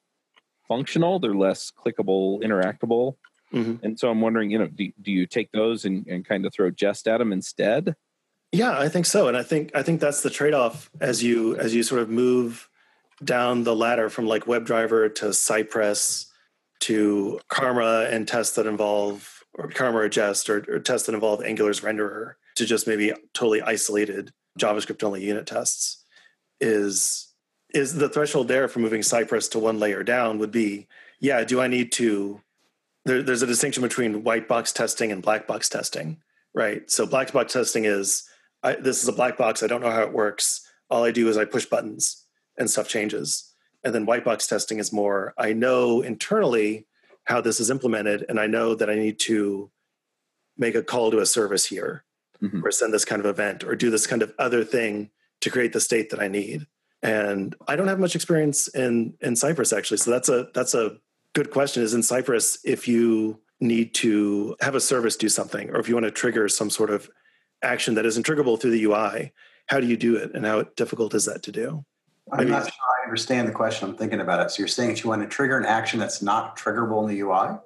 functional, 0.67 1.19
they're 1.19 1.33
less 1.33 1.71
clickable, 1.71 2.43
interactable. 2.43 3.15
Mm-hmm. 3.53 3.85
And 3.85 3.97
so 3.97 4.09
I'm 4.09 4.19
wondering, 4.19 4.49
you 4.49 4.59
know, 4.59 4.67
do, 4.67 4.91
do 5.01 5.11
you 5.11 5.25
take 5.25 5.51
those 5.51 5.85
and, 5.85 6.05
and 6.07 6.25
kind 6.25 6.45
of 6.45 6.53
throw 6.53 6.71
Jest 6.71 7.07
at 7.07 7.19
them 7.19 7.31
instead? 7.31 7.95
Yeah, 8.55 8.79
I 8.79 8.87
think 8.87 9.05
so. 9.05 9.27
And 9.27 9.35
I 9.35 9.43
think 9.43 9.71
I 9.75 9.83
think 9.83 9.99
that's 9.99 10.21
the 10.21 10.29
trade-off 10.29 10.89
as 11.01 11.21
you 11.21 11.57
as 11.57 11.75
you 11.75 11.83
sort 11.83 12.01
of 12.01 12.09
move 12.09 12.69
down 13.23 13.63
the 13.63 13.75
ladder 13.75 14.09
from 14.09 14.27
like 14.27 14.45
WebDriver 14.45 15.13
to 15.15 15.33
Cypress 15.33 16.27
to 16.81 17.39
Karma 17.49 18.07
and 18.09 18.25
tests 18.25 18.55
that 18.55 18.65
involve 18.65 19.43
or 19.55 19.67
Karma 19.69 19.99
or 19.99 20.09
Jest 20.09 20.49
or, 20.49 20.63
or 20.69 20.79
tests 20.79 21.05
that 21.07 21.15
involve 21.15 21.41
Angular's 21.41 21.81
renderer 21.81 22.33
to 22.55 22.65
just 22.65 22.87
maybe 22.87 23.11
totally 23.33 23.61
isolated 23.61 24.31
JavaScript 24.57 25.03
only 25.03 25.21
unit 25.21 25.45
tests 25.45 26.03
is 26.61 27.33
is 27.73 27.95
the 27.95 28.07
threshold 28.07 28.47
there 28.47 28.69
for 28.69 28.79
moving 28.79 29.03
Cypress 29.03 29.49
to 29.49 29.59
one 29.59 29.79
layer 29.79 30.01
down 30.01 30.37
would 30.39 30.51
be, 30.51 30.87
yeah, 31.19 31.43
do 31.43 31.59
I 31.59 31.67
need 31.67 31.91
to? 31.93 32.41
There, 33.03 33.21
there's 33.21 33.41
a 33.41 33.47
distinction 33.47 33.83
between 33.83 34.23
white 34.23 34.47
box 34.47 34.71
testing 34.71 35.11
and 35.11 35.21
black 35.21 35.45
box 35.45 35.67
testing, 35.67 36.21
right? 36.53 36.89
So 36.89 37.05
black 37.05 37.33
box 37.33 37.51
testing 37.51 37.83
is 37.83 38.29
I, 38.65 38.75
this 38.75 39.01
is 39.01 39.07
a 39.07 39.13
black 39.13 39.37
box. 39.37 39.63
I 39.63 39.67
don't 39.67 39.81
know 39.81 39.91
how 39.91 40.01
it 40.01 40.13
works. 40.13 40.67
All 40.89 41.03
I 41.03 41.11
do 41.11 41.29
is 41.29 41.37
I 41.37 41.45
push 41.45 41.65
buttons 41.65 42.25
and 42.57 42.69
stuff 42.69 42.87
changes. 42.87 43.53
And 43.83 43.93
then 43.93 44.05
white 44.05 44.25
box 44.25 44.47
testing 44.47 44.79
is 44.79 44.91
more 44.91 45.33
I 45.37 45.53
know 45.53 46.01
internally 46.01 46.87
how 47.25 47.41
this 47.41 47.59
is 47.59 47.71
implemented, 47.71 48.25
and 48.29 48.39
I 48.39 48.47
know 48.47 48.75
that 48.75 48.89
I 48.89 48.95
need 48.95 49.19
to 49.21 49.71
make 50.57 50.75
a 50.75 50.83
call 50.83 51.11
to 51.11 51.19
a 51.19 51.25
service 51.25 51.65
here, 51.65 52.03
mm-hmm. 52.41 52.63
or 52.63 52.71
send 52.71 52.93
this 52.93 53.05
kind 53.05 53.19
of 53.19 53.25
event, 53.25 53.63
or 53.63 53.75
do 53.75 53.89
this 53.89 54.05
kind 54.05 54.21
of 54.21 54.33
other 54.37 54.63
thing 54.63 55.09
to 55.41 55.49
create 55.49 55.73
the 55.73 55.79
state 55.79 56.09
that 56.11 56.19
I 56.19 56.27
need 56.27 56.67
and 57.05 57.55
I 57.67 57.75
don't 57.75 57.87
have 57.87 57.99
much 57.99 58.15
experience 58.15 58.67
in 58.69 59.13
in 59.21 59.35
Cypress 59.35 59.71
actually. 59.71 59.97
So 59.97 60.09
that's 60.09 60.27
a 60.27 60.47
that's 60.55 60.73
a 60.73 60.97
good 61.33 61.51
question. 61.51 61.83
Is 61.83 61.93
in 61.93 62.01
Cypress 62.01 62.57
if 62.63 62.87
you 62.87 63.39
need 63.59 63.93
to 63.95 64.55
have 64.61 64.75
a 64.75 64.81
service 64.81 65.15
do 65.15 65.29
something, 65.29 65.69
or 65.69 65.79
if 65.79 65.87
you 65.87 65.93
want 65.93 66.05
to 66.05 66.11
trigger 66.11 66.49
some 66.49 66.69
sort 66.69 66.89
of 66.89 67.09
action 67.65 67.95
that 67.95 68.05
isn't 68.05 68.25
triggerable 68.25 68.59
through 68.59 68.71
the 68.71 68.83
UI, 68.83 69.33
how 69.67 69.79
do 69.79 69.87
you 69.87 69.97
do 69.97 70.15
it, 70.15 70.31
and 70.33 70.45
how 70.45 70.63
difficult 70.75 71.13
is 71.13 71.25
that 71.25 71.43
to 71.43 71.51
do? 71.51 71.83
I'm 72.31 72.49
not 72.49 72.63
sure 72.63 72.71
I 73.01 73.03
understand 73.03 73.47
the 73.47 73.51
question. 73.51 73.89
I'm 73.89 73.95
thinking 73.95 74.19
about 74.19 74.45
it. 74.45 74.51
So 74.51 74.59
you're 74.59 74.67
saying 74.67 74.89
that 74.89 75.03
you 75.03 75.09
want 75.09 75.21
to 75.21 75.27
trigger 75.27 75.57
an 75.57 75.65
action 75.65 75.99
that's 75.99 76.21
not 76.21 76.57
triggerable 76.57 77.03
in 77.03 77.15
the 77.15 77.21
UI? 77.21 77.57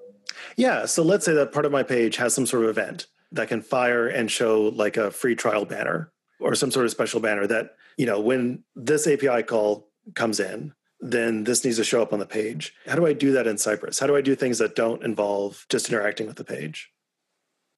Yeah. 0.58 0.86
So 0.86 1.04
let's 1.04 1.26
say 1.26 1.34
that 1.34 1.52
part 1.52 1.66
of 1.66 1.72
my 1.72 1.84
page 1.84 2.18
has 2.18 2.34
some 2.34 2.46
sort 2.46 2.64
of 2.64 2.70
event 2.70 3.08
that 3.32 3.48
can 3.48 3.62
fire 3.62 4.08
and 4.08 4.30
show 4.30 4.64
like 4.64 4.98
a 4.98 5.12
free 5.12 5.36
trial 5.36 5.66
banner 5.66 6.12
or 6.40 6.56
some 6.56 6.72
sort 6.72 6.86
of 6.86 6.92
special 6.92 7.20
banner 7.20 7.48
that, 7.48 7.76
you 7.98 8.06
know, 8.06 8.20
when 8.20 8.64
this 8.76 9.08
API 9.08 9.44
call 9.44 9.90
comes 10.16 10.40
in, 10.40 10.74
then 11.00 11.46
this 11.46 11.64
needs 11.64 11.78
to 11.78 11.84
show 11.84 12.02
up 12.02 12.12
on 12.12 12.20
the 12.20 12.26
page. 12.26 12.74
How 12.86 12.96
do 12.96 13.06
I 13.06 13.14
do 13.14 13.32
that 13.34 13.48
in 13.48 13.58
Cypress? 13.58 14.00
How 14.00 14.08
do 14.08 14.16
I 14.16 14.22
do 14.22 14.36
things 14.36 14.58
that 14.58 14.76
don't 14.76 15.04
involve 15.04 15.66
just 15.70 15.88
interacting 15.88 16.28
with 16.28 16.36
the 16.36 16.44
page? 16.44 16.92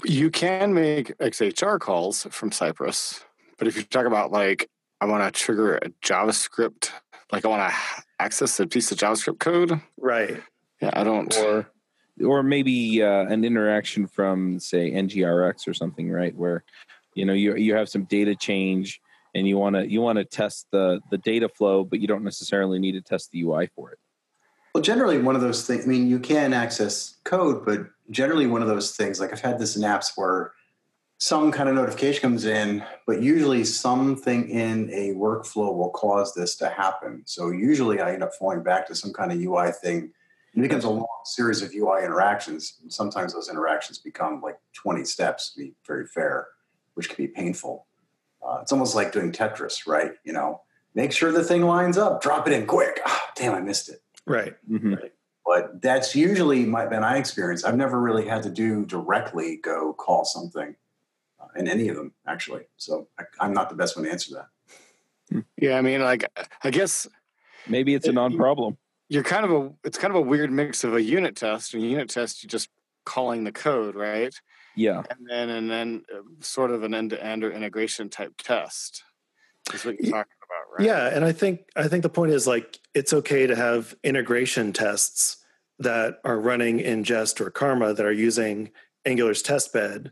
You 0.04 0.30
can 0.30 0.74
make 0.74 1.18
XHR 1.18 1.80
calls 1.80 2.24
from 2.32 2.52
Cypress, 2.52 3.24
but 3.58 3.68
if 3.68 3.76
you 3.76 3.84
talk 3.84 4.06
about 4.06 4.32
like, 4.32 4.70
I 5.00 5.06
want 5.06 5.24
to 5.24 5.40
trigger 5.40 5.78
a 5.78 5.90
JavaScript, 6.04 6.92
like 7.32 7.46
I 7.46 7.48
want 7.48 7.72
to 7.72 7.78
access 8.20 8.60
a 8.60 8.68
piece 8.68 8.92
of 8.92 8.98
JavaScript 8.98 9.40
code. 9.40 9.80
Right. 9.98 10.42
Yeah, 10.82 10.92
I 10.94 11.04
don't. 11.04 11.36
Or 11.38 11.72
or 12.24 12.44
maybe 12.44 13.02
uh, 13.02 13.26
an 13.26 13.44
interaction 13.44 14.08
from 14.08 14.60
say 14.60 14.92
NGRX 14.92 15.68
or 15.68 15.74
something, 15.74 16.10
right? 16.10 16.36
Where 16.36 16.64
you 17.16 17.26
know 17.26 17.34
you 17.34 17.56
you 17.56 17.76
have 17.76 17.90
some 17.90 18.04
data 18.06 18.36
change 18.36 19.02
and 19.34 19.48
you 19.48 19.58
want 19.58 19.76
to 19.76 19.90
you 19.90 20.02
want 20.02 20.18
to 20.18 20.26
test 20.26 20.68
the 20.72 21.02
the 21.10 21.18
data 21.18 21.50
flow, 21.50 21.84
but 21.84 22.00
you 22.00 22.08
don't 22.08 22.24
necessarily 22.24 22.80
need 22.80 22.94
to 22.94 23.02
test 23.02 23.32
the 23.32 23.42
UI 23.42 23.70
for 23.76 23.92
it. 23.92 24.00
Well, 24.74 24.82
generally, 24.82 25.20
one 25.20 25.36
of 25.36 25.42
those 25.42 25.68
things. 25.68 25.86
I 25.86 25.88
mean, 25.88 26.08
you 26.08 26.20
can 26.20 26.54
access 26.54 27.18
code, 27.24 27.66
but 27.66 27.88
generally, 28.12 28.48
one 28.48 28.62
of 28.62 28.68
those 28.68 28.96
things. 28.96 29.20
Like 29.20 29.32
I've 29.32 29.42
had 29.42 29.58
this 29.58 29.76
in 29.76 29.82
apps 29.82 30.12
where 30.16 30.54
some 31.18 31.52
kind 31.52 31.70
of 31.70 31.76
notification 31.76 32.22
comes 32.22 32.46
in, 32.46 32.84
but 33.06 33.22
usually 33.22 33.64
something 33.64 34.50
in 34.50 34.90
a 34.92 35.14
workflow 35.14 35.76
will 35.76 35.92
cause 35.92 36.34
this 36.34 36.56
to 36.58 36.70
happen. 36.70 37.24
So 37.26 37.50
usually, 37.50 38.00
I 38.00 38.14
end 38.14 38.24
up 38.24 38.34
falling 38.34 38.64
back 38.64 38.88
to 38.88 38.96
some 38.96 39.14
kind 39.14 39.32
of 39.32 39.40
UI 39.40 39.72
thing. 39.72 40.12
It 40.54 40.62
becomes 40.62 40.84
a 40.84 40.90
long 40.90 41.08
series 41.24 41.62
of 41.62 41.74
UI 41.74 42.04
interactions. 42.04 42.78
And 42.82 42.92
sometimes 42.92 43.34
those 43.34 43.50
interactions 43.50 44.00
become 44.00 44.42
like 44.42 44.58
20 44.74 45.06
steps, 45.06 45.54
to 45.54 45.60
be 45.60 45.74
very 45.88 46.06
fair, 46.06 46.48
which 46.96 47.08
can 47.08 47.24
be 47.24 47.28
painful. 47.28 47.88
Uh, 48.46 48.60
it's 48.62 48.72
almost 48.72 48.96
like 48.96 49.14
doing 49.14 49.32
Tetris, 49.32 49.88
right? 49.88 50.14
You 50.26 50.34
know, 50.34 50.62
make 50.94 51.12
sure 51.12 51.32
the 51.32 51.44
thing 51.44 51.62
lines 51.62 51.98
up, 51.98 52.22
drop 52.22 52.48
it 52.48 52.54
in 52.54 52.66
quick. 52.66 53.00
Oh, 53.06 53.22
damn, 53.36 53.54
I 53.54 53.62
missed 53.62 53.90
it. 53.90 54.02
Right. 54.26 54.56
Mm-hmm. 54.70 54.96
right. 54.96 55.14
But 55.52 55.82
that's 55.82 56.16
usually 56.16 56.64
my, 56.64 56.86
been 56.86 57.02
my 57.02 57.18
experience. 57.18 57.66
I've 57.66 57.76
never 57.76 58.00
really 58.00 58.26
had 58.26 58.42
to 58.44 58.50
do 58.50 58.86
directly 58.86 59.58
go 59.58 59.92
call 59.92 60.24
something 60.24 60.78
uh, 61.42 61.48
in 61.58 61.68
any 61.68 61.90
of 61.90 61.98
them, 61.98 62.14
actually. 62.26 62.62
So 62.78 63.10
I, 63.20 63.24
I'm 63.42 63.52
not 63.52 63.70
the 63.70 63.76
best 63.76 63.98
one 63.98 64.06
to 64.06 64.12
answer 64.12 64.36
that. 64.36 65.44
Yeah, 65.58 65.78
I 65.78 65.82
mean, 65.82 66.00
like, 66.00 66.24
I 66.64 66.70
guess 66.70 67.06
Maybe 67.68 67.94
it's 67.96 68.08
a 68.08 68.14
non-problem. 68.14 68.78
you're 69.10 69.24
kind 69.24 69.44
of 69.44 69.52
a. 69.52 69.74
It's 69.84 69.98
kind 69.98 70.12
of 70.12 70.16
a 70.16 70.22
weird 70.22 70.54
mix 70.54 70.86
of 70.86 70.94
a 70.94 71.02
unit 71.02 71.36
test. 71.36 71.74
A 71.74 71.80
unit 71.80 72.08
test, 72.08 72.44
you're 72.44 72.50
just 72.50 72.70
calling 73.06 73.44
the 73.44 73.52
code, 73.52 73.96
right? 73.96 74.34
Yeah. 74.78 75.04
And 75.10 75.28
then 75.30 75.50
and 75.50 75.70
then 75.70 76.04
uh, 76.16 76.22
sort 76.40 76.72
of 76.72 76.84
an 76.84 76.94
end-to-end 76.94 77.44
or 77.44 77.52
integration 77.52 78.08
type 78.08 78.36
test. 78.38 79.04
Is 79.74 79.84
what 79.84 80.00
you're 80.00 80.14
talking 80.14 80.32
about, 80.46 80.78
right? 80.78 80.88
Yeah, 80.88 81.14
and 81.14 81.26
I 81.26 81.34
think 81.34 81.66
I 81.76 81.90
think 81.90 82.04
the 82.04 82.10
point 82.10 82.32
is 82.32 82.48
like 82.48 82.80
it's 82.94 83.12
okay 83.12 83.48
to 83.48 83.56
have 83.58 83.94
integration 84.02 84.72
tests 84.72 85.40
that 85.82 86.20
are 86.24 86.40
running 86.40 86.80
in 86.80 87.04
Jest 87.04 87.42
or 87.42 87.50
Karma 87.50 87.94
that 87.94 88.06
are 88.06 88.12
using 88.12 88.72
Angular's 89.06 89.42
test 89.42 89.74
bed 89.74 90.12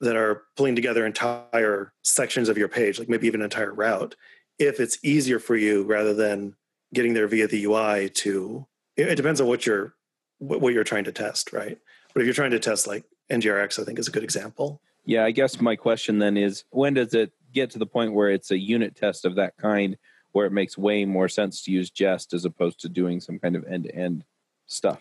that 0.00 0.16
are 0.16 0.44
pulling 0.56 0.74
together 0.74 1.04
entire 1.04 1.92
sections 2.02 2.48
of 2.48 2.56
your 2.56 2.68
page, 2.68 2.98
like 2.98 3.08
maybe 3.08 3.26
even 3.26 3.40
an 3.40 3.44
entire 3.44 3.72
route, 3.72 4.16
if 4.58 4.80
it's 4.80 4.98
easier 5.02 5.38
for 5.38 5.56
you 5.56 5.82
rather 5.84 6.14
than 6.14 6.56
getting 6.94 7.14
there 7.14 7.28
via 7.28 7.46
the 7.46 7.64
UI 7.64 8.08
to 8.10 8.66
it 8.96 9.14
depends 9.16 9.40
on 9.40 9.46
what 9.46 9.64
you're 9.66 9.94
what 10.38 10.72
you're 10.72 10.84
trying 10.84 11.04
to 11.04 11.12
test, 11.12 11.52
right? 11.52 11.78
But 12.14 12.20
if 12.20 12.26
you're 12.26 12.34
trying 12.34 12.50
to 12.52 12.58
test 12.58 12.86
like 12.86 13.04
NGRX, 13.30 13.78
I 13.78 13.84
think 13.84 13.98
is 13.98 14.08
a 14.08 14.10
good 14.10 14.24
example. 14.24 14.80
Yeah, 15.04 15.24
I 15.24 15.30
guess 15.30 15.60
my 15.60 15.76
question 15.76 16.18
then 16.18 16.36
is 16.36 16.64
when 16.70 16.94
does 16.94 17.14
it 17.14 17.32
get 17.52 17.70
to 17.70 17.78
the 17.78 17.86
point 17.86 18.14
where 18.14 18.30
it's 18.30 18.50
a 18.50 18.58
unit 18.58 18.96
test 18.96 19.24
of 19.24 19.36
that 19.36 19.56
kind 19.56 19.96
where 20.32 20.46
it 20.46 20.52
makes 20.52 20.78
way 20.78 21.04
more 21.04 21.28
sense 21.28 21.62
to 21.62 21.72
use 21.72 21.90
Jest 21.90 22.32
as 22.32 22.44
opposed 22.44 22.80
to 22.80 22.88
doing 22.88 23.20
some 23.20 23.38
kind 23.38 23.56
of 23.56 23.64
end 23.64 23.84
to 23.84 23.94
end 23.94 24.24
stuff? 24.70 25.00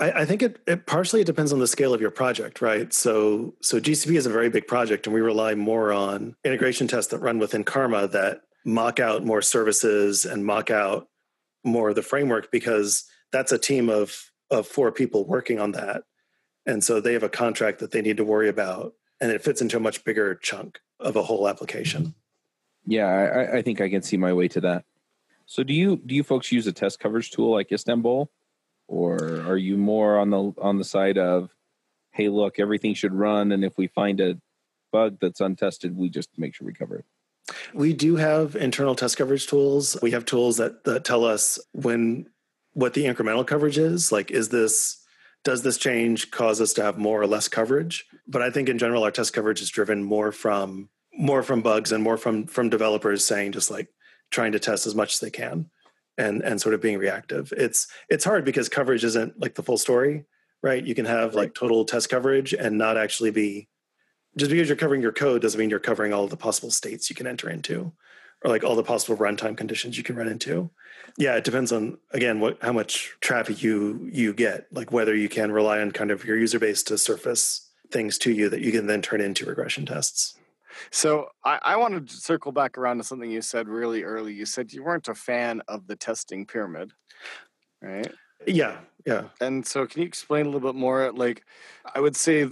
I, 0.00 0.10
I 0.10 0.24
think 0.24 0.42
it, 0.42 0.60
it 0.66 0.86
partially 0.86 1.24
depends 1.24 1.52
on 1.52 1.58
the 1.58 1.66
scale 1.66 1.92
of 1.92 2.00
your 2.00 2.10
project, 2.10 2.60
right? 2.60 2.92
So 2.92 3.54
so 3.60 3.80
GCP 3.80 4.16
is 4.16 4.26
a 4.26 4.30
very 4.30 4.50
big 4.50 4.66
project, 4.66 5.06
and 5.06 5.14
we 5.14 5.20
rely 5.20 5.54
more 5.54 5.92
on 5.92 6.36
integration 6.44 6.88
tests 6.88 7.10
that 7.10 7.18
run 7.20 7.38
within 7.38 7.64
Karma 7.64 8.08
that 8.08 8.42
mock 8.64 9.00
out 9.00 9.24
more 9.24 9.42
services 9.42 10.24
and 10.24 10.44
mock 10.44 10.70
out 10.70 11.08
more 11.64 11.90
of 11.90 11.96
the 11.96 12.02
framework 12.02 12.50
because 12.52 13.04
that's 13.32 13.52
a 13.52 13.58
team 13.58 13.88
of 13.88 14.30
of 14.50 14.66
four 14.66 14.90
people 14.92 15.26
working 15.26 15.58
on 15.58 15.72
that, 15.72 16.04
and 16.66 16.82
so 16.82 17.00
they 17.00 17.12
have 17.12 17.22
a 17.22 17.28
contract 17.28 17.80
that 17.80 17.90
they 17.90 18.02
need 18.02 18.16
to 18.16 18.24
worry 18.24 18.48
about, 18.48 18.94
and 19.20 19.30
it 19.30 19.42
fits 19.42 19.60
into 19.60 19.76
a 19.76 19.80
much 19.80 20.04
bigger 20.04 20.34
chunk 20.36 20.80
of 21.00 21.16
a 21.16 21.22
whole 21.22 21.48
application. 21.48 22.14
Yeah, 22.86 23.06
I, 23.06 23.58
I 23.58 23.62
think 23.62 23.80
I 23.80 23.90
can 23.90 24.02
see 24.02 24.16
my 24.16 24.32
way 24.32 24.48
to 24.48 24.60
that. 24.62 24.84
So 25.44 25.62
do 25.62 25.74
you 25.74 25.96
do 25.96 26.14
you 26.14 26.22
folks 26.22 26.52
use 26.52 26.66
a 26.66 26.72
test 26.72 27.00
coverage 27.00 27.30
tool 27.30 27.50
like 27.50 27.72
Istanbul? 27.72 28.30
Or 28.88 29.42
are 29.42 29.56
you 29.56 29.76
more 29.76 30.18
on 30.18 30.30
the 30.30 30.52
on 30.58 30.78
the 30.78 30.84
side 30.84 31.18
of, 31.18 31.50
hey, 32.12 32.28
look, 32.28 32.58
everything 32.58 32.94
should 32.94 33.14
run, 33.14 33.52
and 33.52 33.64
if 33.64 33.76
we 33.76 33.86
find 33.86 34.20
a 34.20 34.38
bug 34.90 35.18
that's 35.20 35.40
untested, 35.40 35.96
we 35.96 36.08
just 36.08 36.30
make 36.36 36.54
sure 36.54 36.66
we 36.66 36.72
cover 36.72 36.96
it. 36.96 37.04
We 37.72 37.92
do 37.92 38.16
have 38.16 38.56
internal 38.56 38.94
test 38.94 39.16
coverage 39.16 39.46
tools. 39.46 39.96
We 40.02 40.10
have 40.12 40.24
tools 40.24 40.56
that, 40.56 40.84
that 40.84 41.04
tell 41.04 41.24
us 41.24 41.58
when 41.72 42.28
what 42.72 42.94
the 42.94 43.04
incremental 43.04 43.46
coverage 43.46 43.78
is. 43.78 44.12
Like, 44.12 44.30
is 44.30 44.48
this 44.48 45.04
does 45.44 45.62
this 45.62 45.78
change 45.78 46.30
cause 46.30 46.60
us 46.60 46.72
to 46.74 46.82
have 46.82 46.98
more 46.98 47.20
or 47.20 47.26
less 47.26 47.48
coverage? 47.48 48.06
But 48.26 48.42
I 48.42 48.50
think 48.50 48.68
in 48.68 48.78
general, 48.78 49.04
our 49.04 49.10
test 49.10 49.32
coverage 49.32 49.60
is 49.60 49.70
driven 49.70 50.02
more 50.02 50.32
from 50.32 50.88
more 51.16 51.42
from 51.42 51.62
bugs 51.62 51.92
and 51.92 52.02
more 52.02 52.16
from 52.16 52.46
from 52.46 52.68
developers 52.68 53.24
saying 53.24 53.52
just 53.52 53.70
like 53.70 53.88
trying 54.30 54.52
to 54.52 54.58
test 54.58 54.86
as 54.86 54.94
much 54.94 55.14
as 55.14 55.20
they 55.20 55.30
can 55.30 55.70
and 56.18 56.42
and 56.42 56.60
sort 56.60 56.74
of 56.74 56.82
being 56.82 56.98
reactive. 56.98 57.52
It's 57.56 57.86
it's 58.10 58.24
hard 58.24 58.44
because 58.44 58.68
coverage 58.68 59.04
isn't 59.04 59.40
like 59.40 59.54
the 59.54 59.62
full 59.62 59.78
story, 59.78 60.24
right? 60.62 60.84
You 60.84 60.94
can 60.94 61.06
have 61.06 61.34
like 61.34 61.54
total 61.54 61.84
test 61.84 62.10
coverage 62.10 62.52
and 62.52 62.76
not 62.76 62.98
actually 62.98 63.30
be 63.30 63.68
just 64.36 64.50
because 64.50 64.68
you're 64.68 64.76
covering 64.76 65.02
your 65.02 65.12
code 65.12 65.42
doesn't 65.42 65.58
mean 65.58 65.70
you're 65.70 65.78
covering 65.78 66.12
all 66.12 66.26
the 66.26 66.36
possible 66.36 66.70
states 66.70 67.08
you 67.08 67.16
can 67.16 67.26
enter 67.26 67.48
into 67.48 67.92
or 68.44 68.50
like 68.50 68.62
all 68.62 68.76
the 68.76 68.82
possible 68.82 69.16
runtime 69.16 69.56
conditions 69.56 69.96
you 69.96 70.04
can 70.04 70.16
run 70.16 70.28
into 70.28 70.70
yeah 71.16 71.34
it 71.34 71.44
depends 71.44 71.72
on 71.72 71.98
again 72.12 72.38
what 72.40 72.58
how 72.62 72.72
much 72.72 73.16
traffic 73.20 73.62
you 73.62 74.08
you 74.12 74.32
get 74.32 74.66
like 74.72 74.92
whether 74.92 75.14
you 75.14 75.28
can 75.28 75.50
rely 75.50 75.80
on 75.80 75.90
kind 75.90 76.10
of 76.10 76.24
your 76.24 76.36
user 76.36 76.58
base 76.58 76.82
to 76.82 76.96
surface 76.96 77.68
things 77.90 78.18
to 78.18 78.30
you 78.30 78.48
that 78.48 78.60
you 78.60 78.70
can 78.70 78.86
then 78.86 79.02
turn 79.02 79.20
into 79.20 79.46
regression 79.46 79.86
tests 79.86 80.37
So 80.90 81.28
I, 81.44 81.58
I 81.62 81.76
want 81.76 82.08
to 82.08 82.14
circle 82.14 82.52
back 82.52 82.78
around 82.78 82.98
to 82.98 83.04
something 83.04 83.30
you 83.30 83.42
said 83.42 83.68
really 83.68 84.02
early. 84.02 84.32
You 84.32 84.46
said 84.46 84.72
you 84.72 84.82
weren't 84.84 85.08
a 85.08 85.14
fan 85.14 85.62
of 85.68 85.86
the 85.86 85.96
testing 85.96 86.46
pyramid, 86.46 86.92
right? 87.82 88.12
yeah 88.46 88.76
yeah 89.04 89.24
And 89.40 89.66
so, 89.66 89.86
can 89.86 90.02
you 90.02 90.06
explain 90.06 90.46
a 90.46 90.48
little 90.48 90.72
bit 90.72 90.78
more? 90.78 91.10
Like, 91.12 91.44
I 91.94 92.00
would 92.00 92.16
say 92.16 92.48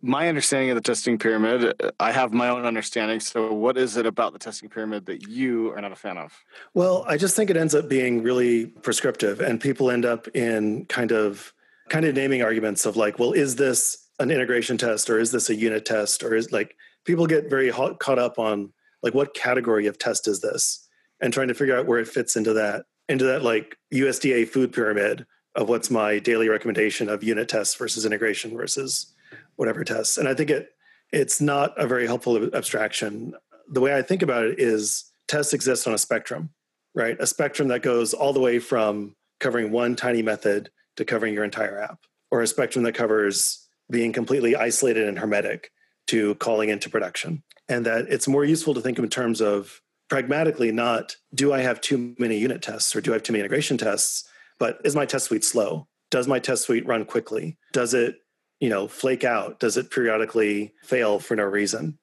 my 0.00 0.28
understanding 0.28 0.70
of 0.70 0.76
the 0.76 0.82
testing 0.82 1.18
pyramid, 1.18 1.74
uh, 1.82 1.90
I 1.98 2.12
have 2.12 2.32
my 2.32 2.48
own 2.50 2.66
understanding. 2.66 3.20
So, 3.20 3.52
what 3.52 3.76
is 3.78 3.96
it 3.96 4.06
about 4.06 4.32
the 4.32 4.38
testing 4.38 4.68
pyramid 4.68 5.06
that 5.06 5.26
you 5.28 5.72
are 5.72 5.80
not 5.80 5.92
a 5.92 5.96
fan 5.96 6.18
of? 6.18 6.32
Well, 6.74 7.04
I 7.08 7.16
just 7.16 7.34
think 7.34 7.50
it 7.50 7.56
ends 7.56 7.74
up 7.74 7.88
being 7.88 8.22
really 8.22 8.66
prescriptive, 8.66 9.40
and 9.40 9.60
people 9.60 9.90
end 9.90 10.04
up 10.04 10.28
in 10.28 10.84
kind 10.86 11.10
of 11.10 11.52
kind 11.88 12.04
of 12.04 12.14
naming 12.14 12.42
arguments 12.42 12.86
of 12.86 12.96
like, 12.96 13.18
well, 13.18 13.32
is 13.32 13.56
this 13.56 14.08
an 14.20 14.30
integration 14.30 14.78
test 14.78 15.10
or 15.10 15.18
is 15.18 15.32
this 15.32 15.50
a 15.50 15.54
unit 15.54 15.84
test 15.84 16.22
or 16.22 16.34
is 16.34 16.52
like 16.52 16.76
people 17.04 17.26
get 17.26 17.50
very 17.50 17.70
hot, 17.70 17.98
caught 17.98 18.18
up 18.18 18.38
on 18.38 18.72
like 19.02 19.14
what 19.14 19.34
category 19.34 19.86
of 19.86 19.98
test 19.98 20.26
is 20.26 20.40
this 20.40 20.88
and 21.20 21.32
trying 21.32 21.48
to 21.48 21.54
figure 21.54 21.76
out 21.76 21.86
where 21.86 21.98
it 21.98 22.08
fits 22.08 22.36
into 22.36 22.52
that 22.54 22.86
into 23.08 23.24
that 23.24 23.42
like 23.42 23.76
USDA 23.92 24.48
food 24.48 24.72
pyramid 24.72 25.26
of 25.54 25.68
what's 25.68 25.90
my 25.90 26.18
daily 26.18 26.48
recommendation 26.48 27.08
of 27.08 27.22
unit 27.22 27.48
tests 27.48 27.74
versus 27.74 28.06
integration 28.06 28.56
versus 28.56 29.12
whatever 29.56 29.84
tests. 29.84 30.18
And 30.18 30.28
I 30.28 30.34
think 30.34 30.50
it 30.50 30.70
it's 31.12 31.40
not 31.40 31.78
a 31.78 31.86
very 31.86 32.06
helpful 32.06 32.54
abstraction. 32.54 33.34
The 33.68 33.80
way 33.80 33.96
I 33.96 34.02
think 34.02 34.22
about 34.22 34.44
it 34.44 34.58
is 34.58 35.04
tests 35.28 35.52
exist 35.52 35.86
on 35.86 35.94
a 35.94 35.98
spectrum, 35.98 36.50
right? 36.94 37.16
A 37.20 37.26
spectrum 37.26 37.68
that 37.68 37.82
goes 37.82 38.14
all 38.14 38.32
the 38.32 38.40
way 38.40 38.58
from 38.58 39.14
covering 39.38 39.70
one 39.70 39.94
tiny 39.94 40.22
method 40.22 40.70
to 40.96 41.04
covering 41.04 41.34
your 41.34 41.44
entire 41.44 41.78
app, 41.78 42.00
or 42.30 42.40
a 42.40 42.46
spectrum 42.46 42.84
that 42.84 42.94
covers 42.94 43.68
being 43.90 44.12
completely 44.12 44.56
isolated 44.56 45.06
and 45.06 45.18
hermetic 45.18 45.70
to 46.08 46.34
calling 46.36 46.68
into 46.68 46.90
production. 46.90 47.42
And 47.68 47.86
that 47.86 48.06
it's 48.08 48.28
more 48.28 48.44
useful 48.44 48.74
to 48.74 48.80
think 48.80 48.98
in 48.98 49.08
terms 49.08 49.40
of 49.40 49.80
pragmatically 50.08 50.70
not 50.70 51.16
do 51.34 51.52
I 51.52 51.60
have 51.60 51.80
too 51.80 52.14
many 52.18 52.38
unit 52.38 52.62
tests 52.62 52.94
or 52.94 53.00
do 53.00 53.12
I 53.12 53.14
have 53.14 53.22
too 53.22 53.32
many 53.32 53.40
integration 53.40 53.78
tests, 53.78 54.28
but 54.58 54.78
is 54.84 54.94
my 54.94 55.06
test 55.06 55.26
suite 55.26 55.44
slow? 55.44 55.88
Does 56.10 56.28
my 56.28 56.38
test 56.38 56.64
suite 56.64 56.86
run 56.86 57.04
quickly? 57.04 57.58
Does 57.72 57.94
it, 57.94 58.16
you 58.60 58.68
know, 58.68 58.86
flake 58.86 59.24
out? 59.24 59.60
Does 59.60 59.76
it 59.76 59.90
periodically 59.90 60.74
fail 60.84 61.18
for 61.18 61.36
no 61.36 61.44
reason? 61.44 61.98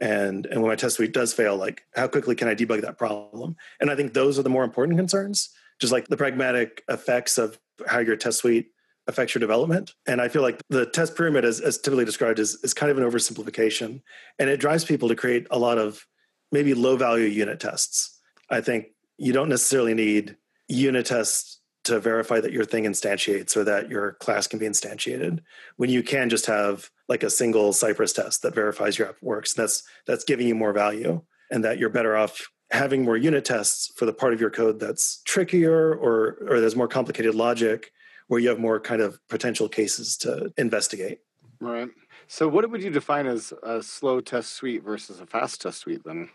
And 0.00 0.46
and 0.46 0.60
when 0.60 0.68
my 0.68 0.76
test 0.76 0.96
suite 0.96 1.12
does 1.12 1.32
fail, 1.32 1.56
like 1.56 1.82
how 1.94 2.08
quickly 2.08 2.34
can 2.34 2.48
I 2.48 2.54
debug 2.54 2.82
that 2.82 2.98
problem? 2.98 3.56
And 3.80 3.90
I 3.90 3.96
think 3.96 4.12
those 4.12 4.38
are 4.38 4.42
the 4.42 4.50
more 4.50 4.64
important 4.64 4.98
concerns, 4.98 5.50
just 5.80 5.92
like 5.92 6.08
the 6.08 6.16
pragmatic 6.16 6.82
effects 6.88 7.38
of 7.38 7.58
how 7.86 8.00
your 8.00 8.16
test 8.16 8.38
suite 8.38 8.66
affects 9.06 9.34
your 9.34 9.40
development. 9.40 9.94
And 10.06 10.20
I 10.20 10.28
feel 10.28 10.42
like 10.42 10.60
the 10.70 10.86
test 10.86 11.16
pyramid, 11.16 11.44
as, 11.44 11.60
as 11.60 11.78
typically 11.78 12.04
described, 12.04 12.38
is, 12.38 12.54
is 12.62 12.74
kind 12.74 12.90
of 12.90 12.98
an 12.98 13.04
oversimplification. 13.04 14.00
And 14.38 14.48
it 14.48 14.60
drives 14.60 14.84
people 14.84 15.08
to 15.08 15.16
create 15.16 15.46
a 15.50 15.58
lot 15.58 15.78
of 15.78 16.06
maybe 16.52 16.74
low 16.74 16.96
value 16.96 17.26
unit 17.26 17.60
tests. 17.60 18.18
I 18.50 18.60
think 18.60 18.86
you 19.18 19.32
don't 19.32 19.48
necessarily 19.48 19.94
need 19.94 20.36
unit 20.68 21.06
tests 21.06 21.60
to 21.84 22.00
verify 22.00 22.40
that 22.40 22.52
your 22.52 22.64
thing 22.64 22.84
instantiates 22.84 23.56
or 23.56 23.64
that 23.64 23.90
your 23.90 24.12
class 24.14 24.46
can 24.46 24.58
be 24.58 24.66
instantiated 24.66 25.40
when 25.76 25.90
you 25.90 26.02
can 26.02 26.30
just 26.30 26.46
have 26.46 26.88
like 27.08 27.22
a 27.22 27.30
single 27.30 27.72
Cypress 27.72 28.14
test 28.14 28.42
that 28.42 28.54
verifies 28.54 28.98
your 28.98 29.08
app 29.08 29.16
works. 29.20 29.52
That's 29.52 29.82
that's 30.06 30.24
giving 30.24 30.48
you 30.48 30.54
more 30.54 30.72
value 30.72 31.22
and 31.50 31.62
that 31.64 31.78
you're 31.78 31.90
better 31.90 32.16
off 32.16 32.48
having 32.70 33.04
more 33.04 33.18
unit 33.18 33.44
tests 33.44 33.92
for 33.96 34.06
the 34.06 34.12
part 34.12 34.32
of 34.32 34.40
your 34.40 34.50
code 34.50 34.80
that's 34.80 35.20
trickier 35.26 35.94
or 35.94 36.38
or 36.48 36.60
there's 36.60 36.74
more 36.74 36.88
complicated 36.88 37.34
logic 37.34 37.92
where 38.28 38.40
you 38.40 38.48
have 38.48 38.58
more 38.58 38.80
kind 38.80 39.02
of 39.02 39.18
potential 39.28 39.68
cases 39.68 40.16
to 40.18 40.52
investigate. 40.56 41.18
Right. 41.60 41.88
So, 42.26 42.48
what 42.48 42.68
would 42.70 42.82
you 42.82 42.90
define 42.90 43.26
as 43.26 43.52
a 43.62 43.82
slow 43.82 44.20
test 44.20 44.52
suite 44.52 44.82
versus 44.82 45.20
a 45.20 45.26
fast 45.26 45.62
test 45.62 45.80
suite 45.80 46.02
then? 46.04 46.30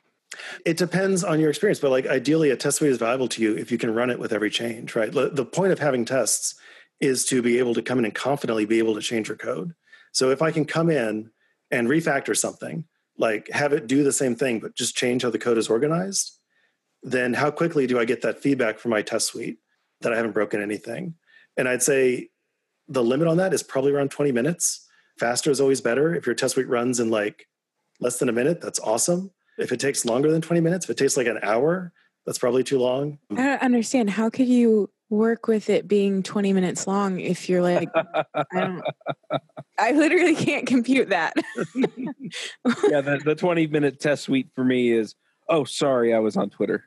It 0.66 0.78
depends 0.78 1.24
on 1.24 1.40
your 1.40 1.50
experience, 1.50 1.80
but 1.80 1.92
like 1.92 2.06
ideally, 2.06 2.52
a 2.52 2.56
test 2.56 2.78
suite 2.78 2.92
is 2.92 2.98
valuable 2.98 3.28
to 3.30 3.42
you 3.42 3.56
if 3.56 3.72
you 3.72 3.78
can 3.78 3.94
run 3.94 4.10
it 4.10 4.20
with 4.20 4.32
every 4.32 4.50
change, 4.50 4.96
right? 4.96 5.12
The 5.12 5.46
point 5.46 5.72
of 5.72 5.80
having 5.80 6.06
tests 6.06 6.56
is 7.00 7.26
to 7.26 7.42
be 7.42 7.58
able 7.58 7.74
to 7.74 7.82
come 7.82 7.98
in 7.98 8.06
and 8.06 8.14
confidently 8.14 8.66
be 8.66 8.78
able 8.78 8.96
to 8.96 9.02
change 9.02 9.28
your 9.28 9.38
code. 9.38 9.74
So 10.12 10.30
if 10.30 10.42
I 10.42 10.52
can 10.52 10.66
come 10.66 10.90
in 10.90 11.32
and 11.72 11.88
refactor 11.88 12.38
something, 12.38 12.86
like 13.18 13.50
have 13.52 13.74
it 13.74 13.88
do 13.88 14.04
the 14.04 14.12
same 14.12 14.36
thing, 14.36 14.60
but 14.60 14.76
just 14.76 14.96
change 14.96 15.24
how 15.24 15.30
the 15.30 15.40
code 15.40 15.58
is 15.58 15.70
organized, 15.70 16.38
then 17.02 17.34
how 17.34 17.52
quickly 17.52 17.88
do 17.88 18.00
I 18.00 18.06
get 18.06 18.22
that 18.22 18.42
feedback 18.42 18.80
from 18.80 18.92
my 18.92 19.02
test 19.02 19.28
suite 19.28 19.58
that 20.02 20.14
I 20.14 20.16
haven't 20.16 20.34
broken 20.34 20.62
anything? 20.62 21.16
And 21.60 21.68
I'd 21.68 21.84
say 21.84 22.30
the 22.88 23.03
limit 23.03 23.28
on 23.28 23.36
that 23.38 23.53
is 23.53 23.62
probably 23.62 23.91
around 23.91 24.12
20 24.12 24.32
minutes. 24.32 24.88
Faster 25.20 25.51
is 25.51 25.60
always 25.60 25.82
better. 25.82 26.16
If 26.16 26.26
your 26.26 26.34
test 26.34 26.53
suite 26.53 26.70
runs 26.70 27.01
in 27.01 27.10
like 27.10 27.49
less 27.99 28.18
than 28.18 28.30
a 28.30 28.32
minute, 28.32 28.62
that's 28.62 28.80
awesome. 28.80 29.32
If 29.57 29.74
it 29.74 29.80
takes 29.82 30.05
longer 30.05 30.32
than 30.32 30.41
20 30.41 30.62
minutes, 30.62 30.86
if 30.86 30.91
it 30.91 30.97
takes 30.97 31.18
like 31.18 31.28
an 31.28 31.39
hour, 31.43 31.91
that's 32.26 32.38
probably 32.38 32.64
too 32.64 32.80
long. 32.80 33.20
I 33.32 33.36
don't 33.36 33.62
understand. 33.62 34.10
How 34.10 34.30
could 34.30 34.47
you 34.47 34.89
work 35.10 35.47
with 35.47 35.70
it 35.70 35.86
being 35.86 36.24
20 36.24 36.53
minutes 36.53 36.88
long 36.88 37.20
if 37.20 37.49
you're 37.49 37.62
like, 37.62 37.89
I 37.95 38.45
don't, 38.53 38.82
I 39.78 39.91
literally 39.91 40.36
can't 40.36 40.66
compute 40.66 41.10
that. 41.10 41.34
yeah, 41.76 43.01
the, 43.01 43.20
the 43.26 43.36
20 43.36 43.68
minute 43.68 43.99
test 43.99 44.24
suite 44.24 44.47
for 44.55 44.64
me 44.64 44.93
is, 44.93 45.14
oh, 45.49 45.66
sorry, 45.66 46.14
I 46.14 46.20
was 46.20 46.38
on 46.38 46.51
Twitter. 46.51 46.86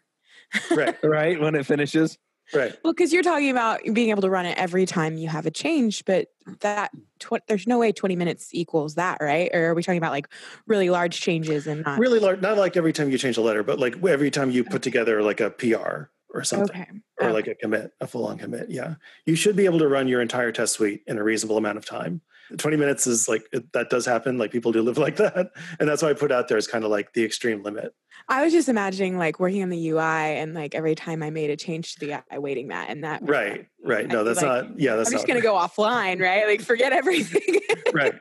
Right. 0.71 0.97
right. 1.03 1.39
When 1.39 1.55
it 1.55 1.67
finishes. 1.67 2.17
Right. 2.55 2.77
Well, 2.85 2.93
because 2.93 3.13
you're 3.13 3.23
talking 3.23 3.51
about 3.51 3.81
being 3.93 4.11
able 4.11 4.23
to 4.23 4.31
run 4.31 4.47
it 4.47 4.59
every 4.59 4.85
time 4.85 5.17
you 5.17 5.29
have 5.29 5.47
a 5.47 5.51
change, 5.51 6.05
but 6.05 6.29
that 6.61 6.91
tw- 7.19 7.41
there's 7.49 7.67
no 7.67 7.79
way 7.79 7.93
20 7.93 8.17
minutes 8.17 8.49
equals 8.53 8.97
that, 8.97 9.19
right? 9.21 9.51
Or 9.55 9.71
are 9.71 9.75
we 9.75 9.83
talking 9.83 9.99
about 9.99 10.13
like 10.13 10.29
really 10.67 10.91
large 10.91 11.21
changes 11.21 11.67
and 11.67 11.83
not 11.85 11.99
really 11.99 12.19
large? 12.19 12.41
Not 12.41 12.59
like 12.59 12.77
every 12.77 12.93
time 12.93 13.11
you 13.11 13.19
change 13.19 13.37
a 13.37 13.41
letter, 13.41 13.63
but 13.63 13.79
like 13.79 14.03
every 14.05 14.31
time 14.31 14.51
you 14.51 14.65
oh. 14.67 14.71
put 14.71 14.83
together 14.83 15.23
like 15.23 15.41
a 15.41 15.51
PR 15.51 16.11
or 16.35 16.45
something, 16.45 16.81
okay. 16.81 16.91
or 17.21 17.27
okay. 17.29 17.33
like 17.33 17.47
a 17.47 17.55
commit, 17.55 17.93
a 18.01 18.07
full 18.07 18.27
on 18.27 18.39
commit. 18.39 18.71
Yeah, 18.71 18.95
you 19.25 19.35
should 19.35 19.57
be 19.57 19.65
able 19.65 19.79
to 19.79 19.89
run 19.89 20.09
your 20.09 20.21
entire 20.21 20.53
test 20.53 20.75
suite 20.75 21.03
in 21.07 21.19
a 21.19 21.25
reasonable 21.25 21.57
amount 21.57 21.79
of 21.79 21.87
time. 21.87 22.21
20 22.59 22.77
minutes 22.77 23.07
is 23.07 23.29
like 23.29 23.45
that 23.73 23.91
does 23.91 24.05
happen. 24.07 24.39
Like 24.39 24.51
people 24.51 24.73
do 24.73 24.83
live 24.83 24.99
like 25.07 25.17
that, 25.17 25.51
and 25.81 25.89
that's 25.89 26.03
why 26.03 26.11
I 26.11 26.15
put 26.15 26.33
out 26.33 26.49
there 26.49 26.59
is 26.59 26.67
kind 26.67 26.85
of 26.85 26.91
like 26.91 27.13
the 27.13 27.25
extreme 27.25 27.63
limit. 27.63 27.95
I 28.29 28.45
was 28.45 28.53
just 28.53 28.69
imagining 28.69 29.19
like 29.19 29.41
working 29.41 29.63
on 29.63 29.69
the 29.69 29.89
UI 29.91 30.01
and 30.01 30.55
like 30.55 30.75
every 30.75 30.95
time 30.95 31.23
I 31.23 31.31
made 31.31 31.51
a 31.51 31.57
change 31.57 31.95
to 31.95 32.01
the 32.01 32.13
UI 32.13 32.39
waiting 32.39 32.69
that 32.69 32.89
and 32.89 33.05
that. 33.05 33.21
Right, 33.23 33.67
right. 33.85 34.07
No, 34.07 34.25
that's 34.25 34.43
like, 34.43 34.69
not. 34.69 34.79
Yeah, 34.81 34.97
that's. 34.97 35.09
I'm 35.09 35.13
just 35.15 35.27
not, 35.27 35.35
gonna 35.35 35.41
go 35.43 35.55
offline, 35.55 36.21
right? 36.21 36.47
Like 36.47 36.61
forget 36.61 36.93
everything. 37.03 37.61
right. 37.93 38.15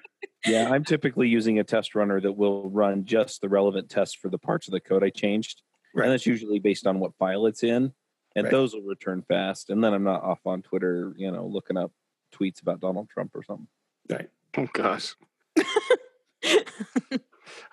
Yeah, 0.45 0.69
I'm 0.71 0.83
typically 0.83 1.27
using 1.27 1.59
a 1.59 1.63
test 1.63 1.93
runner 1.93 2.19
that 2.19 2.31
will 2.31 2.67
run 2.69 3.05
just 3.05 3.41
the 3.41 3.49
relevant 3.49 3.89
tests 3.89 4.15
for 4.15 4.29
the 4.29 4.39
parts 4.39 4.67
of 4.67 4.71
the 4.71 4.79
code 4.79 5.03
I 5.03 5.09
changed, 5.11 5.61
Right. 5.93 6.05
and 6.05 6.13
that's 6.13 6.25
usually 6.25 6.57
based 6.57 6.87
on 6.87 6.99
what 6.99 7.15
file 7.19 7.45
it's 7.45 7.63
in, 7.63 7.93
and 8.35 8.45
Right. 8.45 8.51
those 8.51 8.73
will 8.73 8.81
return 8.81 9.21
fast. 9.27 9.69
And 9.69 9.83
then 9.83 9.93
I'm 9.93 10.03
not 10.03 10.23
off 10.23 10.39
on 10.45 10.63
Twitter, 10.63 11.13
you 11.15 11.29
know, 11.31 11.45
looking 11.45 11.77
up 11.77 11.91
tweets 12.33 12.61
about 12.61 12.79
Donald 12.79 13.07
Trump 13.09 13.35
or 13.35 13.43
something. 13.43 13.67
Right. 14.09 14.29
Oh 14.57 14.67
gosh. 14.73 15.15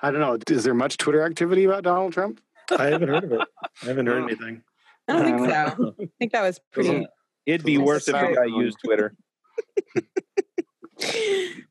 I 0.03 0.11
don't 0.11 0.21
know. 0.21 0.39
Is 0.49 0.65
there 0.65 0.75
much 0.75 0.97
Twitter 0.97 1.23
activity 1.25 1.65
about 1.65 1.83
Donald 1.85 2.13
Trump? 2.13 2.41
I 2.79 2.87
haven't 2.87 3.09
heard 3.09 3.25
of 3.25 3.33
it. 3.33 3.41
I 3.83 3.87
haven't 3.87 4.07
heard 4.07 4.23
anything. 4.31 4.63
I 5.09 5.13
don't 5.15 5.25
think 5.39 5.51
so. 5.51 5.95
I 6.01 6.09
think 6.19 6.33
that 6.33 6.43
was 6.43 6.61
pretty. 6.73 7.07
It'd 7.47 7.65
be 7.65 7.75
Doesn't 7.75 7.87
worse 7.87 8.09
if 8.09 8.15
the 8.15 8.21
sound 8.21 8.37
guy 8.37 8.45
used 8.45 8.79
Twitter. 8.85 9.15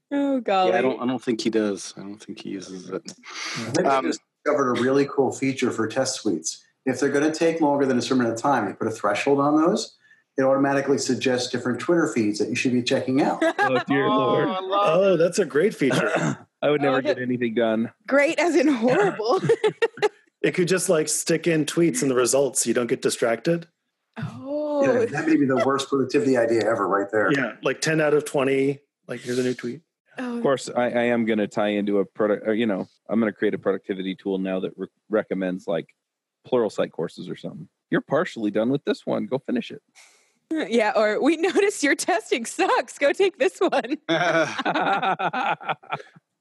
Oh 0.09 0.39
golly. 0.39 0.71
Yeah, 0.71 0.77
I 0.79 0.81
don't. 0.81 1.01
I 1.01 1.05
don't 1.05 1.21
think 1.21 1.41
he 1.41 1.49
does. 1.49 1.93
I 1.97 1.99
don't 1.99 2.17
think 2.17 2.39
he 2.41 2.49
uses 2.51 2.89
it. 2.89 3.11
They 3.73 3.83
Um, 3.83 4.05
just 4.05 4.21
discovered 4.45 4.77
a 4.77 4.81
really 4.81 5.05
cool 5.05 5.33
feature 5.33 5.69
for 5.69 5.85
test 5.85 6.21
suites. 6.21 6.63
If 6.85 7.01
they're 7.01 7.09
going 7.09 7.29
to 7.29 7.37
take 7.37 7.59
longer 7.59 7.85
than 7.85 7.97
a 7.97 8.01
certain 8.01 8.21
amount 8.21 8.35
of 8.35 8.41
time, 8.41 8.69
you 8.69 8.73
put 8.73 8.87
a 8.87 8.91
threshold 8.91 9.41
on 9.41 9.61
those. 9.61 9.96
It 10.37 10.43
automatically 10.43 10.97
suggests 10.99 11.49
different 11.51 11.79
Twitter 11.79 12.07
feeds 12.07 12.37
that 12.39 12.49
you 12.49 12.55
should 12.55 12.71
be 12.73 12.83
checking 12.83 13.21
out. 13.21 13.41
Oh 13.59 13.79
dear 13.87 14.05
oh, 14.05 14.09
lord! 14.17 14.47
I 14.47 14.59
love 14.59 14.99
Oh, 15.01 15.17
that's 15.17 15.39
a 15.39 15.45
great 15.45 15.73
feature. 15.75 16.11
I 16.61 16.69
would 16.69 16.81
never 16.81 16.97
Oh, 16.97 17.01
get 17.01 17.17
anything 17.19 17.53
done. 17.53 17.91
Great 18.07 18.39
as 18.39 18.55
in 18.55 18.67
horrible. 18.67 19.41
it 20.41 20.51
could 20.53 20.67
just 20.67 20.89
like 20.89 21.09
stick 21.09 21.47
in 21.47 21.65
tweets 21.65 22.01
in 22.01 22.07
the 22.09 22.15
results 22.15 22.63
so 22.63 22.67
you 22.69 22.73
don't 22.73 22.87
get 22.87 23.01
distracted. 23.01 23.67
oh. 24.17 24.83
Yeah, 24.85 25.05
that 25.05 25.27
may 25.27 25.35
be 25.35 25.45
the 25.45 25.63
worst 25.65 25.89
productivity 25.89 26.37
idea 26.37 26.61
ever, 26.69 26.87
right 26.87 27.07
there. 27.11 27.31
Yeah, 27.33 27.53
like 27.63 27.81
10 27.81 27.99
out 27.99 28.13
of 28.13 28.25
20. 28.25 28.79
Like, 29.07 29.19
here's 29.21 29.39
a 29.39 29.43
new 29.43 29.53
tweet. 29.55 29.81
oh. 30.17 30.37
Of 30.37 30.43
course, 30.43 30.69
I, 30.75 30.83
I 30.85 31.03
am 31.05 31.25
going 31.25 31.39
to 31.39 31.47
tie 31.47 31.69
into 31.69 31.97
a 31.99 32.05
product. 32.05 32.47
Or, 32.47 32.53
you 32.53 32.67
know, 32.67 32.87
I'm 33.09 33.19
going 33.19 33.31
to 33.31 33.37
create 33.37 33.53
a 33.55 33.57
productivity 33.57 34.15
tool 34.15 34.37
now 34.37 34.59
that 34.61 34.71
re- 34.77 34.87
recommends 35.09 35.67
like 35.67 35.87
Pluralsight 36.47 36.91
courses 36.91 37.27
or 37.27 37.35
something. 37.35 37.67
You're 37.89 38.01
partially 38.01 38.51
done 38.51 38.69
with 38.69 38.83
this 38.85 39.05
one. 39.05 39.25
Go 39.25 39.39
finish 39.39 39.71
it. 39.71 39.81
Yeah, 40.69 40.93
or 40.95 41.21
we 41.21 41.37
noticed 41.37 41.83
your 41.83 41.95
testing 41.95 42.45
sucks. 42.45 42.97
Go 42.97 43.11
take 43.13 43.37
this 43.37 43.57
one. 43.59 43.97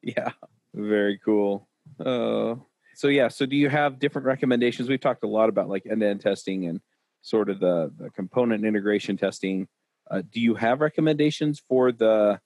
yeah, 0.02 0.30
very 0.74 1.18
cool. 1.24 1.68
Uh, 1.98 2.54
so 2.94 3.09
yeah, 3.09 3.28
so 3.28 3.46
do 3.46 3.57
you 3.57 3.68
have 3.68 3.98
different 3.98 4.26
recommendations? 4.26 4.88
We've 4.88 5.00
talked 5.00 5.24
a 5.24 5.28
lot 5.28 5.48
about 5.48 5.68
like 5.68 5.86
end-to-end 5.90 6.20
testing 6.20 6.66
and 6.66 6.80
sort 7.22 7.50
of 7.50 7.61
the, 7.61 7.92
the 7.98 8.11
component 8.11 8.64
integration 8.64 9.16
testing. 9.16 9.68
Uh, 10.11 10.22
do 10.32 10.40
you 10.40 10.54
have 10.54 10.80
recommendations 10.80 11.61
for 11.61 11.92
the 11.92 12.40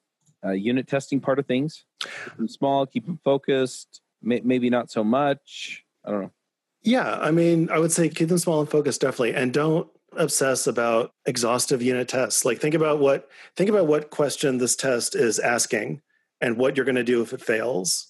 uh, 0.44 0.52
unit 0.52 0.88
testing 0.88 1.20
part 1.20 1.38
of 1.38 1.46
things? 1.46 1.84
Keep 2.00 2.36
them 2.36 2.48
small, 2.48 2.86
keep 2.86 3.06
them 3.06 3.20
focused. 3.22 4.00
May, 4.22 4.40
maybe 4.42 4.70
not 4.70 4.90
so 4.90 5.04
much. 5.04 5.84
I 6.04 6.10
don't 6.10 6.22
know. 6.22 6.32
Yeah, 6.82 7.18
I 7.20 7.30
mean, 7.30 7.68
I 7.70 7.78
would 7.78 7.92
say 7.92 8.08
keep 8.08 8.28
them 8.28 8.38
small 8.38 8.60
and 8.60 8.68
focused 8.68 9.02
definitely, 9.02 9.34
and 9.34 9.52
don't 9.52 9.88
obsess 10.16 10.66
about 10.66 11.12
exhaustive 11.26 11.82
unit 11.82 12.08
tests. 12.08 12.44
Like 12.44 12.60
think 12.60 12.74
about 12.74 12.98
what 12.98 13.28
think 13.56 13.70
about 13.70 13.86
what 13.86 14.10
question 14.10 14.58
this 14.58 14.76
test 14.76 15.14
is 15.14 15.38
asking, 15.38 16.02
and 16.40 16.56
what 16.56 16.76
you're 16.76 16.86
going 16.86 16.96
to 16.96 17.04
do 17.04 17.22
if 17.22 17.32
it 17.32 17.40
fails. 17.40 18.08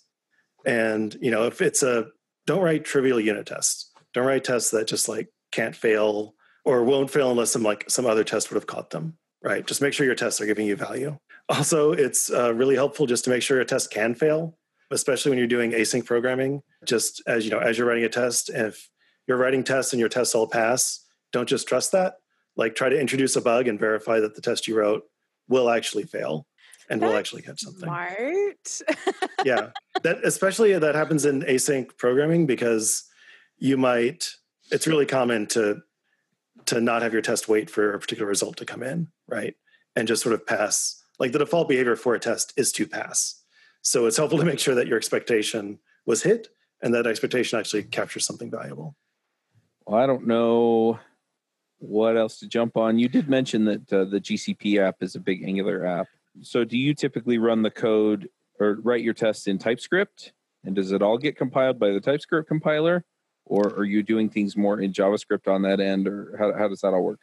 And 0.65 1.17
you 1.21 1.31
know, 1.31 1.47
if 1.47 1.61
it's 1.61 1.83
a 1.83 2.07
don't 2.47 2.63
write 2.63 2.85
trivial 2.85 3.21
unit 3.21 3.47
tests. 3.47 3.91
Don't 4.13 4.27
write 4.27 4.45
tests 4.45 4.71
that 4.73 4.89
just 4.89 5.09
like 5.09 5.29
can't 5.53 5.77
fail 5.77 6.35
or 6.65 6.83
won't 6.85 7.11
fail 7.11 7.31
unless 7.31 7.53
some 7.53 7.63
like 7.63 7.89
some 7.89 8.07
other 8.07 8.25
test 8.25 8.51
would 8.51 8.57
have 8.57 8.67
caught 8.67 8.91
them. 8.91 9.17
Right. 9.43 9.67
Just 9.67 9.81
make 9.81 9.95
sure 9.95 10.05
your 10.05 10.15
tests 10.15 10.41
are 10.41 10.47
giving 10.47 10.67
you 10.67 10.77
value. 10.77 11.17
Also, 11.49 11.93
it's 11.93 12.31
uh, 12.31 12.53
really 12.55 12.75
helpful 12.75 13.07
just 13.07 13.25
to 13.25 13.31
make 13.31 13.43
sure 13.43 13.61
a 13.61 13.65
test 13.65 13.91
can 13.91 14.15
fail, 14.15 14.57
especially 14.91 15.31
when 15.31 15.39
you're 15.39 15.49
doing 15.49 15.73
async 15.73 16.05
programming. 16.05 16.63
Just 16.85 17.23
as 17.27 17.45
you 17.45 17.51
know, 17.51 17.59
as 17.59 17.79
you're 17.79 17.87
writing 17.87 18.05
a 18.05 18.09
test, 18.09 18.51
if 18.51 18.89
you're 19.27 19.39
writing 19.39 19.65
tests 19.65 19.93
and 19.93 20.01
your 20.01 20.09
tests 20.09 20.35
all 20.35 20.47
pass, 20.47 21.07
don't 21.33 21.49
just 21.49 21.69
trust 21.69 21.93
that. 21.93 22.15
Like 22.57 22.75
try 22.75 22.89
to 22.89 22.99
introduce 22.99 23.37
a 23.37 23.41
bug 23.41 23.69
and 23.69 23.79
verify 23.79 24.21
that 24.21 24.35
the 24.35 24.41
test 24.41 24.69
you 24.69 24.77
wrote 24.77 25.05
will 25.49 25.71
actually 25.71 26.05
fail 26.05 26.47
and 26.89 27.01
will 27.01 27.17
actually 27.17 27.43
catch 27.43 27.61
something. 27.61 27.85
Smart. 27.85 28.81
yeah, 29.45 29.71
that 30.03 30.19
especially 30.25 30.77
that 30.77 30.95
happens 30.95 31.25
in 31.25 31.43
async 31.43 31.97
programming 31.97 32.47
because 32.47 33.05
you 33.59 33.77
might. 33.77 34.35
It's 34.73 34.87
really 34.87 35.07
common 35.07 35.47
to 35.49 35.83
to 36.67 36.81
not 36.81 37.03
have 37.03 37.13
your 37.13 37.23
test 37.23 37.49
wait 37.49 37.71
for 37.71 37.95
a 37.95 37.99
particular 37.99 38.29
result 38.29 38.57
to 38.59 38.67
come 38.67 38.83
in, 38.83 39.09
right? 39.29 39.55
And 39.97 40.07
just 40.07 40.23
sort 40.23 40.35
of 40.35 40.47
pass. 40.47 41.03
Like 41.19 41.33
the 41.33 41.39
default 41.39 41.69
behavior 41.69 41.97
for 41.97 42.15
a 42.15 42.21
test 42.21 42.53
is 42.57 42.73
to 42.73 42.87
pass. 42.87 43.43
So 43.83 44.07
it's 44.07 44.17
helpful 44.17 44.39
to 44.39 44.45
make 44.45 44.59
sure 44.59 44.75
that 44.75 44.87
your 44.87 44.97
expectation 44.97 45.79
was 46.07 46.23
hit 46.23 46.49
and 46.83 46.95
that 46.95 47.07
expectation 47.07 47.59
actually 47.59 47.85
captures 47.85 48.27
something 48.27 48.51
valuable. 48.51 48.97
Well, 49.87 50.01
I 50.01 50.07
don't 50.07 50.27
know 50.27 50.99
what 51.81 52.17
else 52.17 52.39
to 52.39 52.47
jump 52.47 52.77
on. 52.77 52.99
You 52.99 53.09
did 53.09 53.29
mention 53.29 53.65
that 53.65 53.93
uh, 53.93 54.05
the 54.05 54.21
GCP 54.21 54.79
app 54.79 55.03
is 55.03 55.17
a 55.17 55.21
big 55.21 55.43
Angular 55.43 55.85
app. 55.85 56.07
So, 56.43 56.63
do 56.65 56.79
you 56.79 56.95
typically 56.95 57.39
run 57.39 57.63
the 57.63 57.71
code 57.71 58.29
or 58.61 58.79
write 58.83 59.03
your 59.03 59.15
tests 59.15 59.47
in 59.47 59.59
TypeScript? 59.59 60.33
And 60.65 60.77
does 60.77 60.93
it 60.93 61.03
all 61.03 61.19
get 61.19 61.37
compiled 61.37 61.79
by 61.79 61.91
the 61.91 62.01
TypeScript 62.01 62.47
compiler? 62.47 63.05
Or 63.47 63.67
are 63.67 63.85
you 63.85 64.03
doing 64.03 64.29
things 64.29 64.57
more 64.57 64.81
in 64.81 64.93
JavaScript 64.93 65.49
on 65.49 65.63
that 65.63 65.81
end? 65.81 66.07
Or 66.07 66.37
how, 66.39 66.57
how 66.57 66.69
does 66.69 66.83
that 66.83 66.95
all 66.95 67.03
work? 67.03 67.21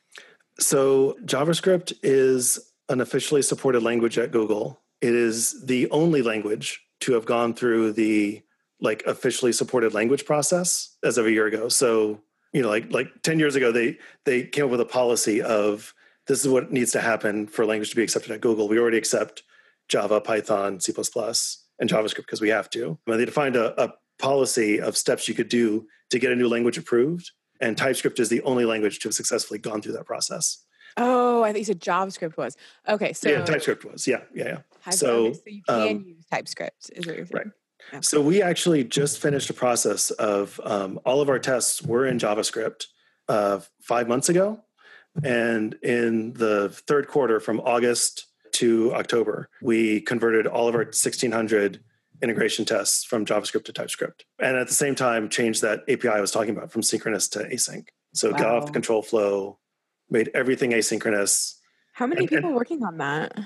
So 0.60 1.16
JavaScript 1.24 1.94
is 2.04 2.74
an 2.90 3.00
officially 3.00 3.42
supported 3.42 3.84
language 3.84 4.18
at 4.18 4.32
Google. 4.32 4.82
It 5.02 5.14
is 5.14 5.66
the 5.66 5.90
only 5.92 6.22
language 6.22 6.82
to 7.02 7.14
have 7.14 7.26
gone 7.26 7.54
through 7.54 7.94
the 7.94 8.42
like 8.80 9.04
officially 9.06 9.54
supported 9.54 9.94
language 9.94 10.26
process 10.26 10.98
as 11.04 11.18
of 11.18 11.26
a 11.26 11.32
year 11.32 11.48
ago. 11.48 11.70
So 11.70 12.22
you 12.54 12.62
know, 12.62 12.70
like 12.70 12.92
like 12.92 13.08
ten 13.24 13.40
years 13.40 13.56
ago, 13.56 13.72
they 13.72 13.98
they 14.26 14.44
came 14.44 14.66
up 14.66 14.72
with 14.72 14.82
a 14.82 14.86
policy 14.86 15.42
of 15.42 15.94
this 16.28 16.42
is 16.42 16.50
what 16.50 16.72
needs 16.72 16.92
to 16.92 17.02
happen 17.02 17.48
for 17.48 17.66
language 17.66 17.90
to 17.90 17.96
be 17.96 18.04
accepted 18.04 18.32
at 18.32 18.42
Google. 18.42 18.68
We 18.68 18.80
already 18.80 18.98
accept 18.98 19.44
Java, 19.88 20.20
Python, 20.20 20.80
C++, 20.80 20.94
and 20.94 21.90
JavaScript 21.90 22.18
because 22.18 22.42
we 22.42 22.50
have 22.50 22.70
to. 22.72 23.00
And 23.08 23.20
they 23.20 23.26
defined 23.26 23.56
a, 23.56 23.82
a 23.82 23.94
policy 24.20 24.82
of 24.82 24.98
steps 24.98 25.28
you 25.28 25.34
could 25.34 25.50
do 25.50 25.88
to 26.10 26.20
get 26.20 26.32
a 26.32 26.36
new 26.36 26.50
language 26.50 26.78
approved. 26.78 27.32
And 27.60 27.78
TypeScript 27.78 28.20
is 28.20 28.30
the 28.30 28.42
only 28.44 28.66
language 28.66 29.00
to 29.00 29.08
have 29.08 29.16
successfully 29.16 29.60
gone 29.60 29.82
through 29.82 29.94
that 29.94 30.06
process. 30.06 30.64
Oh, 30.96 31.44
I 31.44 31.54
think 31.54 31.60
you 31.60 31.66
said 31.66 31.80
JavaScript 31.80 32.38
was. 32.38 32.58
Okay, 32.88 33.14
so 33.14 33.30
yeah, 33.30 33.46
TypeScript 33.46 33.86
was. 33.86 34.08
Yeah, 34.08 34.22
yeah, 34.34 34.46
yeah. 34.46 34.92
So, 34.92 35.34
so 35.34 35.42
you 35.46 35.62
can 35.64 35.82
um, 35.82 36.06
use 36.06 36.26
TypeScript, 36.32 36.92
is 36.96 37.06
what 37.06 37.16
you're 37.16 37.26
saying. 37.26 37.46
Right. 37.46 37.54
Okay. 37.90 38.00
So 38.02 38.22
we 38.22 38.42
actually 38.42 38.84
just 38.84 39.22
finished 39.22 39.50
a 39.50 39.54
process 39.54 40.12
of 40.12 40.60
um, 40.64 41.00
all 41.06 41.22
of 41.22 41.30
our 41.30 41.40
tests 41.40 41.82
were 41.82 42.06
in 42.06 42.20
JavaScript 42.20 42.86
uh, 43.30 43.62
five 43.82 44.08
months 44.08 44.30
ago, 44.30 44.62
and 45.24 45.74
in 45.82 46.34
the 46.34 46.70
third 46.70 47.08
quarter, 47.08 47.40
from 47.40 47.60
August 47.62 48.28
to 48.54 48.94
October, 48.94 49.50
we 49.62 50.02
converted 50.02 50.48
all 50.48 50.68
of 50.68 50.76
our 50.76 50.82
1600 50.82 51.80
integration 52.22 52.66
tests 52.66 53.04
from 53.04 53.26
JavaScript 53.26 53.66
to 53.66 53.74
TypeScript. 53.74 54.26
And 54.40 54.58
at 54.58 54.68
the 54.68 54.74
same 54.74 54.96
time, 54.96 55.30
changed 55.30 55.62
that 55.62 55.82
API 55.88 56.10
I 56.10 56.22
was 56.22 56.32
talking 56.32 56.56
about 56.56 56.72
from 56.72 56.82
synchronous 56.82 57.28
to 57.30 57.40
async. 57.40 57.88
So 58.14 58.32
wow. 58.32 58.38
got 58.38 58.56
off 58.56 58.66
the 58.68 58.72
control 58.72 59.02
flow, 59.02 59.60
made 60.10 60.32
everything 60.34 60.72
asynchronous. 60.72 61.56
How 61.94 62.08
many 62.08 62.22
and, 62.22 62.30
people 62.30 62.48
and, 62.48 62.56
working 62.56 62.84
on 62.84 62.98
that? 62.98 63.38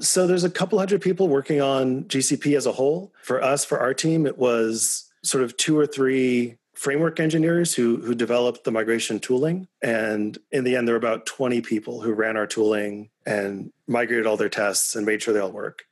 So 0.00 0.26
there's 0.26 0.44
a 0.44 0.50
couple 0.50 0.78
hundred 0.78 1.00
people 1.00 1.28
working 1.28 1.60
on 1.60 2.04
GCP 2.04 2.56
as 2.56 2.66
a 2.66 2.72
whole. 2.72 3.12
For 3.22 3.42
us, 3.42 3.64
for 3.64 3.78
our 3.78 3.94
team, 3.94 4.26
it 4.26 4.38
was 4.38 5.10
sort 5.22 5.44
of 5.44 5.56
two 5.56 5.78
or 5.78 5.86
three 5.86 6.56
framework 6.78 7.18
engineers 7.18 7.74
who 7.74 7.96
who 7.96 8.14
developed 8.14 8.62
the 8.62 8.70
migration 8.70 9.18
tooling 9.18 9.66
and 9.82 10.38
in 10.52 10.62
the 10.62 10.76
end 10.76 10.86
there 10.86 10.94
were 10.94 10.98
about 10.98 11.26
20 11.26 11.60
people 11.60 12.00
who 12.00 12.12
ran 12.12 12.36
our 12.36 12.46
tooling 12.46 13.10
and 13.26 13.72
migrated 13.88 14.26
all 14.26 14.36
their 14.36 14.48
tests 14.48 14.94
and 14.94 15.04
made 15.04 15.20
sure 15.20 15.34
they 15.34 15.40
all 15.40 15.50
work 15.50 15.82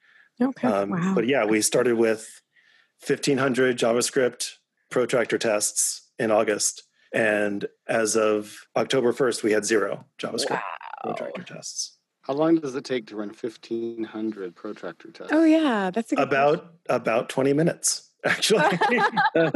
okay 0.40 0.68
um, 0.68 0.90
wow. 0.90 1.12
but 1.12 1.26
yeah 1.26 1.44
we 1.44 1.60
started 1.60 1.96
with 1.96 2.40
1500 3.04 3.76
javascript 3.76 4.52
protractor 4.88 5.38
tests 5.38 6.08
in 6.20 6.30
august 6.30 6.84
and 7.12 7.66
as 7.88 8.16
of 8.16 8.56
october 8.76 9.12
1st 9.12 9.42
we 9.42 9.50
had 9.50 9.64
zero 9.64 10.04
javascript 10.20 10.50
wow. 10.50 10.62
protractor 11.02 11.42
tests 11.42 11.95
how 12.26 12.34
long 12.34 12.56
does 12.56 12.74
it 12.74 12.84
take 12.84 13.06
to 13.06 13.16
run 13.16 13.28
1500 13.28 14.54
protractor 14.54 15.10
tests 15.10 15.32
oh 15.32 15.44
yeah 15.44 15.90
that's 15.90 16.12
about 16.12 16.58
question. 16.58 16.70
about 16.88 17.28
20 17.28 17.52
minutes 17.52 18.06
actually. 18.26 18.58
oh, 19.36 19.52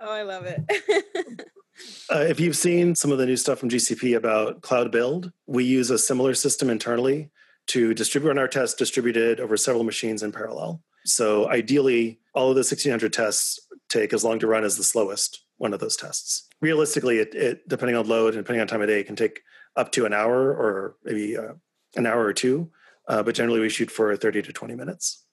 I 0.00 0.22
love 0.22 0.44
it. 0.44 1.48
uh, 2.10 2.18
if 2.28 2.40
you've 2.40 2.56
seen 2.56 2.94
some 2.94 3.12
of 3.12 3.18
the 3.18 3.26
new 3.26 3.36
stuff 3.36 3.58
from 3.58 3.68
GCP 3.68 4.16
about 4.16 4.62
Cloud 4.62 4.90
Build, 4.90 5.30
we 5.46 5.64
use 5.64 5.90
a 5.90 5.98
similar 5.98 6.34
system 6.34 6.68
internally 6.68 7.30
to 7.68 7.94
distribute 7.94 8.36
our 8.38 8.48
tests 8.48 8.74
distributed 8.74 9.38
over 9.38 9.56
several 9.56 9.84
machines 9.84 10.22
in 10.22 10.32
parallel. 10.32 10.82
So 11.04 11.48
ideally, 11.48 12.18
all 12.34 12.48
of 12.48 12.56
the 12.56 12.60
1600 12.60 13.12
tests 13.12 13.60
take 13.88 14.12
as 14.12 14.24
long 14.24 14.38
to 14.40 14.46
run 14.48 14.64
as 14.64 14.76
the 14.76 14.84
slowest 14.84 15.44
one 15.58 15.72
of 15.72 15.80
those 15.80 15.96
tests. 15.96 16.48
Realistically, 16.60 17.18
it, 17.18 17.34
it 17.34 17.68
depending 17.68 17.96
on 17.96 18.08
load 18.08 18.34
and 18.34 18.42
depending 18.42 18.60
on 18.60 18.66
time 18.66 18.82
of 18.82 18.88
day, 18.88 19.00
it 19.00 19.06
can 19.06 19.16
take 19.16 19.42
up 19.76 19.92
to 19.92 20.04
an 20.04 20.12
hour 20.12 20.50
or 20.50 20.96
maybe 21.04 21.36
uh, 21.36 21.54
an 21.96 22.06
hour 22.06 22.24
or 22.24 22.32
two. 22.32 22.70
Uh, 23.08 23.22
but 23.22 23.34
generally, 23.34 23.60
we 23.60 23.68
shoot 23.68 23.90
for 23.90 24.16
30 24.16 24.42
to 24.42 24.52
20 24.52 24.74
minutes 24.74 25.24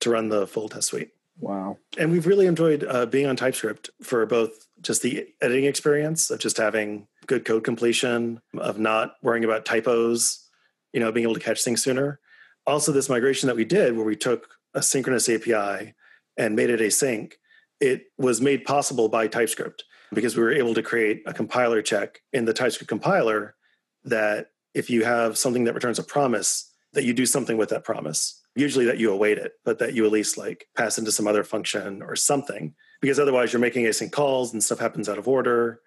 to 0.00 0.10
run 0.10 0.28
the 0.28 0.46
full 0.46 0.68
test 0.68 0.88
suite. 0.88 1.10
Wow. 1.40 1.78
And 1.98 2.12
we've 2.12 2.26
really 2.26 2.46
enjoyed 2.46 2.84
uh, 2.84 3.06
being 3.06 3.26
on 3.26 3.36
TypeScript 3.36 3.90
for 4.02 4.24
both 4.26 4.66
just 4.80 5.02
the 5.02 5.26
editing 5.40 5.64
experience 5.64 6.30
of 6.30 6.38
just 6.38 6.58
having 6.58 7.08
good 7.26 7.44
code 7.44 7.64
completion, 7.64 8.40
of 8.58 8.78
not 8.78 9.14
worrying 9.22 9.44
about 9.44 9.64
typos, 9.64 10.48
you 10.92 11.00
know, 11.00 11.10
being 11.10 11.24
able 11.24 11.34
to 11.34 11.40
catch 11.40 11.64
things 11.64 11.82
sooner. 11.82 12.20
Also, 12.66 12.92
this 12.92 13.08
migration 13.08 13.46
that 13.48 13.56
we 13.56 13.64
did 13.64 13.96
where 13.96 14.06
we 14.06 14.16
took 14.16 14.54
a 14.74 14.82
synchronous 14.82 15.28
API 15.28 15.94
and 16.36 16.56
made 16.56 16.70
it 16.70 16.80
async, 16.80 17.32
it 17.80 18.06
was 18.16 18.40
made 18.40 18.64
possible 18.64 19.08
by 19.08 19.26
TypeScript 19.26 19.84
because 20.12 20.36
we 20.36 20.42
were 20.42 20.52
able 20.52 20.74
to 20.74 20.82
create 20.82 21.22
a 21.26 21.34
compiler 21.34 21.82
check 21.82 22.20
in 22.32 22.44
the 22.44 22.54
TypeScript 22.54 22.88
compiler 22.88 23.54
that 24.04 24.50
if 24.74 24.90
you 24.90 25.04
have 25.04 25.38
something 25.38 25.64
that 25.64 25.74
returns 25.74 25.98
a 25.98 26.02
promise, 26.02 26.70
that 26.92 27.04
you 27.04 27.12
do 27.12 27.26
something 27.26 27.56
with 27.56 27.70
that 27.70 27.84
promise 27.84 28.40
usually 28.54 28.84
that 28.84 28.98
you 28.98 29.12
await 29.12 29.38
it, 29.38 29.54
but 29.64 29.78
that 29.78 29.94
you 29.94 30.04
at 30.04 30.12
least 30.12 30.38
like 30.38 30.68
pass 30.76 30.98
into 30.98 31.12
some 31.12 31.26
other 31.26 31.44
function 31.44 32.02
or 32.02 32.16
something, 32.16 32.74
because 33.00 33.18
otherwise 33.18 33.52
you're 33.52 33.60
making 33.60 33.84
async 33.84 34.12
calls 34.12 34.52
and 34.52 34.62
stuff 34.62 34.78
happens 34.78 35.08
out 35.08 35.18
of 35.18 35.28
order. 35.28 35.80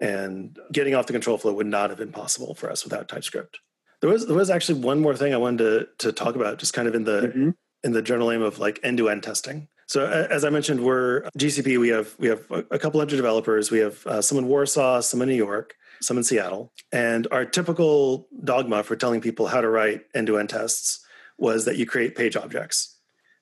And 0.00 0.56
getting 0.72 0.94
off 0.94 1.06
the 1.06 1.12
control 1.12 1.38
flow 1.38 1.52
would 1.54 1.66
not 1.66 1.90
have 1.90 1.98
been 1.98 2.12
possible 2.12 2.54
for 2.54 2.70
us 2.70 2.84
without 2.84 3.08
TypeScript. 3.08 3.58
There 4.00 4.10
was 4.10 4.26
there 4.28 4.36
was 4.36 4.48
actually 4.48 4.80
one 4.80 5.00
more 5.00 5.16
thing 5.16 5.34
I 5.34 5.38
wanted 5.38 5.58
to 5.58 6.06
to 6.06 6.12
talk 6.12 6.36
about, 6.36 6.58
just 6.58 6.72
kind 6.72 6.86
of 6.86 6.94
in 6.94 7.02
the 7.02 7.20
mm-hmm. 7.22 7.50
in 7.82 7.92
the 7.92 8.02
general 8.02 8.30
aim 8.30 8.42
of 8.42 8.60
like 8.60 8.78
end 8.84 8.98
to 8.98 9.08
end 9.08 9.24
testing. 9.24 9.66
So 9.86 10.06
as 10.06 10.44
I 10.44 10.50
mentioned, 10.50 10.84
we're 10.84 11.22
GCP. 11.36 11.80
We 11.80 11.88
have 11.88 12.14
we 12.18 12.28
have 12.28 12.44
a 12.50 12.78
couple 12.78 13.00
hundred 13.00 13.16
developers. 13.16 13.72
We 13.72 13.78
have 13.78 14.06
uh, 14.06 14.22
some 14.22 14.38
in 14.38 14.46
Warsaw, 14.46 15.00
some 15.00 15.20
in 15.22 15.28
New 15.28 15.34
York, 15.34 15.74
some 16.00 16.16
in 16.16 16.24
Seattle. 16.24 16.72
And 16.92 17.26
our 17.30 17.44
typical 17.44 18.28
dogma 18.44 18.82
for 18.82 18.96
telling 18.96 19.20
people 19.20 19.48
how 19.48 19.60
to 19.60 19.68
write 19.68 20.02
end 20.14 20.26
to 20.28 20.38
end 20.38 20.50
tests 20.50 21.04
was 21.38 21.64
that 21.64 21.76
you 21.76 21.86
create 21.86 22.16
page 22.16 22.36
objects. 22.36 22.96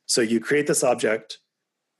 So 0.06 0.20
you 0.20 0.40
create 0.40 0.66
this 0.66 0.84
object 0.84 1.38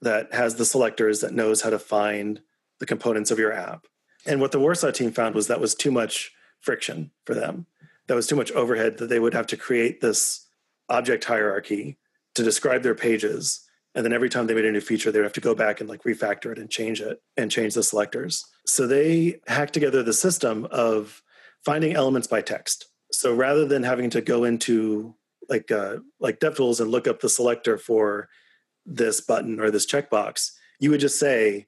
that 0.01 0.33
has 0.33 0.55
the 0.55 0.65
selectors 0.65 1.21
that 1.21 1.33
knows 1.33 1.61
how 1.61 1.69
to 1.69 1.79
find 1.79 2.41
the 2.79 2.85
components 2.85 3.31
of 3.31 3.39
your 3.39 3.51
app. 3.51 3.87
And 4.25 4.39
what 4.41 4.51
the 4.51 4.59
Warsaw 4.59 4.91
team 4.91 5.11
found 5.11 5.35
was 5.35 5.47
that 5.47 5.61
was 5.61 5.73
too 5.73 5.91
much 5.91 6.31
friction 6.59 7.11
for 7.25 7.33
them. 7.33 7.65
That 8.07 8.15
was 8.15 8.27
too 8.27 8.35
much 8.35 8.51
overhead 8.51 8.97
that 8.97 9.09
they 9.09 9.19
would 9.19 9.33
have 9.33 9.47
to 9.47 9.57
create 9.57 10.01
this 10.01 10.47
object 10.89 11.25
hierarchy 11.25 11.97
to 12.35 12.43
describe 12.43 12.83
their 12.83 12.95
pages. 12.95 13.66
And 13.97 14.05
then 14.05 14.13
every 14.13 14.29
time 14.29 14.45
they 14.45 14.53
made 14.53 14.65
a 14.65 14.71
new 14.71 14.79
feature, 14.79 15.11
they 15.11 15.17
would 15.17 15.25
have 15.25 15.33
to 15.33 15.41
go 15.41 15.55
back 15.55 15.81
and 15.81 15.89
like 15.89 16.03
refactor 16.03 16.51
it 16.51 16.59
and 16.59 16.69
change 16.69 17.01
it 17.01 17.19
and 17.35 17.49
change 17.49 17.73
the 17.73 17.81
selectors. 17.81 18.45
So 18.67 18.85
they 18.85 19.39
hacked 19.47 19.73
together 19.73 20.03
the 20.03 20.13
system 20.13 20.67
of 20.69 21.23
finding 21.65 21.95
elements 21.95 22.27
by 22.27 22.41
text. 22.41 22.89
So 23.11 23.33
rather 23.33 23.65
than 23.65 23.81
having 23.81 24.11
to 24.11 24.21
go 24.21 24.43
into 24.43 25.15
like 25.49 25.71
uh, 25.71 25.97
like 26.19 26.39
DevTools 26.39 26.79
and 26.79 26.91
look 26.91 27.07
up 27.07 27.21
the 27.21 27.27
selector 27.27 27.75
for 27.79 28.29
this 28.85 29.19
button 29.19 29.59
or 29.59 29.71
this 29.71 29.87
checkbox, 29.87 30.51
you 30.79 30.91
would 30.91 30.99
just 30.99 31.17
say, 31.17 31.65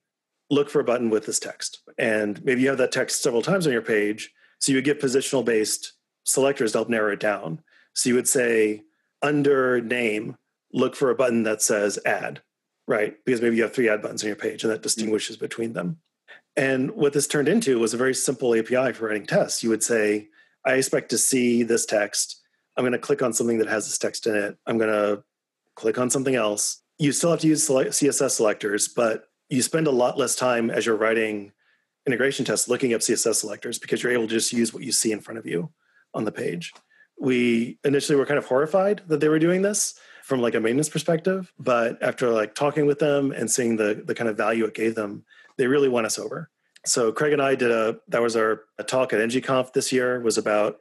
look 0.51 0.69
for 0.69 0.81
a 0.81 0.83
button 0.83 1.09
with 1.09 1.25
this 1.25 1.39
text. 1.39 1.79
And 1.97 2.45
maybe 2.45 2.61
you 2.61 2.69
have 2.69 2.77
that 2.77 2.91
text 2.91 3.23
several 3.23 3.41
times 3.41 3.65
on 3.65 3.73
your 3.73 3.81
page. 3.81 4.31
So 4.59 4.71
you 4.71 4.77
would 4.77 4.85
get 4.85 5.01
positional 5.01 5.43
based 5.43 5.93
selectors 6.25 6.73
to 6.73 6.77
help 6.77 6.89
narrow 6.89 7.13
it 7.13 7.19
down. 7.19 7.63
So 7.93 8.07
you 8.07 8.15
would 8.15 8.27
say, 8.27 8.83
under 9.23 9.81
name, 9.81 10.35
look 10.73 10.95
for 10.95 11.09
a 11.09 11.15
button 11.15 11.43
that 11.43 11.61
says 11.61 11.99
add, 12.05 12.41
right? 12.87 13.15
Because 13.25 13.41
maybe 13.41 13.57
you 13.57 13.63
have 13.63 13.73
three 13.73 13.89
add 13.89 14.01
buttons 14.01 14.23
on 14.23 14.27
your 14.27 14.35
page 14.35 14.63
and 14.63 14.71
that 14.71 14.77
mm-hmm. 14.77 14.83
distinguishes 14.83 15.37
between 15.37 15.73
them. 15.73 15.97
And 16.55 16.91
what 16.91 17.13
this 17.13 17.27
turned 17.27 17.47
into 17.47 17.79
was 17.79 17.93
a 17.93 17.97
very 17.97 18.13
simple 18.13 18.55
API 18.55 18.93
for 18.93 19.07
writing 19.07 19.25
tests. 19.25 19.63
You 19.63 19.69
would 19.69 19.83
say, 19.83 20.29
I 20.65 20.73
expect 20.73 21.09
to 21.09 21.17
see 21.17 21.63
this 21.63 21.85
text 21.85 22.39
I'm 22.79 22.83
going 22.83 22.93
to 22.93 22.97
click 22.97 23.21
on 23.21 23.33
something 23.33 23.57
that 23.57 23.67
has 23.67 23.85
this 23.85 23.97
text 23.97 24.25
in 24.25 24.37
it. 24.37 24.57
I'm 24.65 24.77
going 24.77 24.89
to 24.89 25.21
click 25.75 25.97
on 25.97 26.09
something 26.09 26.35
else. 26.35 26.81
You 26.97 27.11
still 27.11 27.31
have 27.31 27.41
to 27.41 27.47
use 27.47 27.67
CSS 27.67 28.31
selectors, 28.31 28.87
but 28.87 29.25
you 29.49 29.61
spend 29.61 29.85
a 29.85 29.91
lot 29.91 30.17
less 30.17 30.33
time 30.33 30.69
as 30.69 30.85
you're 30.85 30.95
writing 30.95 31.51
integration 32.07 32.45
tests 32.45 32.69
looking 32.69 32.93
up 32.93 33.01
CSS 33.01 33.35
selectors 33.35 33.79
because 33.79 34.01
you're 34.01 34.13
able 34.13 34.27
to 34.27 34.33
just 34.33 34.53
use 34.53 34.73
what 34.73 34.83
you 34.83 34.93
see 34.93 35.11
in 35.11 35.19
front 35.19 35.37
of 35.37 35.45
you 35.45 35.69
on 36.13 36.23
the 36.23 36.31
page. 36.31 36.71
We 37.19 37.79
initially 37.83 38.17
were 38.17 38.25
kind 38.25 38.37
of 38.37 38.45
horrified 38.45 39.01
that 39.07 39.19
they 39.19 39.27
were 39.27 39.39
doing 39.39 39.61
this 39.61 39.95
from 40.29 40.41
like 40.41 40.53
a 40.53 40.59
maintenance 40.59 40.89
perspective, 40.89 41.51
but 41.57 42.01
after 42.03 42.29
like 42.29 42.53
talking 42.53 42.85
with 42.85 42.99
them 42.99 43.31
and 43.31 43.49
seeing 43.49 43.75
the 43.75 44.03
the 44.05 44.13
kind 44.13 44.29
of 44.29 44.37
value 44.37 44.63
it 44.63 44.75
gave 44.75 44.93
them, 44.93 45.25
they 45.57 45.65
really 45.65 45.89
won 45.89 46.05
us 46.05 46.19
over. 46.19 46.51
So 46.85 47.11
Craig 47.11 47.33
and 47.33 47.41
I 47.41 47.55
did 47.55 47.71
a 47.71 47.97
that 48.09 48.21
was 48.21 48.35
our 48.35 48.61
talk 48.85 49.11
at 49.11 49.19
NGConf 49.19 49.73
this 49.73 49.91
year 49.91 50.21
was 50.21 50.37
about 50.37 50.77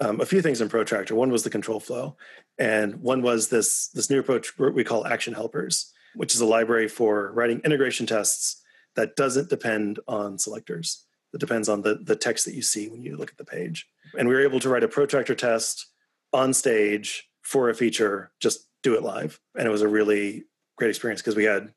um, 0.00 0.20
a 0.20 0.26
few 0.26 0.40
things 0.40 0.62
in 0.62 0.70
Protractor. 0.70 1.14
One 1.14 1.30
was 1.30 1.44
the 1.44 1.50
control 1.50 1.78
flow, 1.78 2.16
and 2.58 2.96
one 2.96 3.20
was 3.20 3.50
this 3.50 3.88
this 3.88 4.08
new 4.08 4.18
approach 4.18 4.58
we 4.58 4.82
call 4.82 5.06
Action 5.06 5.34
Helpers, 5.34 5.92
which 6.14 6.34
is 6.34 6.40
a 6.40 6.46
library 6.46 6.88
for 6.88 7.32
writing 7.32 7.60
integration 7.66 8.06
tests 8.06 8.62
that 8.94 9.14
doesn't 9.14 9.50
depend 9.50 10.00
on 10.08 10.38
selectors. 10.38 11.04
That 11.32 11.38
depends 11.38 11.68
on 11.68 11.82
the 11.82 11.96
the 11.96 12.16
text 12.16 12.46
that 12.46 12.54
you 12.54 12.62
see 12.62 12.88
when 12.88 13.02
you 13.02 13.18
look 13.18 13.30
at 13.30 13.36
the 13.36 13.44
page. 13.44 13.86
And 14.18 14.26
we 14.26 14.34
were 14.34 14.42
able 14.42 14.60
to 14.60 14.70
write 14.70 14.84
a 14.84 14.88
Protractor 14.88 15.34
test 15.34 15.86
on 16.32 16.54
stage 16.54 17.28
for 17.46 17.70
a 17.70 17.74
feature, 17.74 18.32
just 18.40 18.68
do 18.82 18.94
it 18.94 19.02
live, 19.02 19.40
and 19.56 19.66
it 19.66 19.70
was 19.70 19.82
a 19.82 19.88
really 19.88 20.44
great 20.76 20.90
experience 20.90 21.22
because 21.22 21.36
we 21.36 21.44
had 21.44 21.72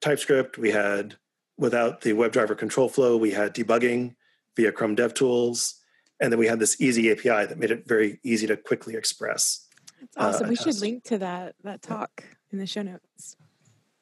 TypeScript, 0.00 0.58
we 0.58 0.70
had 0.70 1.16
without 1.56 2.02
the 2.02 2.12
WebDriver 2.12 2.56
control 2.56 2.88
flow, 2.88 3.16
we 3.16 3.30
had 3.30 3.54
debugging 3.54 4.14
via 4.56 4.70
Chrome 4.70 4.96
DevTools 4.96 5.74
and 6.20 6.32
then 6.32 6.38
we 6.38 6.46
had 6.46 6.58
this 6.58 6.80
easy 6.80 7.10
API 7.10 7.46
that 7.46 7.58
made 7.58 7.70
it 7.70 7.86
very 7.86 8.18
easy 8.22 8.46
to 8.46 8.56
quickly 8.56 8.94
express. 8.94 9.66
That's 10.00 10.16
awesome. 10.16 10.46
Uh, 10.46 10.48
we 10.50 10.56
should 10.56 10.80
link 10.80 11.04
to 11.04 11.18
that 11.18 11.54
that 11.64 11.82
talk 11.82 12.24
in 12.52 12.58
the 12.58 12.66
show 12.66 12.82
notes. 12.82 13.36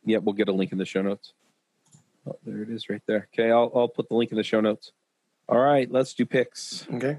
Yeah, 0.05 0.19
we'll 0.19 0.35
get 0.35 0.49
a 0.49 0.53
link 0.53 0.73
in 0.73 0.79
the 0.79 0.85
show 0.85 1.03
notes. 1.03 1.33
Oh, 2.27 2.39
there 2.45 2.63
it 2.63 2.71
is 2.71 2.89
right 2.89 3.03
there. 3.07 3.29
Okay, 3.33 3.51
I'll, 3.51 3.71
I'll 3.75 3.89
put 3.89 4.09
the 4.09 4.15
link 4.15 4.31
in 4.31 4.37
the 4.37 4.45
show 4.45 4.61
notes. 4.61 4.93
All 5.49 5.59
right, 5.59 5.91
let's 5.91 6.15
do 6.15 6.25
picks. 6.25 6.87
Okay. 6.93 7.19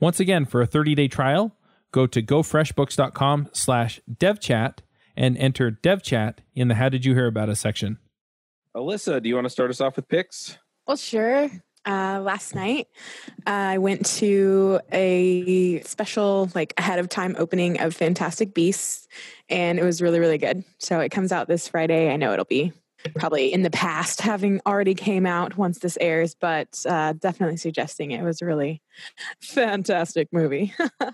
Once 0.00 0.18
again, 0.18 0.46
for 0.46 0.62
a 0.62 0.66
30 0.66 0.94
day 0.94 1.08
trial, 1.08 1.54
go 1.92 2.06
to 2.06 2.22
gofreshbooks.com 2.22 3.50
slash 3.52 4.00
devchat 4.10 4.78
and 5.14 5.36
enter 5.36 5.70
devchat 5.70 6.38
in 6.54 6.68
the 6.68 6.76
How 6.76 6.88
Did 6.88 7.04
You 7.04 7.14
Hear 7.14 7.26
About 7.26 7.50
Us 7.50 7.60
section. 7.60 7.98
Alyssa, 8.74 9.22
do 9.22 9.28
you 9.28 9.34
want 9.34 9.44
to 9.44 9.50
start 9.50 9.68
us 9.68 9.80
off 9.80 9.96
with 9.96 10.08
picks? 10.08 10.56
Well, 10.86 10.96
sure. 10.96 11.50
Uh, 11.86 12.20
last 12.22 12.54
night, 12.54 12.88
I 13.46 13.78
went 13.78 14.06
to 14.16 14.80
a 14.92 15.80
special, 15.82 16.50
like 16.54 16.72
ahead 16.78 16.98
of 16.98 17.08
time 17.08 17.36
opening 17.38 17.80
of 17.80 17.94
Fantastic 17.94 18.54
Beasts, 18.54 19.08
and 19.48 19.78
it 19.78 19.84
was 19.84 20.00
really, 20.00 20.18
really 20.18 20.38
good. 20.38 20.64
So 20.78 21.00
it 21.00 21.10
comes 21.10 21.32
out 21.32 21.48
this 21.48 21.68
Friday. 21.68 22.10
I 22.12 22.16
know 22.16 22.32
it'll 22.32 22.44
be 22.44 22.72
probably 23.14 23.52
in 23.52 23.62
the 23.62 23.70
past, 23.70 24.20
having 24.20 24.60
already 24.66 24.94
came 24.94 25.26
out 25.26 25.56
once 25.56 25.78
this 25.78 25.98
airs, 26.00 26.34
but 26.34 26.84
uh, 26.88 27.14
definitely 27.14 27.56
suggesting 27.56 28.10
it 28.10 28.22
was 28.22 28.42
a 28.42 28.46
really 28.46 28.82
fantastic 29.40 30.28
movie. 30.32 30.74
uh, 31.00 31.10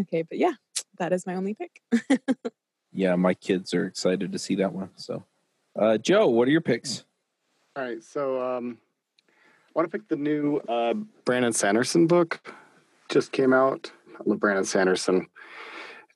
okay, 0.00 0.22
but 0.22 0.38
yeah, 0.38 0.52
that 0.98 1.12
is 1.12 1.26
my 1.26 1.34
only 1.34 1.54
pick. 1.54 1.82
yeah, 2.92 3.16
my 3.16 3.34
kids 3.34 3.74
are 3.74 3.86
excited 3.86 4.32
to 4.32 4.38
see 4.38 4.56
that 4.56 4.72
one. 4.72 4.90
So, 4.96 5.24
uh, 5.78 5.98
Joe, 5.98 6.28
what 6.28 6.48
are 6.48 6.52
your 6.52 6.60
picks? 6.60 7.04
All 7.76 7.84
right, 7.84 8.02
so 8.02 8.40
um, 8.42 8.78
I 9.28 9.72
want 9.74 9.90
to 9.90 9.98
pick 9.98 10.08
the 10.08 10.16
new 10.16 10.58
uh, 10.68 10.94
Brandon 11.24 11.52
Sanderson 11.52 12.06
book. 12.06 12.52
Just 13.08 13.32
came 13.32 13.52
out. 13.52 13.90
I 14.14 14.22
love 14.24 14.40
Brandon 14.40 14.64
Sanderson 14.64 15.26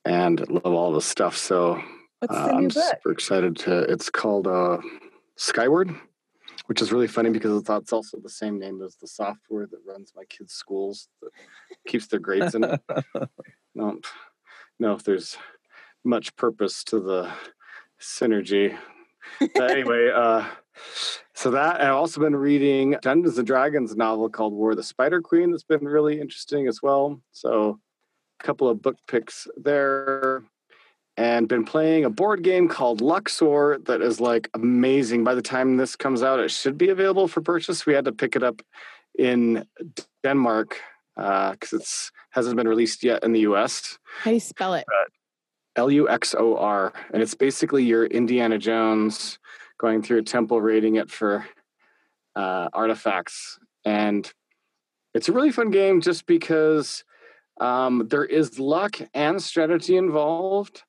and 0.05 0.47
love 0.49 0.73
all 0.73 0.93
the 0.93 1.01
stuff. 1.01 1.35
So 1.35 1.81
What's 2.19 2.35
uh, 2.35 2.47
new 2.47 2.57
I'm 2.57 2.67
book? 2.67 2.83
super 2.83 3.11
excited 3.11 3.55
to. 3.57 3.79
It's 3.91 4.09
called 4.09 4.47
uh, 4.47 4.77
Skyward, 5.35 5.93
which 6.67 6.81
is 6.81 6.91
really 6.91 7.07
funny 7.07 7.29
because 7.29 7.59
it's 7.59 7.69
it's 7.69 7.93
also 7.93 8.17
the 8.19 8.29
same 8.29 8.59
name 8.59 8.81
as 8.81 8.95
the 8.95 9.07
software 9.07 9.67
that 9.67 9.79
runs 9.85 10.13
my 10.15 10.23
kids' 10.25 10.53
schools 10.53 11.09
that 11.21 11.31
keeps 11.87 12.07
their 12.07 12.19
grades 12.19 12.55
in 12.55 12.63
it. 12.63 12.81
no, 13.75 13.99
no, 14.79 14.93
if 14.93 15.03
there's 15.03 15.37
much 16.03 16.35
purpose 16.35 16.83
to 16.85 16.99
the 16.99 17.31
synergy. 17.99 18.77
But 19.39 19.71
anyway, 19.71 20.11
uh, 20.15 20.45
so 21.33 21.51
that 21.51 21.81
I've 21.81 21.93
also 21.93 22.21
been 22.21 22.35
reading 22.35 22.95
Dungeons 23.01 23.37
and 23.37 23.47
Dragons 23.47 23.95
novel 23.95 24.29
called 24.29 24.53
War 24.53 24.71
of 24.71 24.77
the 24.77 24.83
Spider 24.83 25.21
Queen 25.21 25.51
that's 25.51 25.63
been 25.63 25.85
really 25.85 26.19
interesting 26.19 26.67
as 26.67 26.81
well. 26.81 27.19
So 27.31 27.79
a 28.39 28.43
couple 28.43 28.69
of 28.69 28.81
book 28.81 28.97
picks 29.07 29.47
there. 29.57 30.43
And 31.17 31.47
been 31.47 31.63
playing 31.63 32.03
a 32.03 32.09
board 32.09 32.43
game 32.43 32.67
called 32.67 32.99
Luxor 32.99 33.79
that 33.85 34.01
is 34.01 34.19
like 34.19 34.49
amazing. 34.53 35.23
By 35.23 35.33
the 35.33 35.41
time 35.41 35.77
this 35.77 35.95
comes 35.95 36.21
out, 36.21 36.41
it 36.41 36.51
should 36.51 36.77
be 36.77 36.89
available 36.89 37.29
for 37.29 37.41
purchase. 37.41 37.85
We 37.85 37.93
had 37.93 38.05
to 38.05 38.11
pick 38.11 38.35
it 38.35 38.43
up 38.43 38.61
in 39.17 39.65
Denmark 40.23 40.77
because 41.15 41.73
it 41.73 42.11
hasn't 42.31 42.57
been 42.57 42.67
released 42.67 43.03
yet 43.03 43.23
in 43.23 43.31
the 43.31 43.41
U.S. 43.41 43.97
How 44.19 44.31
do 44.31 44.35
you 44.35 44.41
spell 44.41 44.73
it? 44.73 44.85
L 45.75 45.91
U 45.91 46.07
X 46.09 46.35
O 46.37 46.55
R, 46.57 46.93
and 47.13 47.21
it's 47.21 47.35
basically 47.35 47.83
your 47.83 48.05
Indiana 48.05 48.57
Jones 48.57 49.39
going 49.77 50.01
through 50.01 50.19
a 50.19 50.23
temple, 50.23 50.61
raiding 50.61 50.95
it 50.95 51.09
for 51.09 51.45
uh, 52.35 52.69
artifacts, 52.73 53.59
and 53.83 54.31
it's 55.13 55.29
a 55.29 55.33
really 55.33 55.51
fun 55.51 55.71
game 55.71 56.01
just 56.01 56.25
because 56.25 57.03
um, 57.59 58.07
there 58.09 58.25
is 58.25 58.59
luck 58.59 58.99
and 59.13 59.41
strategy 59.41 59.97
involved, 59.97 60.83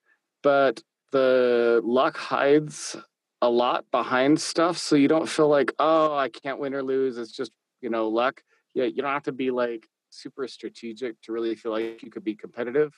but 0.47 0.81
the 1.11 1.81
luck 1.83 2.17
hides 2.17 2.95
a 3.43 3.51
lot 3.51 3.85
behind 3.91 4.41
stuff, 4.41 4.79
so 4.79 4.95
you 4.95 5.09
don't 5.09 5.29
feel 5.29 5.49
like 5.49 5.73
oh 5.81 6.17
I 6.17 6.29
can't 6.29 6.61
win 6.61 6.73
or 6.73 6.85
lose. 6.85 7.19
It's 7.19 7.33
just 7.33 7.51
you 7.81 7.91
know 7.91 8.07
luck. 8.07 8.45
Yeah, 8.73 8.85
you 8.85 9.03
don't 9.03 9.11
have 9.11 9.25
to 9.25 9.33
be 9.33 9.51
like 9.51 9.89
super 10.11 10.47
strategic 10.47 11.21
to 11.23 11.33
really 11.33 11.57
feel 11.57 11.73
like 11.73 12.01
you 12.01 12.13
could 12.13 12.23
be 12.23 12.37
competitive. 12.37 12.97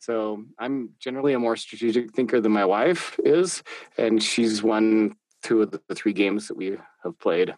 So 0.00 0.44
I'm 0.58 0.90
generally 0.98 1.34
a 1.34 1.38
more 1.38 1.54
strategic 1.54 2.12
thinker 2.14 2.40
than 2.40 2.50
my 2.50 2.64
wife 2.64 3.16
is, 3.22 3.62
and 3.96 4.20
she's 4.20 4.60
won 4.60 5.14
two 5.44 5.62
of 5.62 5.70
the 5.70 5.94
three 5.94 6.12
games 6.12 6.48
that 6.48 6.56
we 6.56 6.78
have 7.04 7.16
played. 7.20 7.54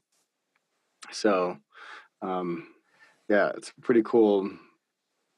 So, 1.13 1.57
um, 2.21 2.67
yeah, 3.31 3.53
it's 3.57 3.71
a 3.71 3.81
pretty 3.81 4.03
cool, 4.05 4.51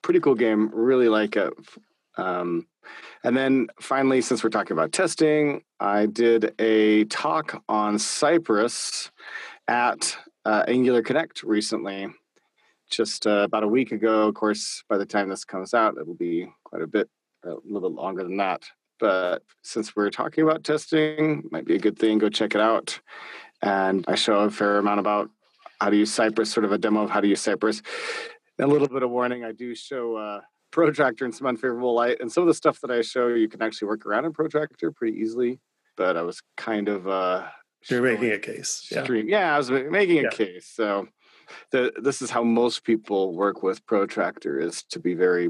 pretty 0.03 0.18
cool 0.18 0.34
game. 0.34 0.70
Really 0.74 1.09
like 1.09 1.37
it. 1.37 1.53
Um, 2.17 2.67
and 3.25 3.37
then 3.37 3.69
finally, 3.81 4.21
since 4.21 4.43
we're 4.43 4.51
talking 4.51 4.73
about 4.73 4.93
testing, 4.93 5.62
I 5.81 6.07
did 6.07 6.55
a 6.59 7.05
talk 7.05 7.62
on 7.69 7.99
Cypress 7.99 9.11
at 9.69 10.17
uh, 10.45 10.64
Angular 10.69 11.03
Connect 11.03 11.43
recently 11.43 12.09
just 12.91 13.27
uh, 13.27 13.43
about 13.43 13.64
a 13.64 13.69
week 13.69 13.93
ago. 13.93 14.29
Of 14.29 14.35
course, 14.35 14.83
by 14.89 14.99
the 14.99 15.07
time 15.07 15.29
this 15.29 15.45
comes 15.45 15.75
out, 15.75 15.97
it'll 16.01 16.14
be 16.14 16.49
quite 16.64 16.83
a 16.83 16.87
bit, 16.87 17.09
a 17.45 17.55
little 17.64 17.91
bit 17.91 17.97
longer 17.97 18.23
than 18.23 18.37
that. 18.37 18.62
But 18.99 19.43
since 19.62 19.95
we're 19.95 20.11
talking 20.11 20.45
about 20.45 20.64
testing, 20.64 21.49
might 21.51 21.67
be 21.67 21.75
a 21.75 21.81
good 21.81 21.99
thing. 21.99 22.19
Go 22.19 22.29
check 22.29 22.55
it 22.55 22.61
out. 22.61 23.01
And 23.61 24.05
I 24.09 24.14
show 24.14 24.41
a 24.41 24.51
fair 24.51 24.79
amount 24.79 25.01
about 25.01 25.31
how 25.81 25.91
to 25.91 25.97
use 25.97 26.12
Cypress, 26.12 26.51
sort 26.51 26.64
of 26.64 26.73
a 26.73 26.79
demo 26.79 27.03
of 27.03 27.11
how 27.11 27.21
to 27.21 27.27
use 27.27 27.41
Cypress. 27.41 27.83
And 28.59 28.71
a 28.71 28.73
little 28.73 28.89
bit 28.89 29.03
of 29.03 29.11
warning: 29.11 29.45
I 29.45 29.53
do 29.53 29.75
show 29.75 30.17
uh, 30.17 30.41
Protractor 30.81 31.24
in 31.24 31.33
some 31.33 31.47
unfavorable 31.47 31.95
light, 31.95 32.18
and 32.20 32.31
some 32.31 32.43
of 32.43 32.49
the 32.49 32.53
stuff 32.55 32.83
that 32.83 32.91
I 32.91 33.01
show 33.01 33.29
you 33.29 33.49
can 33.49 33.62
actually 33.62 33.89
work 33.89 34.05
around 34.05 34.27
in 34.27 34.33
Protractor 34.35 34.93
pretty 34.93 35.16
easily. 35.18 35.59
But 35.97 36.18
I 36.18 36.22
was 36.22 36.43
kind 36.59 36.91
of 36.91 37.09
uh, 37.09 37.47
You're 37.89 38.03
making 38.03 38.31
a 38.33 38.39
case. 38.39 38.87
Yeah. 38.91 39.07
Yeah, 39.11 39.55
I 39.55 39.57
was 39.57 39.70
making 39.70 40.18
a 40.18 40.22
Yeah. 40.24 40.29
case. 40.29 40.66
So 40.70 41.09
the 41.70 41.95
this 41.97 42.20
is 42.20 42.29
how 42.31 42.43
most 42.45 42.85
people 42.85 43.35
work 43.35 43.62
with 43.62 43.87
protractor 43.87 44.61
is 44.61 44.83
to 44.91 44.99
be 45.01 45.14
very, 45.14 45.49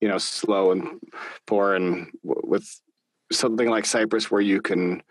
you 0.00 0.08
know, 0.08 0.16
slow 0.16 0.72
and 0.72 0.98
poor 1.46 1.74
and 1.74 2.10
w- 2.24 2.40
with 2.44 2.66
something 3.30 3.68
like 3.68 3.84
Cypress 3.84 4.30
where 4.30 4.40
you 4.40 4.62
can 4.62 5.02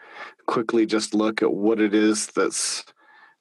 quickly 0.48 0.88
just 0.88 1.14
look 1.14 1.44
at 1.44 1.54
what 1.54 1.80
it 1.80 1.94
is 1.94 2.26
that's 2.28 2.84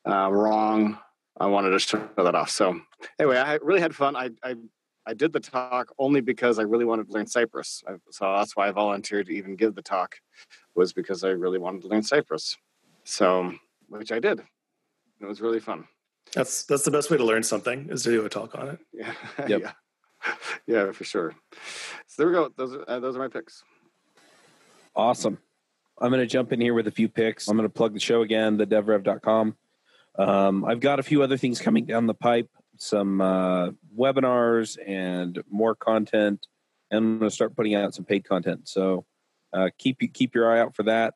uh, 0.06 0.30
wrong. 0.30 0.98
I 1.40 1.46
wanted 1.46 1.70
to 1.70 1.78
show 1.78 2.06
that 2.18 2.34
off. 2.34 2.50
So 2.50 2.78
anyway, 3.18 3.38
I 3.38 3.54
really 3.62 3.80
had 3.80 3.94
fun. 3.94 4.14
I, 4.16 4.28
I 4.44 4.56
I 5.06 5.14
did 5.14 5.32
the 5.32 5.40
talk 5.40 5.92
only 5.98 6.20
because 6.20 6.58
I 6.58 6.62
really 6.62 6.84
wanted 6.84 7.06
to 7.08 7.12
learn 7.12 7.26
Cypress. 7.26 7.82
I, 7.88 7.92
so 8.10 8.32
that's 8.36 8.54
why 8.54 8.68
I 8.68 8.70
volunteered 8.70 9.26
to 9.26 9.32
even 9.34 9.56
give 9.56 9.74
the 9.74 9.82
talk 9.82 10.16
was 10.74 10.92
because 10.92 11.24
I 11.24 11.30
really 11.30 11.58
wanted 11.58 11.82
to 11.82 11.88
learn 11.88 12.02
Cypress. 12.02 12.56
So 13.04 13.54
which 13.88 14.12
I 14.12 14.18
did. 14.20 14.40
It 15.20 15.26
was 15.26 15.40
really 15.40 15.60
fun. 15.60 15.86
That's 16.34 16.62
that's 16.64 16.84
the 16.84 16.90
best 16.90 17.10
way 17.10 17.16
to 17.16 17.24
learn 17.24 17.42
something 17.42 17.88
is 17.90 18.04
to 18.04 18.10
do 18.10 18.24
a 18.24 18.28
talk 18.28 18.54
on 18.54 18.68
it. 18.68 18.78
Yeah, 18.92 19.12
Yep. 19.48 19.60
yeah, 19.60 19.72
yeah, 20.66 20.92
for 20.92 21.04
sure. 21.04 21.34
So 22.06 22.14
there 22.22 22.26
we 22.28 22.32
go. 22.32 22.50
Those 22.56 22.74
are, 22.74 22.84
uh, 22.88 23.00
those 23.00 23.16
are 23.16 23.18
my 23.18 23.28
picks. 23.28 23.64
Awesome. 24.94 25.38
I'm 26.00 26.10
going 26.10 26.20
to 26.20 26.26
jump 26.26 26.52
in 26.52 26.60
here 26.60 26.72
with 26.74 26.86
a 26.86 26.90
few 26.90 27.08
picks. 27.08 27.48
I'm 27.48 27.56
going 27.56 27.68
to 27.68 27.72
plug 27.72 27.92
the 27.94 28.00
show 28.00 28.22
again, 28.22 28.56
thedevrev.com. 28.58 29.56
Um, 30.18 30.64
I've 30.64 30.80
got 30.80 30.98
a 30.98 31.02
few 31.02 31.22
other 31.22 31.36
things 31.36 31.60
coming 31.60 31.84
down 31.84 32.06
the 32.06 32.14
pipe, 32.14 32.48
some 32.80 33.20
uh, 33.20 33.70
webinars 33.96 34.78
and 34.84 35.42
more 35.50 35.74
content. 35.74 36.46
And 36.90 36.98
I'm 36.98 37.18
going 37.18 37.28
to 37.28 37.34
start 37.34 37.54
putting 37.54 37.74
out 37.74 37.94
some 37.94 38.04
paid 38.04 38.24
content. 38.24 38.68
So 38.68 39.04
uh, 39.52 39.68
keep 39.78 39.98
keep 40.12 40.34
your 40.34 40.50
eye 40.50 40.60
out 40.60 40.74
for 40.74 40.84
that. 40.84 41.14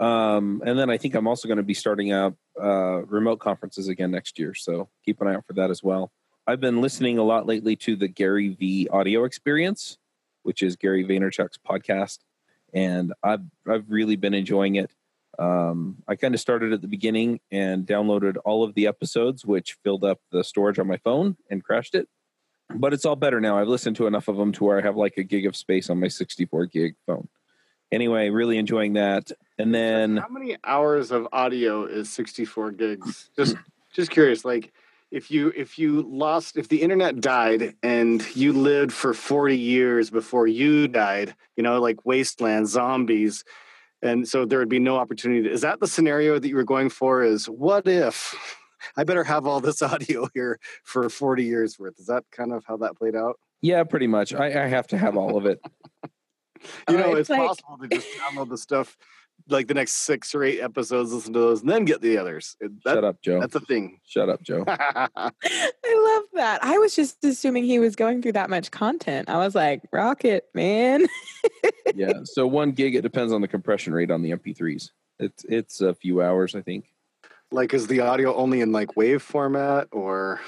Um, 0.00 0.60
and 0.66 0.76
then 0.78 0.90
I 0.90 0.98
think 0.98 1.14
I'm 1.14 1.28
also 1.28 1.46
going 1.46 1.58
to 1.58 1.62
be 1.62 1.74
starting 1.74 2.10
out 2.10 2.34
uh, 2.60 3.04
remote 3.06 3.38
conferences 3.38 3.88
again 3.88 4.10
next 4.10 4.38
year. 4.38 4.54
So 4.54 4.88
keep 5.04 5.20
an 5.20 5.28
eye 5.28 5.34
out 5.34 5.46
for 5.46 5.52
that 5.54 5.70
as 5.70 5.82
well. 5.82 6.10
I've 6.46 6.60
been 6.60 6.80
listening 6.80 7.16
a 7.18 7.22
lot 7.22 7.46
lately 7.46 7.76
to 7.76 7.96
the 7.96 8.08
GaryVee 8.08 8.88
audio 8.92 9.24
experience, 9.24 9.98
which 10.42 10.62
is 10.62 10.76
Gary 10.76 11.04
Vaynerchuk's 11.04 11.58
podcast. 11.58 12.18
And 12.74 13.14
I've, 13.22 13.44
I've 13.70 13.88
really 13.88 14.16
been 14.16 14.34
enjoying 14.34 14.74
it. 14.74 14.90
Um, 15.38 15.96
I 16.06 16.16
kind 16.16 16.34
of 16.34 16.40
started 16.40 16.72
at 16.72 16.80
the 16.80 16.88
beginning 16.88 17.40
and 17.50 17.86
downloaded 17.86 18.36
all 18.44 18.64
of 18.64 18.74
the 18.74 18.86
episodes, 18.86 19.44
which 19.44 19.76
filled 19.82 20.04
up 20.04 20.20
the 20.30 20.44
storage 20.44 20.78
on 20.78 20.86
my 20.86 20.96
phone 20.98 21.36
and 21.50 21.62
crashed 21.62 21.94
it. 21.94 22.08
But 22.74 22.92
it's 22.92 23.04
all 23.04 23.16
better 23.16 23.40
now. 23.40 23.58
I've 23.58 23.68
listened 23.68 23.96
to 23.96 24.06
enough 24.06 24.28
of 24.28 24.36
them 24.36 24.52
to 24.52 24.64
where 24.64 24.78
I 24.78 24.82
have 24.82 24.96
like 24.96 25.16
a 25.16 25.22
gig 25.22 25.46
of 25.46 25.54
space 25.54 25.90
on 25.90 26.00
my 26.00 26.08
64 26.08 26.66
gig 26.66 26.94
phone. 27.06 27.28
Anyway, 27.92 28.30
really 28.30 28.58
enjoying 28.58 28.94
that. 28.94 29.30
And 29.58 29.74
then 29.74 30.16
how 30.16 30.28
many 30.28 30.56
hours 30.64 31.10
of 31.10 31.28
audio 31.32 31.84
is 31.84 32.10
64 32.12 32.72
gigs? 32.72 33.30
Just 33.36 33.56
just 33.92 34.10
curious, 34.10 34.44
like 34.44 34.72
if 35.12 35.30
you 35.30 35.52
if 35.54 35.78
you 35.78 36.02
lost 36.02 36.56
if 36.56 36.68
the 36.68 36.82
internet 36.82 37.20
died 37.20 37.76
and 37.84 38.24
you 38.36 38.52
lived 38.52 38.92
for 38.92 39.14
40 39.14 39.56
years 39.56 40.10
before 40.10 40.48
you 40.48 40.88
died, 40.88 41.36
you 41.56 41.62
know, 41.62 41.80
like 41.80 42.04
wasteland 42.04 42.66
zombies, 42.66 43.44
and 44.04 44.28
so 44.28 44.44
there 44.44 44.58
would 44.58 44.68
be 44.68 44.78
no 44.78 44.96
opportunity. 44.96 45.48
Is 45.50 45.62
that 45.62 45.80
the 45.80 45.88
scenario 45.88 46.38
that 46.38 46.46
you 46.48 46.56
were 46.56 46.64
going 46.64 46.90
for? 46.90 47.22
Is 47.22 47.46
what 47.46 47.86
if 47.88 48.34
I 48.96 49.04
better 49.04 49.24
have 49.24 49.46
all 49.46 49.60
this 49.60 49.82
audio 49.90 50.28
here 50.34 50.58
for 50.84 51.08
40 51.08 51.42
years 51.44 51.78
worth? 51.78 51.98
Is 51.98 52.06
that 52.06 52.24
kind 52.30 52.52
of 52.52 52.64
how 52.66 52.76
that 52.78 52.96
played 52.96 53.16
out? 53.16 53.38
Yeah, 53.62 53.82
pretty 53.84 54.06
much. 54.06 54.34
I, 54.34 54.64
I 54.64 54.66
have 54.66 54.86
to 54.88 54.98
have 54.98 55.16
all 55.16 55.38
of 55.38 55.46
it. 55.46 55.58
you 56.88 56.96
know, 56.98 57.12
Uh, 57.12 57.16
it's, 57.16 57.20
it's 57.20 57.30
like- 57.30 57.48
possible 57.48 57.78
to 57.78 57.88
just 57.88 58.06
download 58.18 58.50
the 58.50 58.58
stuff 58.58 58.96
like 59.48 59.68
the 59.68 59.74
next 59.74 59.92
six 59.92 60.34
or 60.34 60.42
eight 60.42 60.60
episodes, 60.60 61.12
listen 61.12 61.32
to 61.34 61.38
those, 61.38 61.60
and 61.60 61.68
then 61.70 61.84
get 61.84 62.00
the 62.00 62.16
others. 62.18 62.56
That- 62.60 62.94
Shut 62.94 63.04
up, 63.04 63.20
Joe. 63.22 63.40
That's 63.40 63.54
a 63.54 63.60
thing. 63.60 64.00
Shut 64.06 64.28
up, 64.28 64.42
Joe. 64.42 64.64
I 64.68 65.30
love 65.44 66.24
that. 66.34 66.58
I 66.62 66.78
was 66.78 66.94
just 66.96 67.22
assuming 67.24 67.64
he 67.64 67.78
was 67.78 67.94
going 67.96 68.22
through 68.22 68.32
that 68.32 68.48
much 68.50 68.70
content. 68.70 69.28
I 69.28 69.36
was 69.38 69.54
like, 69.54 69.82
rocket, 69.92 70.46
man. 70.54 71.06
yeah. 71.94 72.12
So 72.24 72.46
one 72.46 72.72
gig, 72.72 72.94
it 72.94 73.02
depends 73.02 73.32
on 73.32 73.40
the 73.42 73.48
compression 73.48 73.92
rate 73.92 74.10
on 74.10 74.22
the 74.22 74.30
MP3s. 74.30 74.90
It's 75.18 75.44
it's 75.44 75.80
a 75.80 75.94
few 75.94 76.22
hours, 76.22 76.54
I 76.54 76.62
think. 76.62 76.86
like, 77.52 77.72
is 77.74 77.86
the 77.86 78.00
audio 78.00 78.34
only 78.34 78.62
in 78.62 78.72
like 78.72 78.96
wave 78.96 79.22
format 79.22 79.88
or? 79.92 80.40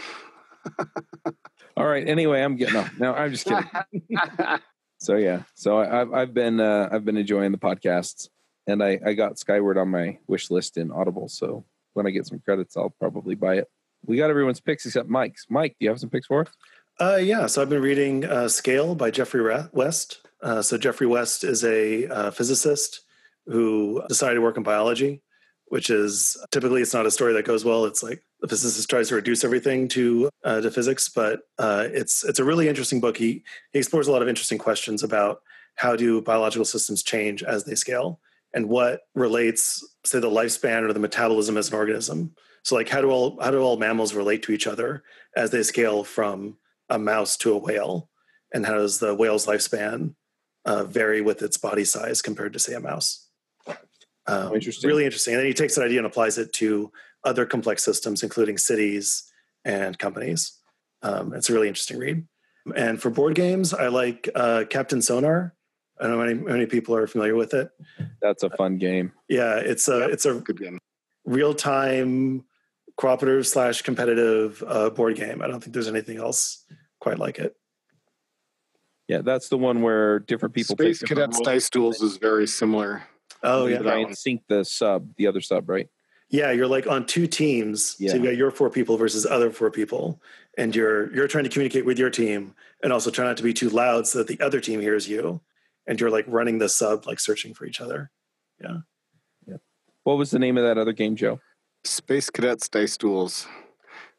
All 1.76 1.87
right. 1.87 2.09
Anyway, 2.09 2.41
I'm 2.41 2.57
getting 2.57 2.76
off. 2.76 2.91
No, 2.99 3.14
I'm 3.14 3.30
just 3.30 3.47
kidding. 3.47 3.68
So 4.99 5.16
yeah. 5.16 5.43
So 5.55 5.76
I, 5.78 6.01
I've 6.01 6.12
I've 6.14 6.34
been 6.34 6.59
uh, 6.59 6.89
I've 6.91 7.05
been 7.05 7.18
enjoying 7.18 7.53
the 7.53 7.59
podcasts, 7.59 8.30
and 8.66 8.82
I 8.82 8.98
I 9.04 9.14
got 9.14 9.38
Skyward 9.38 9.78
on 9.78 9.88
my 9.88 10.18
wish 10.26 10.50
list 10.50 10.76
in 10.76 10.90
Audible. 10.90 11.28
So 11.28 11.64
when 11.94 12.06
I 12.06 12.10
get 12.10 12.26
some 12.26 12.38
credits, 12.40 12.76
I'll 12.76 12.94
probably 12.98 13.34
buy 13.34 13.56
it. 13.56 13.68
We 14.04 14.16
got 14.16 14.30
everyone's 14.30 14.60
picks 14.60 14.86
except 14.86 15.08
Mike's. 15.08 15.46
Mike, 15.48 15.76
do 15.78 15.84
you 15.84 15.90
have 15.90 16.00
some 16.00 16.10
picks 16.10 16.26
for 16.26 16.42
us? 16.42 16.48
Uh, 16.98 17.16
yeah, 17.16 17.46
so 17.46 17.60
I've 17.60 17.68
been 17.68 17.82
reading 17.82 18.24
uh, 18.24 18.48
Scale 18.48 18.94
by 18.94 19.10
Geoffrey 19.10 19.42
West. 19.72 20.26
Uh, 20.42 20.62
so 20.62 20.78
Geoffrey 20.78 21.06
West 21.06 21.44
is 21.44 21.64
a 21.64 22.06
uh, 22.06 22.30
physicist 22.30 23.02
who 23.46 24.02
decided 24.08 24.36
to 24.36 24.40
work 24.40 24.56
in 24.56 24.62
biology, 24.62 25.22
which 25.66 25.90
is 25.90 26.36
typically 26.50 26.82
it's 26.82 26.94
not 26.94 27.06
a 27.06 27.10
story 27.10 27.32
that 27.34 27.44
goes 27.44 27.64
well. 27.64 27.84
It's 27.84 28.02
like 28.02 28.22
the 28.40 28.48
physicist 28.48 28.88
tries 28.88 29.08
to 29.08 29.14
reduce 29.14 29.44
everything 29.44 29.88
to 29.88 30.30
uh, 30.44 30.60
to 30.60 30.70
physics, 30.70 31.08
but 31.08 31.40
uh, 31.58 31.88
it's 31.92 32.24
it's 32.24 32.38
a 32.38 32.44
really 32.44 32.68
interesting 32.68 33.00
book. 33.00 33.16
He 33.16 33.42
he 33.72 33.78
explores 33.78 34.08
a 34.08 34.12
lot 34.12 34.22
of 34.22 34.28
interesting 34.28 34.58
questions 34.58 35.02
about 35.02 35.40
how 35.76 35.96
do 35.96 36.22
biological 36.22 36.64
systems 36.64 37.02
change 37.02 37.42
as 37.42 37.64
they 37.64 37.74
scale, 37.74 38.20
and 38.57 38.70
what 38.70 39.02
relates, 39.14 39.86
say, 40.07 40.18
the 40.18 40.30
lifespan 40.30 40.82
or 40.82 40.92
the 40.94 40.98
metabolism 40.98 41.59
as 41.59 41.68
an 41.68 41.74
organism. 41.74 42.34
So, 42.64 42.74
like, 42.74 42.88
how 42.88 43.02
do 43.02 43.11
all 43.11 43.38
how 43.40 43.50
do 43.50 43.61
all 43.61 43.76
mammals 43.76 44.14
relate 44.14 44.42
to 44.44 44.52
each 44.52 44.66
other 44.66 45.04
as 45.36 45.50
they 45.50 45.62
scale 45.62 46.02
from 46.02 46.57
a 46.88 46.98
mouse 46.98 47.36
to 47.38 47.52
a 47.52 47.59
whale, 47.59 48.09
and 48.52 48.64
how 48.64 48.78
does 48.78 48.98
the 48.98 49.14
whale's 49.14 49.46
lifespan 49.46 50.14
uh, 50.64 50.84
vary 50.84 51.20
with 51.20 51.42
its 51.42 51.59
body 51.59 51.84
size 51.84 52.22
compared 52.22 52.54
to, 52.54 52.59
say, 52.59 52.72
a 52.72 52.80
mouse? 52.80 53.28
Um, 54.26 54.54
interesting. 54.54 54.88
Really 54.88 55.04
interesting. 55.04 55.34
And 55.34 55.40
then 55.40 55.46
he 55.46 55.54
takes 55.54 55.74
that 55.74 55.84
idea 55.84 55.98
and 55.98 56.07
applies 56.07 56.38
it 56.38 56.52
to 56.54 56.90
other 57.24 57.44
complex 57.44 57.84
systems, 57.84 58.22
including 58.22 58.57
cities 58.59 59.30
and 59.64 59.98
companies. 59.98 60.59
Um, 61.02 61.34
it's 61.34 61.50
a 61.50 61.52
really 61.52 61.68
interesting 61.68 61.98
read. 61.98 62.26
And 62.74 63.00
for 63.00 63.11
board 63.11 63.34
games, 63.34 63.74
I 63.74 63.88
like 63.88 64.28
uh, 64.34 64.64
Captain 64.68 65.02
Sonar. 65.02 65.54
I 66.01 66.05
don't 66.07 66.12
know 66.12 66.18
how 66.18 66.26
many, 66.26 66.38
how 66.40 66.53
many 66.53 66.66
people 66.66 66.94
are 66.94 67.07
familiar 67.07 67.34
with 67.34 67.55
it. 67.55 67.70
That's 68.20 68.42
a 68.42 68.51
fun 68.51 68.78
game. 68.78 69.12
Yeah, 69.28 69.57
it's 69.57 69.88
a 69.88 70.09
it's 70.09 70.26
a 70.26 70.34
Good 70.34 70.59
game. 70.61 70.78
real 71.24 71.55
time 71.55 72.44
cooperative 72.97 73.47
slash 73.47 73.82
competitive 73.82 74.62
uh, 74.66 74.90
board 74.90 75.16
game. 75.16 75.42
I 75.42 75.47
don't 75.47 75.61
think 75.62 75.74
there's 75.74 75.88
anything 75.88 76.18
else 76.18 76.64
quite 77.01 77.18
like 77.18 77.38
it. 77.38 77.57
Yeah, 79.09 79.22
that's 79.22 79.49
the 79.49 79.59
one 79.59 79.82
where 79.82 80.18
different 80.18 80.55
people 80.55 80.74
Space 80.76 80.99
take 81.01 81.09
different 81.09 81.32
Cadets. 81.32 81.47
Dice 81.47 81.70
Duels 81.70 82.01
is 82.03 82.16
very 82.16 82.47
similar. 82.47 83.05
Oh 83.42 83.66
yeah, 83.66 83.76
that 83.78 83.82
Try 83.84 83.97
one. 83.99 84.07
and 84.07 84.18
sync 84.18 84.42
the 84.49 84.64
sub, 84.64 85.14
the 85.16 85.26
other 85.26 85.40
sub, 85.40 85.68
right? 85.68 85.88
yeah. 86.28 86.51
You're 86.51 86.66
like 86.66 86.86
on 86.88 87.07
two 87.07 87.26
teams. 87.28 87.94
Yeah. 88.01 88.11
So 88.11 88.16
you've 88.16 88.24
got 88.24 88.36
your 88.36 88.51
four 88.51 88.68
people 88.68 88.97
versus 88.97 89.24
other 89.24 89.51
four 89.51 89.70
people, 89.70 90.20
and 90.59 90.74
you're 90.74 91.14
you're 91.14 91.28
trying 91.28 91.44
to 91.44 91.51
communicate 91.51 91.84
with 91.86 91.99
your 91.99 92.11
team, 92.11 92.55
and 92.82 92.92
also 92.92 93.11
try 93.11 93.24
not 93.24 93.36
to 93.36 93.42
be 93.44 93.53
too 93.55 93.68
loud 93.70 94.07
so 94.09 94.18
that 94.18 94.26
the 94.26 94.40
other 94.44 94.61
team 94.61 94.80
hears 94.80 95.09
you. 95.09 95.40
And 95.87 96.01
you're 96.01 96.11
like 96.11 96.24
running 96.28 96.59
the 96.59 96.68
sub, 96.68 97.07
like 97.07 97.20
searching 97.20 97.55
for 97.55 97.64
each 97.64 97.80
other. 97.80 98.11
Yeah. 98.61 98.78
Yeah. 99.47 99.57
What 100.05 100.18
was 100.18 100.30
the 100.30 100.39
name 100.39 100.57
of 100.57 100.64
that 100.64 100.78
other 100.78 100.93
game, 100.93 101.16
Joe? 101.16 101.41
Space 101.84 102.30
Cadets 102.30 102.68
Dice 102.68 102.97
Duels. 102.97 103.47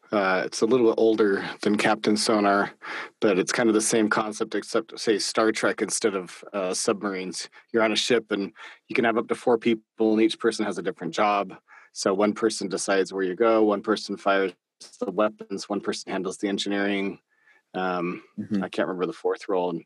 Uh, 0.09 0.43
it's 0.45 0.61
a 0.61 0.65
little 0.65 0.93
older 0.97 1.43
than 1.63 1.75
Captain 1.77 2.15
Sonar, 2.15 2.71
but 3.19 3.37
it's 3.37 3.51
kind 3.51 3.67
of 3.67 3.75
the 3.75 3.81
same 3.81 4.07
concept, 4.07 4.55
except 4.55 4.97
say 4.97 5.19
Star 5.19 5.51
Trek 5.51 5.81
instead 5.81 6.15
of 6.15 6.45
uh, 6.53 6.73
submarines. 6.73 7.49
You're 7.73 7.83
on 7.83 7.91
a 7.91 7.95
ship, 7.97 8.31
and 8.31 8.53
you 8.87 8.95
can 8.95 9.03
have 9.03 9.17
up 9.17 9.27
to 9.27 9.35
four 9.35 9.57
people, 9.57 10.13
and 10.13 10.21
each 10.21 10.39
person 10.39 10.63
has 10.65 10.77
a 10.77 10.81
different 10.81 11.13
job. 11.13 11.53
So 11.91 12.13
one 12.13 12.31
person 12.31 12.69
decides 12.69 13.11
where 13.11 13.23
you 13.23 13.35
go, 13.35 13.63
one 13.63 13.81
person 13.81 14.15
fires 14.15 14.53
the 15.01 15.11
weapons, 15.11 15.67
one 15.67 15.81
person 15.81 16.09
handles 16.09 16.37
the 16.37 16.47
engineering. 16.47 17.19
Um, 17.73 18.23
Mhm. 18.39 18.63
I 18.63 18.69
can't 18.69 18.87
remember 18.87 19.07
the 19.07 19.13
fourth 19.13 19.49
role, 19.49 19.71
and 19.71 19.83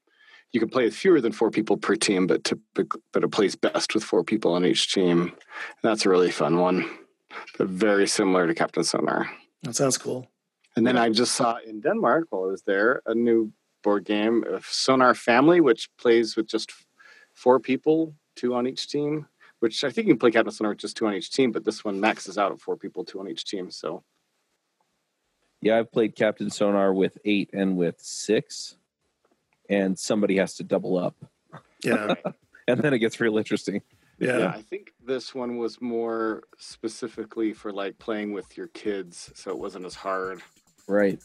you 0.53 0.59
can 0.59 0.69
play 0.69 0.83
with 0.83 0.95
fewer 0.95 1.21
than 1.21 1.31
four 1.31 1.49
people 1.49 1.77
per 1.77 1.95
team, 1.95 2.27
but 2.27 2.43
typically, 2.43 3.01
but 3.13 3.23
it 3.23 3.29
plays 3.29 3.55
best 3.55 3.93
with 3.93 4.03
four 4.03 4.23
people 4.23 4.53
on 4.53 4.65
each 4.65 4.93
team. 4.93 5.21
And 5.21 5.31
that's 5.83 6.05
a 6.05 6.09
really 6.09 6.31
fun 6.31 6.57
one, 6.59 6.89
but 7.57 7.67
very 7.67 8.07
similar 8.07 8.47
to 8.47 8.53
Captain 8.53 8.83
Sonar. 8.83 9.29
That 9.63 9.75
sounds 9.75 9.97
cool. 9.97 10.27
And 10.75 10.85
then 10.85 10.97
I 10.97 11.09
just 11.09 11.33
saw 11.35 11.57
in 11.65 11.81
Denmark 11.81 12.27
while 12.29 12.43
I 12.43 12.47
was 12.47 12.63
there 12.63 13.01
a 13.05 13.13
new 13.13 13.51
board 13.83 14.05
game 14.05 14.43
of 14.47 14.65
Sonar 14.65 15.13
Family, 15.13 15.59
which 15.61 15.89
plays 15.97 16.35
with 16.35 16.47
just 16.47 16.71
four 17.33 17.59
people, 17.59 18.15
two 18.35 18.53
on 18.53 18.67
each 18.67 18.87
team. 18.87 19.27
Which 19.59 19.83
I 19.83 19.91
think 19.91 20.07
you 20.07 20.13
can 20.13 20.19
play 20.19 20.31
Captain 20.31 20.51
Sonar 20.51 20.71
with 20.71 20.79
just 20.79 20.97
two 20.97 21.05
on 21.05 21.13
each 21.13 21.31
team, 21.31 21.51
but 21.51 21.63
this 21.63 21.85
one 21.85 21.99
maxes 21.99 22.37
out 22.37 22.51
at 22.51 22.59
four 22.59 22.75
people, 22.77 23.05
two 23.05 23.19
on 23.19 23.29
each 23.29 23.45
team. 23.45 23.69
So 23.69 24.03
Yeah, 25.61 25.77
I've 25.77 25.91
played 25.91 26.15
Captain 26.15 26.49
Sonar 26.49 26.93
with 26.93 27.19
eight 27.25 27.51
and 27.53 27.77
with 27.77 27.99
six, 27.99 28.77
and 29.69 29.97
somebody 29.97 30.37
has 30.37 30.55
to 30.55 30.63
double 30.63 30.97
up, 30.97 31.15
Yeah, 31.83 32.13
and 32.67 32.81
then 32.81 32.93
it 32.93 32.99
gets 32.99 33.19
real 33.19 33.37
interesting. 33.37 33.81
yeah. 34.19 34.37
yeah, 34.39 34.47
I 34.49 34.61
think 34.61 34.91
this 35.05 35.33
one 35.33 35.57
was 35.57 35.81
more 35.81 36.43
specifically 36.57 37.53
for 37.53 37.71
like 37.71 37.97
playing 37.99 38.33
with 38.33 38.57
your 38.57 38.67
kids, 38.67 39.31
so 39.35 39.51
it 39.51 39.57
wasn't 39.57 39.85
as 39.85 39.95
hard. 39.95 40.41
Right. 40.87 41.19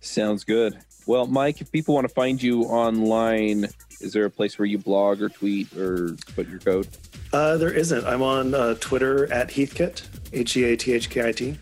Sounds 0.00 0.44
good. 0.44 0.78
Well, 1.06 1.26
Mike, 1.26 1.60
if 1.60 1.70
people 1.70 1.94
want 1.94 2.08
to 2.08 2.14
find 2.14 2.42
you 2.42 2.62
online, 2.62 3.66
is 4.00 4.12
there 4.14 4.24
a 4.24 4.30
place 4.30 4.58
where 4.58 4.66
you 4.66 4.78
blog 4.78 5.20
or 5.20 5.28
tweet 5.28 5.76
or 5.76 6.16
put 6.34 6.48
your 6.48 6.58
code? 6.58 6.88
Uh, 7.32 7.56
there 7.58 7.72
isn't. 7.72 8.04
I'm 8.06 8.22
on 8.22 8.54
uh, 8.54 8.74
Twitter 8.80 9.30
at 9.32 9.48
Heathkit, 9.50 10.06
H 10.32 10.56
E 10.56 10.64
A 10.64 10.76
T 10.76 10.92
H 10.94 11.10
K 11.10 11.28
I 11.28 11.32
T. 11.32 11.58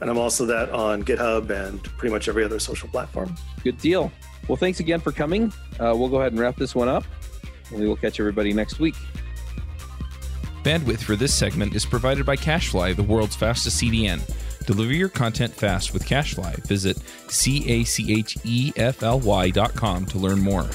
And 0.00 0.08
I'm 0.10 0.18
also 0.18 0.46
that 0.46 0.70
on 0.70 1.02
GitHub 1.02 1.50
and 1.50 1.82
pretty 1.82 2.12
much 2.12 2.28
every 2.28 2.44
other 2.44 2.58
social 2.60 2.88
platform. 2.88 3.34
Good 3.64 3.78
deal. 3.78 4.12
Well, 4.48 4.56
thanks 4.56 4.80
again 4.80 5.00
for 5.00 5.12
coming. 5.12 5.52
Uh, 5.78 5.94
we'll 5.96 6.08
go 6.08 6.16
ahead 6.20 6.32
and 6.32 6.40
wrap 6.40 6.56
this 6.56 6.74
one 6.74 6.88
up. 6.88 7.04
And 7.70 7.80
we 7.80 7.86
will 7.86 7.96
catch 7.96 8.18
everybody 8.18 8.52
next 8.52 8.80
week. 8.80 8.94
Bandwidth 10.62 11.00
for 11.00 11.16
this 11.16 11.32
segment 11.32 11.74
is 11.74 11.86
provided 11.86 12.26
by 12.26 12.36
CacheFly, 12.36 12.96
the 12.96 13.02
world's 13.02 13.36
fastest 13.36 13.80
CDN. 13.80 14.20
Deliver 14.66 14.92
your 14.92 15.08
content 15.08 15.54
fast 15.54 15.94
with 15.94 16.04
CacheFly. 16.04 16.66
Visit 16.66 16.98
C 17.28 17.66
A 17.70 17.84
C 17.84 18.18
H 18.18 18.36
E 18.44 18.72
F 18.76 19.02
L 19.02 19.20
Y 19.20 19.50
dot 19.50 19.74
com 19.74 20.04
to 20.06 20.18
learn 20.18 20.40
more. 20.40 20.68